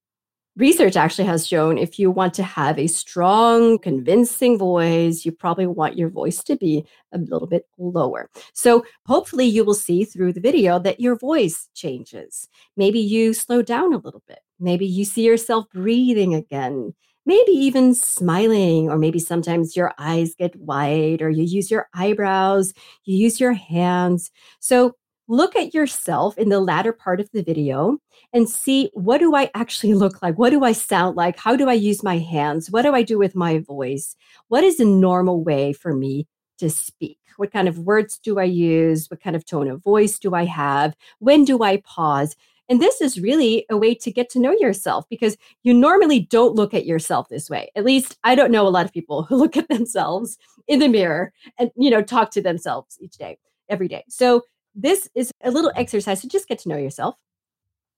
research 0.56 0.96
actually 0.96 1.26
has 1.26 1.48
shown 1.48 1.78
if 1.78 1.98
you 1.98 2.12
want 2.12 2.34
to 2.36 2.44
have 2.44 2.78
a 2.78 2.88
strong, 2.88 3.80
convincing 3.80 4.58
voice, 4.58 5.26
you 5.26 5.32
probably 5.32 5.66
want 5.66 5.98
your 5.98 6.10
voice 6.10 6.44
to 6.44 6.56
be 6.56 6.86
a 7.12 7.18
little 7.18 7.48
bit 7.48 7.66
lower. 7.78 8.30
So 8.54 8.86
hopefully 9.08 9.46
you 9.46 9.64
will 9.64 9.74
see 9.74 10.06
through 10.06 10.34
the 10.34 10.42
video 10.42 10.80
that 10.80 11.00
your 11.00 11.16
voice 11.16 11.70
changes. 11.74 12.48
Maybe 12.78 13.00
you 13.00 13.34
slow 13.34 13.62
down 13.62 13.94
a 13.94 13.98
little 13.98 14.24
bit. 14.28 14.40
Maybe 14.64 14.86
you 14.86 15.06
see 15.06 15.24
yourself 15.24 15.66
breathing 15.74 16.34
again. 16.34 16.94
Maybe 17.26 17.52
even 17.52 17.96
smiling, 17.96 18.90
or 18.90 18.98
maybe 18.98 19.20
sometimes 19.20 19.76
your 19.76 19.94
eyes 19.98 20.36
get 20.36 20.56
wide, 20.58 21.22
or 21.22 21.30
you 21.30 21.44
use 21.44 21.72
your 21.72 21.88
eyebrows, 21.94 22.74
you 23.06 23.18
use 23.18 23.40
your 23.40 23.54
hands. 23.54 24.32
So 24.60 24.96
look 25.28 25.56
at 25.56 25.74
yourself 25.74 26.38
in 26.38 26.50
the 26.50 26.60
latter 26.60 26.92
part 26.92 27.20
of 27.20 27.30
the 27.32 27.44
video 27.44 27.98
and 28.34 28.50
see 28.50 28.90
what 28.94 29.20
do 29.20 29.36
I 29.36 29.50
actually 29.54 29.94
look 30.04 30.22
like? 30.22 30.38
What 30.38 30.52
do 30.52 30.64
I 30.64 30.74
sound 30.74 31.16
like? 31.16 31.38
How 31.38 31.56
do 31.56 31.70
I 31.70 31.74
use 31.74 32.04
my 32.04 32.18
hands? 32.18 32.72
What 32.72 32.84
do 32.84 32.94
I 32.94 33.04
do 33.04 33.18
with 33.18 33.36
my 33.36 33.60
voice? 33.60 34.16
What 34.48 34.64
is 34.64 34.80
a 34.80 34.86
normal 34.86 35.44
way 35.44 35.74
for 35.74 35.94
me 35.94 36.28
to 36.60 36.70
speak? 36.70 37.20
What 37.38 37.52
kind 37.52 37.68
of 37.68 37.80
words 37.80 38.20
do 38.20 38.40
I 38.40 38.44
use? 38.44 39.10
What 39.10 39.22
kind 39.22 39.36
of 39.36 39.46
tone 39.46 39.68
of 39.68 39.84
voice 39.84 40.20
do 40.20 40.36
I 40.36 40.46
have? 40.46 40.96
When 41.20 41.46
do 41.46 41.64
I 41.64 41.78
pause? 41.78 42.36
And 42.74 42.82
this 42.82 43.02
is 43.02 43.22
really 43.22 43.68
a 43.70 43.78
way 43.78 43.94
to 43.94 44.10
get 44.10 44.32
to 44.32 44.40
know 44.40 44.52
yourself 44.52 45.06
because 45.08 45.38
you 45.62 45.76
normally 45.76 46.22
don't 46.22 46.56
look 46.56 46.74
at 46.74 46.88
yourself 46.88 47.30
this 47.30 47.48
way. 47.48 47.70
At 47.76 47.86
least 47.86 48.18
I 48.24 48.34
don't 48.34 48.50
know 48.50 48.68
a 48.68 48.70
lot 48.70 48.84
of 48.84 48.92
people 48.92 49.22
who 49.22 49.36
look 49.38 49.56
at 49.56 49.68
themselves 49.68 50.40
in 50.68 50.80
the 50.80 50.88
mirror 50.88 51.32
and, 51.60 51.70
you 51.76 51.92
know, 51.92 52.02
talk 52.02 52.32
to 52.32 52.42
themselves 52.42 52.98
each 53.00 53.16
day, 53.18 53.38
every 53.70 53.88
day. 53.88 54.04
So 54.10 54.42
this 54.74 55.08
is 55.14 55.32
a 55.44 55.52
little 55.52 55.72
exercise 55.76 56.22
to 56.22 56.28
just 56.28 56.48
get 56.48 56.58
to 56.62 56.70
know 56.70 56.78
yourself 56.78 57.14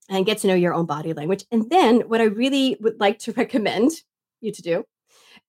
and 0.10 0.26
get 0.26 0.40
to 0.40 0.48
know 0.48 0.56
your 0.56 0.74
own 0.74 0.86
body 0.86 1.14
language. 1.14 1.46
And 1.54 1.70
then 1.70 2.02
what 2.10 2.20
I 2.20 2.26
really 2.26 2.76
would 2.82 3.00
like 3.00 3.18
to 3.20 3.32
recommend 3.38 3.92
you 4.42 4.52
to 4.52 4.62
do 4.62 4.84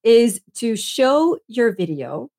is 0.04 0.40
to 0.58 0.76
show 0.76 1.36
your 1.48 1.74
video 1.74 2.30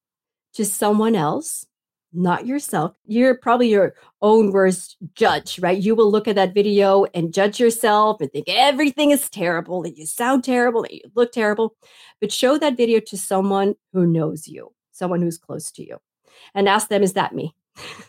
to 0.53 0.63
someone 0.63 1.17
else 1.17 1.65
not 2.13 2.45
yourself. 2.45 2.95
You're 3.05 3.35
probably 3.35 3.69
your 3.69 3.93
own 4.21 4.51
worst 4.51 4.97
judge, 5.13 5.59
right? 5.59 5.77
You 5.77 5.95
will 5.95 6.09
look 6.09 6.27
at 6.27 6.35
that 6.35 6.53
video 6.53 7.05
and 7.13 7.33
judge 7.33 7.59
yourself 7.59 8.21
and 8.21 8.31
think 8.31 8.47
everything 8.49 9.11
is 9.11 9.29
terrible, 9.29 9.83
that 9.83 9.97
you 9.97 10.05
sound 10.05 10.43
terrible, 10.43 10.83
that 10.83 10.93
you 10.93 11.01
look 11.15 11.31
terrible. 11.31 11.75
But 12.21 12.31
show 12.31 12.57
that 12.57 12.77
video 12.77 12.99
to 13.01 13.17
someone 13.17 13.75
who 13.93 14.05
knows 14.07 14.47
you, 14.47 14.73
someone 14.91 15.21
who's 15.21 15.37
close 15.37 15.71
to 15.73 15.85
you, 15.85 15.97
and 16.55 16.67
ask 16.69 16.89
them, 16.89 17.03
Is 17.03 17.13
that 17.13 17.35
me? 17.35 17.55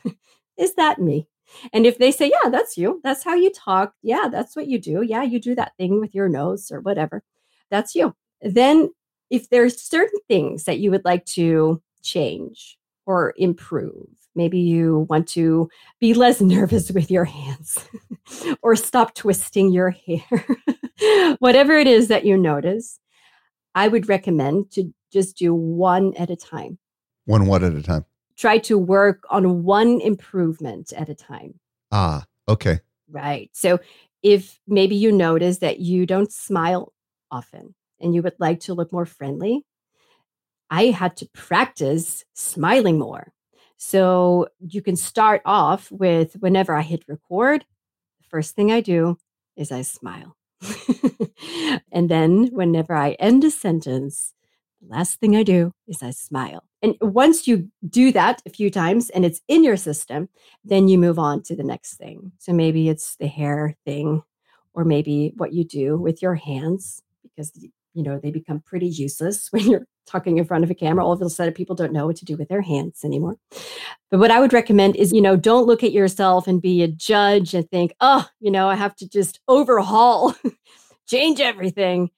is 0.57 0.75
that 0.75 1.01
me? 1.01 1.27
And 1.73 1.87
if 1.87 1.99
they 1.99 2.13
say, 2.13 2.31
Yeah, 2.31 2.51
that's 2.51 2.77
you, 2.77 3.01
that's 3.03 3.25
how 3.25 3.35
you 3.35 3.51
talk. 3.51 3.95
Yeah, 4.03 4.29
that's 4.31 4.55
what 4.55 4.69
you 4.69 4.79
do. 4.79 5.03
Yeah, 5.03 5.23
you 5.23 5.41
do 5.41 5.55
that 5.57 5.77
thing 5.77 6.01
with 6.01 6.15
your 6.15 6.29
nose 6.29 6.71
or 6.71 6.81
whatever. 6.81 7.23
That's 7.71 7.95
you. 7.95 8.15
Then, 8.41 8.91
if 9.31 9.51
there's 9.51 9.83
certain 9.83 10.21
things 10.27 10.65
that 10.65 10.79
you 10.79 10.91
would 10.91 11.05
like 11.05 11.27
to 11.27 11.83
change, 12.03 12.78
or 13.09 13.33
improve. 13.39 14.07
Maybe 14.37 14.59
you 14.61 15.07
want 15.09 15.27
to 15.29 15.71
be 15.99 16.13
less 16.13 16.41
nervous 16.57 16.93
with 16.93 17.11
your 17.11 17.25
hands 17.25 17.79
or 18.63 18.77
stop 18.77 19.15
twisting 19.15 19.73
your 19.73 19.91
hair. 19.91 20.47
Whatever 21.39 21.77
it 21.77 21.89
is 21.89 22.09
that 22.09 22.27
you 22.27 22.37
notice, 22.37 23.01
I 23.75 23.89
would 23.89 24.09
recommend 24.09 24.71
to 24.73 24.93
just 25.11 25.39
do 25.39 25.55
one 25.55 26.13
at 26.17 26.29
a 26.29 26.37
time. 26.37 26.79
One 27.25 27.47
what 27.47 27.65
at 27.65 27.75
a 27.75 27.83
time? 27.83 28.05
Try 28.37 28.59
to 28.59 28.77
work 28.77 29.25
on 29.31 29.65
one 29.65 30.01
improvement 30.03 30.93
at 30.93 31.09
a 31.09 31.15
time. 31.15 31.59
Ah, 31.91 32.27
okay. 32.47 32.81
Right. 33.11 33.49
So 33.55 33.81
if 34.23 34.61
maybe 34.69 34.97
you 34.97 35.13
notice 35.13 35.59
that 35.59 35.81
you 35.81 36.05
don't 36.05 36.31
smile 36.31 36.93
often 37.31 37.75
and 38.01 38.15
you 38.15 38.23
would 38.23 38.37
like 38.39 38.61
to 38.61 38.75
look 38.75 38.93
more 38.93 39.07
friendly, 39.07 39.65
I 40.71 40.87
had 40.87 41.17
to 41.19 41.29
practice 41.35 42.25
smiling 42.35 42.99
more. 42.99 43.33
So 43.77 44.49
you 44.59 44.83
can 44.83 44.97
start 44.97 45.41
off 45.45 45.91
with 45.91 46.35
whenever 46.41 46.75
I 46.75 46.83
hit 46.83 47.05
record, 47.09 47.65
the 48.21 48.29
first 48.29 48.55
thing 48.55 48.73
I 48.73 48.81
do 48.81 49.19
is 49.57 49.71
I 49.71 49.83
smile. 49.83 50.37
and 51.93 52.09
then 52.09 52.49
whenever 52.53 52.95
I 52.95 53.13
end 53.13 53.45
a 53.45 53.51
sentence, 53.51 54.35
the 54.81 54.89
last 54.89 55.21
thing 55.21 55.37
I 55.37 55.43
do 55.43 55.73
is 55.87 56.03
I 56.03 56.11
smile. 56.11 56.65
And 56.83 56.97
once 57.01 57.49
you 57.49 57.71
do 57.89 58.13
that 58.13 58.43
a 58.47 58.51
few 58.51 58.71
times 58.71 59.11
and 59.11 59.25
it's 59.25 59.41
in 59.49 59.65
your 59.65 59.77
system, 59.77 60.29
then 60.65 60.89
you 60.89 60.99
move 60.99 61.19
on 61.19 61.43
to 61.45 61.57
the 61.57 61.65
next 61.65 61.95
thing. 61.97 62.33
So 62.39 62.53
maybe 62.53 62.89
it's 62.89 63.17
the 63.17 63.27
hair 63.27 63.77
thing, 63.85 64.23
or 64.75 64.85
maybe 64.85 65.33
what 65.37 65.53
you 65.53 65.65
do 65.65 65.97
with 65.97 66.23
your 66.23 66.37
hands, 66.37 67.03
because 67.23 67.53
you 67.95 68.03
know 68.03 68.19
they 68.19 68.31
become 68.31 68.61
pretty 68.61 68.87
useless 68.87 69.49
when 69.53 69.69
you're 69.69 69.87
talking 70.09 70.39
in 70.39 70.45
front 70.45 70.65
of 70.65 70.71
a 70.71 70.75
camera 70.75 71.05
all 71.05 71.13
of 71.13 71.23
a 71.23 71.31
sudden 71.31 71.55
people 71.55 71.77
don't 71.77 71.93
know 71.93 72.07
what 72.07 72.17
to 72.17 72.25
do 72.25 72.37
with 72.37 72.49
their 72.49 72.63
hands 72.63 73.05
anymore. 73.05 73.37
But 74.11 74.19
what 74.19 74.31
i 74.31 74.41
would 74.41 74.53
recommend 74.53 74.97
is 74.97 75.13
you 75.13 75.21
know 75.21 75.37
don't 75.37 75.67
look 75.67 75.85
at 75.85 75.93
yourself 75.93 76.47
and 76.47 76.63
be 76.63 76.83
a 76.83 76.89
judge 76.89 77.55
and 77.55 77.69
think 77.71 77.93
oh 78.01 78.27
you 78.41 78.51
know 78.51 78.69
i 78.69 78.75
have 78.75 78.95
to 78.97 79.09
just 79.09 79.41
overhaul 79.49 80.35
change 81.07 81.41
everything. 81.41 82.11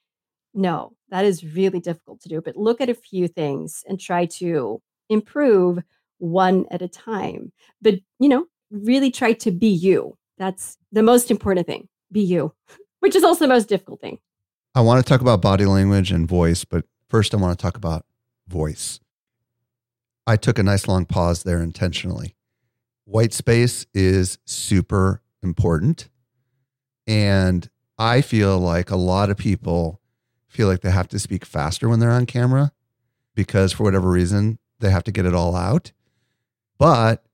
No 0.54 0.92
that 1.10 1.24
is 1.24 1.44
really 1.44 1.80
difficult 1.80 2.20
to 2.22 2.28
do 2.28 2.40
but 2.40 2.56
look 2.56 2.80
at 2.80 2.90
a 2.90 2.94
few 2.94 3.28
things 3.28 3.84
and 3.88 4.00
try 4.00 4.26
to 4.26 4.80
improve 5.08 5.78
one 6.18 6.66
at 6.70 6.82
a 6.82 6.88
time. 6.88 7.52
But 7.82 7.96
you 8.18 8.28
know 8.28 8.46
really 8.70 9.10
try 9.10 9.32
to 9.32 9.50
be 9.50 9.68
you. 9.68 10.16
That's 10.38 10.78
the 10.92 11.02
most 11.02 11.30
important 11.30 11.66
thing 11.66 11.88
be 12.12 12.22
you 12.22 12.52
which 13.00 13.16
is 13.16 13.24
also 13.24 13.44
the 13.44 13.48
most 13.52 13.68
difficult 13.68 14.00
thing. 14.00 14.18
I 14.74 14.82
want 14.82 15.04
to 15.04 15.08
talk 15.08 15.20
about 15.20 15.42
body 15.42 15.64
language 15.64 16.12
and 16.12 16.28
voice, 16.28 16.64
but 16.64 16.84
first 17.10 17.34
I 17.34 17.36
want 17.36 17.58
to 17.58 17.62
talk 17.62 17.76
about 17.76 18.06
voice. 18.48 19.00
I 20.26 20.36
took 20.36 20.58
a 20.58 20.62
nice 20.62 20.86
long 20.86 21.04
pause 21.04 21.42
there 21.42 21.60
intentionally. 21.60 22.36
White 23.04 23.34
space 23.34 23.84
is 23.92 24.38
super 24.44 25.22
important. 25.42 26.08
And 27.06 27.68
I 27.98 28.20
feel 28.20 28.58
like 28.58 28.90
a 28.90 28.96
lot 28.96 29.28
of 29.28 29.36
people 29.36 30.00
feel 30.46 30.68
like 30.68 30.80
they 30.80 30.90
have 30.90 31.08
to 31.08 31.18
speak 31.18 31.44
faster 31.44 31.88
when 31.88 31.98
they're 31.98 32.10
on 32.10 32.26
camera 32.26 32.72
because 33.34 33.72
for 33.72 33.82
whatever 33.82 34.08
reason, 34.08 34.58
they 34.78 34.90
have 34.90 35.04
to 35.04 35.12
get 35.12 35.26
it 35.26 35.34
all 35.34 35.56
out. 35.56 35.92
But 36.78 37.24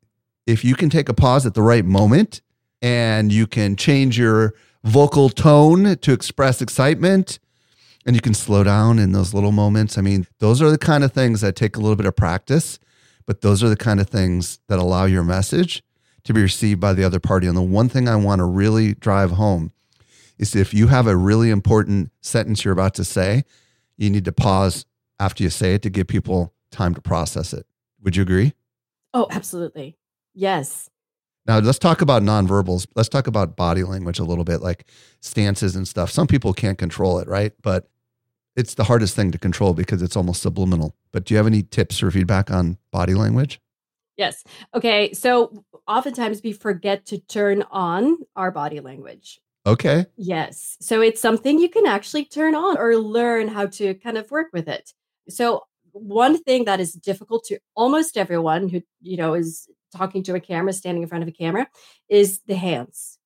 if 0.47 0.65
you 0.65 0.75
can 0.75 0.89
take 0.89 1.09
a 1.09 1.15
pause 1.15 1.45
at 1.45 1.55
the 1.55 1.63
right 1.63 1.85
moment 1.85 2.41
and 2.81 3.31
you 3.31 3.47
can 3.47 3.77
change 3.77 4.19
your 4.19 4.55
vocal 4.85 5.29
tone 5.29 5.97
to 5.97 6.13
express 6.13 6.63
excitement 6.63 7.39
and 8.07 8.15
you 8.15 8.23
can 8.23 8.35
slow 8.35 8.63
down 8.63 8.99
in 8.99 9.13
those 9.13 9.35
little 9.35 9.53
moments. 9.53 9.99
I 9.99 10.01
mean, 10.01 10.27
those 10.39 10.63
are 10.63 10.71
the 10.71 10.79
kind 10.79 11.03
of 11.03 11.13
things 11.13 11.41
that 11.41 11.57
take 11.57 11.77
a 11.77 11.81
little 11.81 11.97
bit 11.97 12.07
of 12.07 12.15
practice, 12.15 12.79
but 13.27 13.41
those 13.41 13.65
are 13.65 13.69
the 13.69 13.77
kind 13.77 14.01
of 14.01 14.09
things 14.09 14.61
that 14.69 14.79
allow 14.79 15.05
your 15.05 15.25
message 15.25 15.83
to 16.25 16.33
be 16.33 16.41
received 16.41 16.81
by 16.81 16.93
the 16.93 17.05
other 17.05 17.21
party. 17.21 17.49
And 17.49 17.57
the 17.57 17.63
one 17.63 17.89
thing 17.89 18.09
I 18.09 18.17
want 18.17 18.39
to 18.39 18.45
really 18.45 18.95
drive 18.95 19.33
home 19.33 19.73
is 20.39 20.55
if 20.55 20.73
you 20.73 20.87
have 20.87 21.09
a 21.09 21.17
really 21.17 21.51
important 21.51 22.13
sentence 22.21 22.65
you're 22.65 22.73
about 22.73 22.95
to 22.95 23.05
say, 23.05 23.45
you 23.97 24.09
need 24.09 24.25
to 24.27 24.33
pause 24.33 24.87
after 25.19 25.43
you 25.43 25.51
say 25.51 25.75
it 25.75 25.83
to 25.83 25.91
give 25.91 26.07
people 26.07 26.55
time 26.71 26.95
to 26.95 27.01
process 27.01 27.53
it. 27.53 27.67
Would 28.03 28.17
you 28.17 28.23
agree? 28.23 28.53
Oh, 29.15 29.27
absolutely. 29.31 29.97
Yes. 30.35 30.91
Now 31.47 31.59
let's 31.59 31.79
talk 31.79 32.03
about 32.03 32.23
nonverbals. 32.23 32.87
Let's 32.95 33.09
talk 33.09 33.27
about 33.27 33.57
body 33.57 33.83
language 33.83 34.19
a 34.19 34.25
little 34.25 34.45
bit, 34.45 34.61
like 34.61 34.87
stances 35.21 35.75
and 35.75 35.89
stuff. 35.89 36.11
Some 36.11 36.27
people 36.27 36.53
can't 36.53 36.77
control 36.77 37.19
it, 37.19 37.29
right? 37.29 37.53
But 37.63 37.89
it's 38.57 38.75
the 38.75 38.85
hardest 38.85 39.15
thing 39.15 39.31
to 39.33 39.39
control 39.39 39.75
because 39.75 40.03
it's 40.03 40.17
almost 40.17 40.43
subliminal. 40.43 40.97
But 41.13 41.25
do 41.25 41.35
you 41.35 41.39
have 41.39 41.47
any 41.47 41.63
tips 41.63 42.03
or 42.03 42.11
feedback 42.11 42.51
on 42.51 42.79
body 42.91 43.15
language? 43.15 43.61
Yes. 44.17 44.45
Okay. 44.75 45.13
So 45.13 45.65
oftentimes 45.87 46.41
we 46.43 46.53
forget 46.53 47.05
to 47.07 47.19
turn 47.19 47.65
on 47.71 48.17
our 48.35 48.51
body 48.51 48.81
language. 48.81 49.41
Okay. 49.67 50.07
Yes. 50.17 50.77
So 50.81 51.03
it's 51.03 51.21
something 51.21 51.59
you 51.59 51.69
can 51.69 51.87
actually 51.87 52.25
turn 52.25 52.55
on 52.55 52.79
or 52.79 52.97
learn 52.97 53.49
how 53.49 53.67
to 53.67 53.95
kind 53.95 54.17
of 54.17 54.31
work 54.31 54.49
with 54.53 54.69
it. 54.69 54.93
So 55.29 55.65
one 55.93 56.43
thing 56.43 56.65
that 56.65 56.81
is 56.81 56.93
difficult 56.93 57.45
to 57.45 57.59
almost 57.75 58.17
everyone 58.17 58.69
who, 58.69 58.81
you 59.03 59.17
know, 59.17 59.35
is 59.35 59.69
talking 59.95 60.23
to 60.25 60.35
a 60.35 60.41
camera, 60.41 60.73
standing 60.73 61.03
in 61.03 61.09
front 61.09 61.23
of 61.23 61.29
a 61.29 61.33
camera, 61.33 61.69
is 62.09 62.41
the 62.47 62.55
hands. 62.55 63.19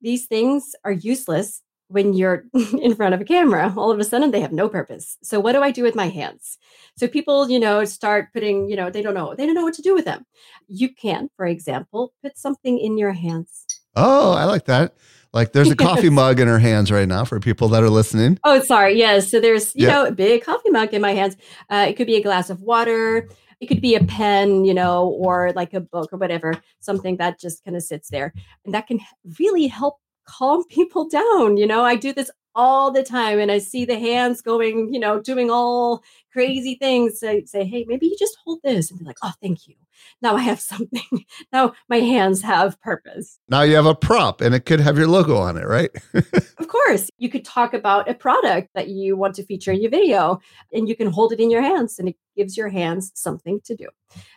These 0.00 0.26
things 0.26 0.74
are 0.84 0.92
useless 0.92 1.62
when 1.88 2.12
you're 2.12 2.44
in 2.80 2.94
front 2.94 3.14
of 3.14 3.20
a 3.20 3.24
camera. 3.24 3.72
All 3.76 3.90
of 3.90 3.98
a 3.98 4.04
sudden, 4.04 4.30
they 4.30 4.40
have 4.40 4.52
no 4.52 4.68
purpose. 4.68 5.16
So, 5.22 5.40
what 5.40 5.52
do 5.52 5.62
I 5.62 5.70
do 5.70 5.82
with 5.82 5.94
my 5.94 6.08
hands? 6.08 6.58
So, 6.96 7.08
people, 7.08 7.50
you 7.50 7.58
know, 7.58 7.84
start 7.84 8.32
putting, 8.32 8.68
you 8.68 8.76
know, 8.76 8.90
they 8.90 9.02
don't 9.02 9.14
know, 9.14 9.34
they 9.34 9.46
don't 9.46 9.54
know 9.54 9.64
what 9.64 9.74
to 9.74 9.82
do 9.82 9.94
with 9.94 10.04
them. 10.04 10.26
You 10.68 10.94
can, 10.94 11.30
for 11.36 11.46
example, 11.46 12.12
put 12.22 12.38
something 12.38 12.78
in 12.78 12.98
your 12.98 13.12
hands. 13.12 13.66
Oh, 13.96 14.32
I 14.32 14.44
like 14.44 14.64
that. 14.66 14.94
Like 15.32 15.52
there's 15.52 15.70
a 15.70 15.76
coffee 15.76 16.10
mug 16.10 16.38
in 16.38 16.46
her 16.46 16.60
hands 16.60 16.92
right 16.92 17.08
now 17.08 17.24
for 17.24 17.40
people 17.40 17.68
that 17.68 17.82
are 17.82 17.90
listening. 17.90 18.38
Oh, 18.44 18.60
sorry. 18.60 18.96
Yes. 18.96 19.30
So 19.30 19.40
there's, 19.40 19.74
you 19.74 19.86
yeah. 19.86 19.92
know, 19.92 20.06
a 20.06 20.12
big 20.12 20.44
coffee 20.44 20.70
mug 20.70 20.94
in 20.94 21.02
my 21.02 21.12
hands. 21.12 21.36
Uh, 21.68 21.86
it 21.88 21.94
could 21.94 22.06
be 22.06 22.14
a 22.14 22.22
glass 22.22 22.50
of 22.50 22.62
water 22.62 23.28
it 23.64 23.66
could 23.66 23.80
be 23.80 23.94
a 23.94 24.04
pen, 24.04 24.64
you 24.64 24.74
know, 24.74 25.08
or 25.08 25.52
like 25.54 25.74
a 25.74 25.80
book 25.80 26.12
or 26.12 26.18
whatever, 26.18 26.54
something 26.80 27.16
that 27.16 27.40
just 27.40 27.64
kind 27.64 27.76
of 27.76 27.82
sits 27.82 28.10
there. 28.10 28.34
And 28.64 28.74
that 28.74 28.86
can 28.86 29.00
really 29.38 29.66
help 29.66 29.98
calm 30.26 30.64
people 30.68 31.08
down. 31.08 31.56
You 31.56 31.66
know, 31.66 31.84
I 31.84 31.96
do 31.96 32.12
this 32.12 32.30
all 32.54 32.90
the 32.90 33.02
time 33.02 33.38
and 33.40 33.50
I 33.50 33.58
see 33.58 33.84
the 33.84 33.98
hands 33.98 34.40
going, 34.40 34.92
you 34.92 35.00
know, 35.00 35.20
doing 35.20 35.50
all 35.50 36.02
crazy 36.32 36.76
things. 36.76 37.22
I 37.22 37.42
say, 37.44 37.64
hey, 37.64 37.84
maybe 37.88 38.06
you 38.06 38.16
just 38.18 38.38
hold 38.44 38.60
this 38.62 38.90
and 38.90 39.00
be 39.00 39.06
like, 39.06 39.18
oh, 39.22 39.32
thank 39.42 39.66
you 39.68 39.74
now 40.22 40.36
I 40.36 40.40
have 40.40 40.60
something. 40.60 41.24
now 41.52 41.74
my 41.88 42.00
hands 42.00 42.42
have 42.42 42.80
purpose. 42.80 43.38
Now 43.48 43.62
you 43.62 43.76
have 43.76 43.86
a 43.86 43.94
prop 43.94 44.40
and 44.40 44.54
it 44.54 44.66
could 44.66 44.80
have 44.80 44.98
your 44.98 45.08
logo 45.08 45.36
on 45.36 45.56
it, 45.56 45.66
right? 45.66 45.90
of 46.14 46.68
course. 46.68 47.10
You 47.18 47.28
could 47.28 47.44
talk 47.44 47.74
about 47.74 48.08
a 48.08 48.14
product 48.14 48.70
that 48.74 48.88
you 48.88 49.16
want 49.16 49.34
to 49.36 49.44
feature 49.44 49.72
in 49.72 49.80
your 49.80 49.90
video 49.90 50.40
and 50.72 50.88
you 50.88 50.96
can 50.96 51.08
hold 51.10 51.32
it 51.32 51.40
in 51.40 51.50
your 51.50 51.62
hands 51.62 51.98
and 51.98 52.08
it 52.08 52.16
gives 52.36 52.56
your 52.56 52.68
hands 52.68 53.12
something 53.14 53.60
to 53.64 53.76
do. 53.76 53.88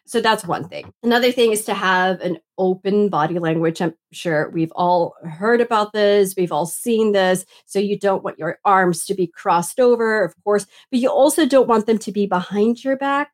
So 0.05 0.21
that's 0.21 0.45
one 0.45 0.67
thing. 0.67 0.93
Another 1.03 1.31
thing 1.31 1.51
is 1.51 1.65
to 1.65 1.73
have 1.73 2.21
an 2.21 2.37
open 2.57 3.09
body 3.09 3.39
language. 3.39 3.81
I'm 3.81 3.93
sure 4.11 4.49
we've 4.49 4.71
all 4.75 5.15
heard 5.23 5.61
about 5.61 5.93
this, 5.93 6.33
we've 6.35 6.51
all 6.51 6.65
seen 6.65 7.11
this. 7.11 7.45
So 7.65 7.79
you 7.79 7.99
don't 7.99 8.23
want 8.23 8.39
your 8.39 8.59
arms 8.65 9.05
to 9.05 9.13
be 9.13 9.27
crossed 9.27 9.79
over, 9.79 10.23
of 10.23 10.33
course, 10.43 10.65
but 10.91 10.99
you 10.99 11.09
also 11.09 11.45
don't 11.45 11.67
want 11.67 11.85
them 11.85 11.97
to 11.99 12.11
be 12.11 12.25
behind 12.25 12.83
your 12.83 12.97
back 12.97 13.31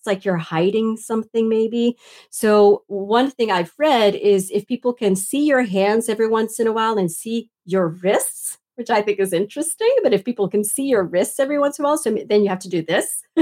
It's 0.00 0.06
like 0.06 0.24
you're 0.24 0.38
hiding 0.38 0.96
something, 0.96 1.46
maybe. 1.46 1.98
So, 2.30 2.84
one 2.86 3.30
thing 3.30 3.50
I've 3.50 3.74
read 3.76 4.14
is 4.14 4.50
if 4.50 4.66
people 4.66 4.94
can 4.94 5.14
see 5.14 5.44
your 5.44 5.62
hands 5.62 6.08
every 6.08 6.26
once 6.26 6.58
in 6.58 6.66
a 6.66 6.72
while 6.72 6.96
and 6.96 7.12
see 7.12 7.50
your 7.66 7.88
wrists, 7.88 8.56
which 8.76 8.88
I 8.88 9.02
think 9.02 9.18
is 9.18 9.34
interesting. 9.34 9.94
But 10.02 10.14
if 10.14 10.24
people 10.24 10.48
can 10.48 10.64
see 10.64 10.84
your 10.84 11.04
wrists 11.04 11.38
every 11.38 11.58
once 11.58 11.78
in 11.78 11.84
a 11.84 11.88
while, 11.88 11.98
so 11.98 12.16
then 12.30 12.42
you 12.42 12.48
have 12.48 12.60
to 12.60 12.68
do 12.70 12.80
this. 12.80 13.22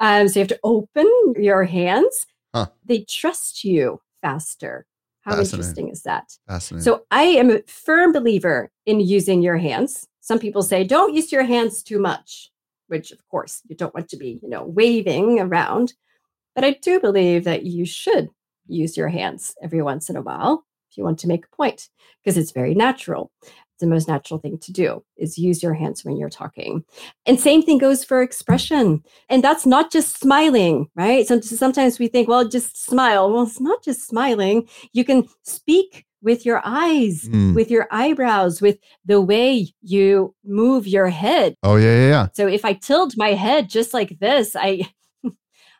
um, 0.00 0.26
so, 0.26 0.40
you 0.40 0.40
have 0.40 0.48
to 0.48 0.58
open 0.64 1.06
your 1.36 1.62
hands. 1.62 2.26
Huh. 2.52 2.66
They 2.84 3.06
trust 3.08 3.62
you 3.62 4.00
faster. 4.20 4.86
How 5.20 5.38
interesting 5.38 5.90
is 5.90 6.02
that? 6.02 6.36
Fascinating. 6.48 6.82
So, 6.82 7.04
I 7.12 7.22
am 7.22 7.50
a 7.50 7.62
firm 7.68 8.10
believer 8.10 8.72
in 8.84 8.98
using 8.98 9.42
your 9.42 9.58
hands. 9.58 10.08
Some 10.22 10.40
people 10.40 10.64
say, 10.64 10.82
don't 10.82 11.14
use 11.14 11.30
your 11.30 11.44
hands 11.44 11.84
too 11.84 12.00
much 12.00 12.50
which 12.94 13.10
of 13.10 13.26
course 13.26 13.60
you 13.68 13.74
don't 13.74 13.92
want 13.92 14.08
to 14.08 14.16
be, 14.16 14.38
you 14.40 14.48
know, 14.48 14.62
waving 14.62 15.40
around. 15.40 15.94
But 16.54 16.62
I 16.62 16.78
do 16.80 17.00
believe 17.00 17.42
that 17.42 17.64
you 17.64 17.84
should 17.84 18.28
use 18.68 18.96
your 18.96 19.08
hands 19.08 19.52
every 19.60 19.82
once 19.82 20.08
in 20.08 20.16
a 20.16 20.22
while 20.22 20.64
if 20.88 20.96
you 20.96 21.02
want 21.02 21.18
to 21.18 21.26
make 21.26 21.44
a 21.44 21.56
point, 21.56 21.88
because 22.22 22.38
it's 22.38 22.52
very 22.52 22.72
natural. 22.72 23.32
The 23.80 23.88
most 23.88 24.06
natural 24.06 24.38
thing 24.38 24.58
to 24.58 24.72
do 24.72 25.04
is 25.16 25.36
use 25.36 25.60
your 25.60 25.74
hands 25.74 26.04
when 26.04 26.16
you're 26.16 26.30
talking. 26.30 26.84
And 27.26 27.40
same 27.40 27.62
thing 27.64 27.78
goes 27.78 28.04
for 28.04 28.22
expression. 28.22 29.02
And 29.28 29.42
that's 29.42 29.66
not 29.66 29.90
just 29.90 30.20
smiling, 30.20 30.88
right? 30.94 31.26
So 31.26 31.40
sometimes 31.40 31.98
we 31.98 32.06
think, 32.06 32.28
well, 32.28 32.46
just 32.48 32.80
smile. 32.80 33.32
Well, 33.32 33.42
it's 33.42 33.60
not 33.60 33.82
just 33.82 34.06
smiling. 34.06 34.68
You 34.92 35.04
can 35.04 35.26
speak 35.42 36.06
with 36.24 36.46
your 36.46 36.62
eyes, 36.64 37.28
mm. 37.28 37.54
with 37.54 37.70
your 37.70 37.86
eyebrows, 37.90 38.60
with 38.60 38.78
the 39.04 39.20
way 39.20 39.68
you 39.82 40.34
move 40.42 40.88
your 40.88 41.10
head. 41.10 41.54
Oh 41.62 41.76
yeah, 41.76 41.94
yeah, 41.94 42.08
yeah. 42.08 42.26
So 42.32 42.48
if 42.48 42.64
I 42.64 42.72
tilt 42.72 43.14
my 43.16 43.34
head 43.34 43.68
just 43.68 43.94
like 43.94 44.18
this, 44.18 44.56
I 44.56 44.88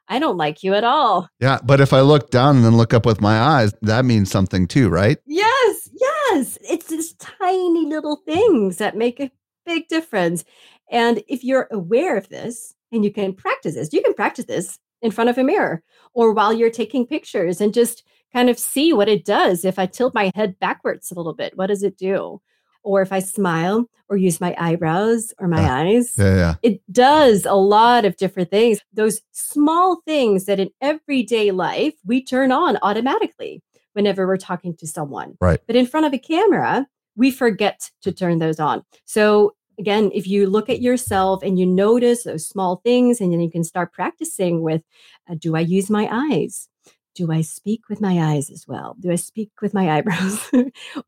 I 0.09 0.19
don't 0.19 0.37
like 0.37 0.63
you 0.63 0.75
at 0.75 0.85
all. 0.85 1.29
Yeah, 1.41 1.59
but 1.65 1.81
if 1.81 1.93
I 1.93 2.03
look 2.03 2.31
down 2.31 2.57
and 2.57 2.65
then 2.65 2.77
look 2.77 2.93
up 2.93 3.07
with 3.07 3.23
my 3.23 3.41
eyes, 3.41 3.73
that 3.83 4.05
means 4.05 4.31
something 4.31 4.69
too, 4.69 4.91
right? 4.91 5.19
Yes, 5.27 5.91
yes. 5.95 6.59
It's 6.61 6.87
these 6.87 7.15
tiny 7.15 7.87
little 7.87 8.17
things 8.17 8.77
that 8.77 8.97
make 8.97 9.19
a 9.19 9.31
big 9.65 9.89
difference. 9.89 10.45
And 10.91 11.23
if 11.27 11.43
you're 11.43 11.69
aware 11.71 12.19
of 12.19 12.29
this 12.29 12.75
and 12.93 13.03
you 13.03 13.11
can 13.11 13.33
practice 13.33 13.75
this, 13.75 13.95
you 13.95 14.03
can 14.03 14.13
practice 14.13 14.45
this 14.45 14.79
in 15.01 15.11
front 15.11 15.31
of 15.31 15.39
a 15.39 15.45
mirror 15.45 15.83
or 16.13 16.33
while 16.33 16.53
you're 16.53 16.71
taking 16.71 17.07
pictures 17.07 17.61
and 17.61 17.73
just 17.73 18.05
kind 18.35 18.51
of 18.51 18.59
see 18.59 18.93
what 18.93 19.09
it 19.09 19.25
does. 19.25 19.65
If 19.65 19.79
I 19.79 19.87
tilt 19.87 20.15
my 20.15 20.31
head 20.35 20.59
backwards 20.59 21.11
a 21.11 21.15
little 21.15 21.35
bit, 21.35 21.57
what 21.57 21.69
does 21.69 21.83
it 21.83 21.97
do? 21.97 22.41
Or 22.83 23.01
if 23.01 23.13
I 23.13 23.21
smile 23.21 23.87
or 24.09 24.17
use 24.19 24.41
my 24.41 24.55
eyebrows 24.59 25.33
or 25.39 25.49
my 25.49 25.63
yeah. 25.63 25.75
eyes, 25.75 26.15
yeah, 26.19 26.37
yeah. 26.37 26.55
it 26.63 26.83
does 26.93 27.47
a 27.47 27.55
lot 27.55 28.05
of 28.05 28.17
different 28.17 28.51
things. 28.51 28.81
Those 28.93 29.23
small 29.33 30.03
things 30.05 30.45
that 30.45 30.61
in 30.61 30.71
everyday 30.83 31.51
life 31.51 31.95
we 32.05 32.23
turn 32.23 32.53
on 32.53 32.77
automatically 32.83 33.63
whenever 33.95 34.27
we're 34.27 34.37
talking 34.37 34.77
to 34.77 34.87
someone. 34.87 35.37
Right. 35.41 35.61
But 35.67 35.77
in 35.77 35.87
front 35.87 36.05
of 36.05 36.13
a 36.13 36.19
camera, 36.19 36.87
we 37.17 37.31
forget 37.31 37.91
to 38.03 38.13
turn 38.13 38.39
those 38.39 38.61
on. 38.61 38.83
So 39.07 39.55
again, 39.79 40.11
if 40.13 40.27
you 40.27 40.49
look 40.49 40.69
at 40.69 40.83
yourself 40.83 41.43
and 41.43 41.59
you 41.59 41.67
notice 41.67 42.25
those 42.25 42.47
small 42.47 42.81
things, 42.85 43.21
and 43.21 43.33
then 43.33 43.41
you 43.41 43.51
can 43.51 43.65
start 43.65 43.93
practicing 43.93 44.63
with 44.63 44.83
uh, 45.31 45.37
do 45.39 45.57
I 45.57 45.61
use 45.61 45.89
my 45.89 46.09
eyes? 46.11 46.69
Do 47.15 47.31
I 47.31 47.43
speak 47.43 47.89
with 47.89 48.01
my 48.01 48.33
eyes 48.33 48.51
as 48.51 48.67
well? 48.67 48.97
Do 48.99 49.11
I 49.11 49.17
speak 49.17 49.51
with 49.63 49.75
my 49.75 49.91
eyebrows? 49.97 50.51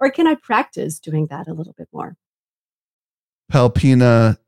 or 0.01 0.11
can 0.11 0.27
I 0.27 0.35
practice 0.35 0.99
doing 0.99 1.27
that 1.27 1.49
a 1.49 1.53
little 1.53 1.75
bit 1.77 1.89
more? 1.93 2.17
Pelpina, 3.53 4.39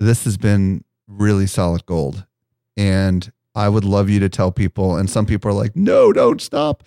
this 0.00 0.24
has 0.24 0.36
been 0.36 0.84
really 1.06 1.46
solid 1.46 1.86
gold. 1.86 2.26
And 2.76 3.32
I 3.54 3.68
would 3.68 3.84
love 3.84 4.08
you 4.08 4.20
to 4.20 4.28
tell 4.28 4.52
people, 4.52 4.96
and 4.96 5.10
some 5.10 5.26
people 5.26 5.50
are 5.50 5.54
like, 5.54 5.74
no, 5.74 6.12
don't 6.12 6.40
stop. 6.40 6.84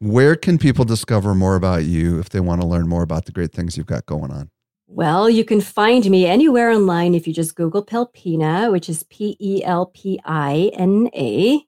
Where 0.00 0.36
can 0.36 0.58
people 0.58 0.84
discover 0.84 1.34
more 1.34 1.56
about 1.56 1.84
you 1.84 2.18
if 2.18 2.28
they 2.30 2.40
want 2.40 2.60
to 2.60 2.66
learn 2.66 2.88
more 2.88 3.02
about 3.02 3.26
the 3.26 3.32
great 3.32 3.52
things 3.52 3.76
you've 3.76 3.86
got 3.86 4.06
going 4.06 4.30
on? 4.30 4.50
Well, 4.86 5.30
you 5.30 5.44
can 5.44 5.60
find 5.60 6.10
me 6.10 6.26
anywhere 6.26 6.70
online 6.70 7.14
if 7.14 7.28
you 7.28 7.32
just 7.32 7.54
Google 7.54 7.84
Pelpina, 7.84 8.72
which 8.72 8.88
is 8.88 9.04
P 9.04 9.36
E 9.38 9.62
L 9.64 9.86
P 9.86 10.20
I 10.24 10.72
N 10.74 11.08
A 11.14 11.64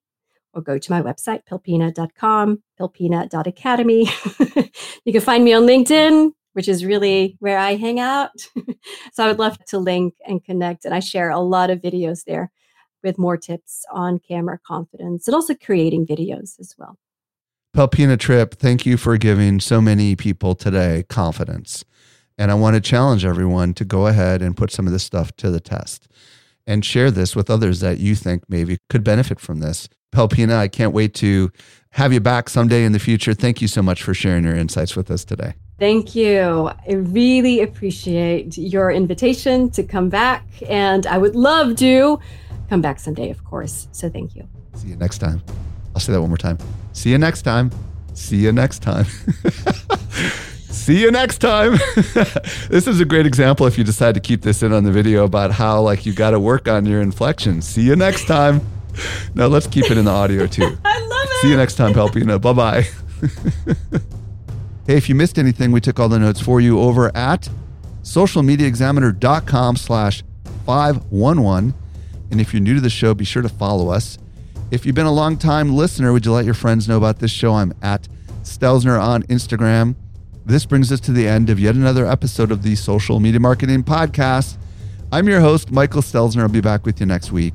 or 0.55 0.62
go 0.62 0.78
to 0.78 0.90
my 0.90 1.03
website, 1.03 1.42
pelpina.com, 1.50 2.62
pelpina.academy. 2.78 4.09
you 5.05 5.12
can 5.12 5.20
find 5.20 5.44
me 5.44 5.53
on 5.53 5.62
LinkedIn, 5.62 6.32
which 6.53 6.68
is 6.68 6.84
really 6.84 7.36
where 7.40 7.59
I 7.59 7.76
hang 7.76 8.00
out. 8.00 8.30
so 9.12 9.24
I 9.24 9.28
would 9.28 9.38
love 9.38 9.59
to 9.66 9.78
link 9.78 10.14
and 10.26 10.44
connect. 10.44 10.84
And 10.84 10.94
I 10.94 11.00
share 11.00 11.30
a 11.30 11.40
lot 11.40 11.70
of 11.70 11.80
videos 11.80 12.24
there 12.24 12.50
with 13.03 13.18
more 13.18 13.36
tips 13.36 13.84
on 13.90 14.18
camera 14.18 14.59
confidence 14.64 15.26
and 15.26 15.34
also 15.34 15.55
creating 15.55 16.07
videos 16.07 16.61
as 16.61 16.74
well. 16.78 16.98
Pelpina 17.74 18.18
Trip, 18.18 18.55
thank 18.55 18.84
you 18.84 18.96
for 18.96 19.16
giving 19.16 19.59
so 19.59 19.80
many 19.80 20.14
people 20.14 20.55
today 20.55 21.05
confidence. 21.09 21.84
And 22.36 22.50
I 22.50 22.55
want 22.55 22.74
to 22.74 22.80
challenge 22.80 23.24
everyone 23.24 23.72
to 23.74 23.84
go 23.84 24.07
ahead 24.07 24.42
and 24.42 24.57
put 24.57 24.70
some 24.70 24.86
of 24.86 24.92
this 24.92 25.05
stuff 25.05 25.34
to 25.36 25.50
the 25.50 25.61
test 25.61 26.09
and 26.66 26.84
share 26.84 27.11
this 27.11 27.34
with 27.34 27.50
others 27.50 27.80
that 27.80 27.98
you 27.98 28.14
think 28.14 28.44
maybe 28.48 28.78
could 28.88 29.05
benefit 29.05 29.40
from 29.40 29.61
this. 29.61 29.88
Pelpina, 30.13 30.57
I 30.57 30.69
can't 30.69 30.93
wait 30.93 31.15
to 31.15 31.51
have 31.91 32.13
you 32.13 32.21
back 32.21 32.49
someday 32.49 32.85
in 32.85 32.93
the 32.93 32.99
future. 32.99 33.35
Thank 33.35 33.61
you 33.61 33.69
so 33.69 33.83
much 33.83 34.03
for 34.03 34.15
sharing 34.15 34.45
your 34.45 34.55
insights 34.55 34.95
with 34.95 35.11
us 35.11 35.25
today. 35.25 35.55
Thank 35.79 36.15
you. 36.15 36.71
I 36.89 36.93
really 36.93 37.61
appreciate 37.61 38.57
your 38.57 38.91
invitation 38.91 39.71
to 39.71 39.83
come 39.83 40.09
back. 40.09 40.47
And 40.69 41.07
I 41.07 41.19
would 41.19 41.35
love 41.35 41.77
to 41.77 42.21
come 42.69 42.81
back 42.81 43.01
someday, 43.01 43.31
of 43.31 43.45
course. 43.45 43.89
So 43.93 44.09
thank 44.09 44.37
you. 44.37 44.49
See 44.75 44.89
you 44.89 44.97
next 44.97 45.19
time. 45.19 45.43
I'll 45.95 46.01
say 46.01 46.13
that 46.13 46.21
one 46.21 46.31
more 46.31 46.39
time. 46.39 46.59
See 46.93 47.11
you 47.11 47.19
next 47.19 47.43
time. 47.43 47.71
See 48.15 48.37
you 48.37 48.53
next 48.53 48.81
time. 48.81 49.07
See 50.71 51.01
you 51.01 51.11
next 51.11 51.39
time. 51.39 51.73
this 52.69 52.87
is 52.87 53.01
a 53.01 53.05
great 53.05 53.27
example 53.27 53.67
if 53.67 53.77
you 53.77 53.85
decide 53.85 54.15
to 54.15 54.21
keep 54.21 54.43
this 54.43 54.63
in 54.63 54.73
on 54.73 54.85
the 54.85 54.91
video 54.91 55.25
about 55.25 55.53
how 55.53 55.81
like 55.81 56.07
you 56.07 56.15
got 56.15 56.31
to 56.31 56.41
work 56.41 56.67
on 56.67 56.87
your 56.87 57.03
inflection. 57.03 57.61
See 57.61 57.83
you 57.83 57.95
next 57.95 58.27
time. 58.27 58.61
Now 59.34 59.47
let's 59.47 59.66
keep 59.66 59.90
it 59.90 59.97
in 59.97 60.05
the 60.05 60.11
audio 60.11 60.47
too. 60.47 60.76
I 60.84 60.99
love 61.01 61.24
it. 61.24 61.43
See 61.43 61.51
you 61.51 61.57
next 61.57 61.76
time, 61.76 61.95
Pelpina. 61.95 62.40
Bye 62.40 62.53
bye. 62.53 62.82
hey, 64.86 64.97
if 64.97 65.09
you 65.09 65.14
missed 65.14 65.38
anything, 65.38 65.72
we 65.72 65.80
took 65.80 65.99
all 65.99 66.09
the 66.09 66.18
notes 66.18 66.40
for 66.40 66.61
you 66.61 66.78
over 66.78 67.14
at 67.16 67.49
socialmediaexaminer.com 68.03 69.76
slash 69.76 70.22
511. 70.66 71.74
And 72.30 72.40
if 72.40 72.53
you're 72.53 72.62
new 72.62 72.74
to 72.74 72.80
the 72.80 72.90
show, 72.90 73.14
be 73.14 73.24
sure 73.24 73.43
to 73.43 73.49
follow 73.49 73.90
us. 73.90 74.18
If 74.70 74.86
you've 74.86 74.95
been 74.95 75.07
a 75.07 75.12
long 75.12 75.36
time 75.36 75.74
listener, 75.74 76.12
would 76.12 76.24
you 76.24 76.32
let 76.32 76.45
your 76.45 76.55
friends 76.55 76.88
know 76.88 76.97
about 76.97 77.18
this 77.18 77.30
show? 77.30 77.55
I'm 77.55 77.74
at 77.82 78.09
Stelzner 78.43 79.01
on 79.01 79.22
Instagram. 79.24 79.95
This 80.45 80.66
brings 80.66 80.90
us 80.90 80.99
to 81.01 81.12
the 81.12 81.28
end 81.28 81.51
of 81.51 81.61
yet 81.61 81.74
another 81.74 82.07
episode 82.07 82.51
of 82.51 82.62
the 82.62 82.74
Social 82.74 83.20
Media 83.20 83.38
Marketing 83.38 83.84
Podcast. 83.84 84.57
I'm 85.12 85.28
your 85.28 85.40
host, 85.40 85.70
Michael 85.70 86.03
Stelzner. 86.03 86.43
I'll 86.43 86.49
be 86.49 86.62
back 86.62 86.84
with 86.86 87.01
you 87.01 87.07
next 87.07 87.30
week. 87.30 87.55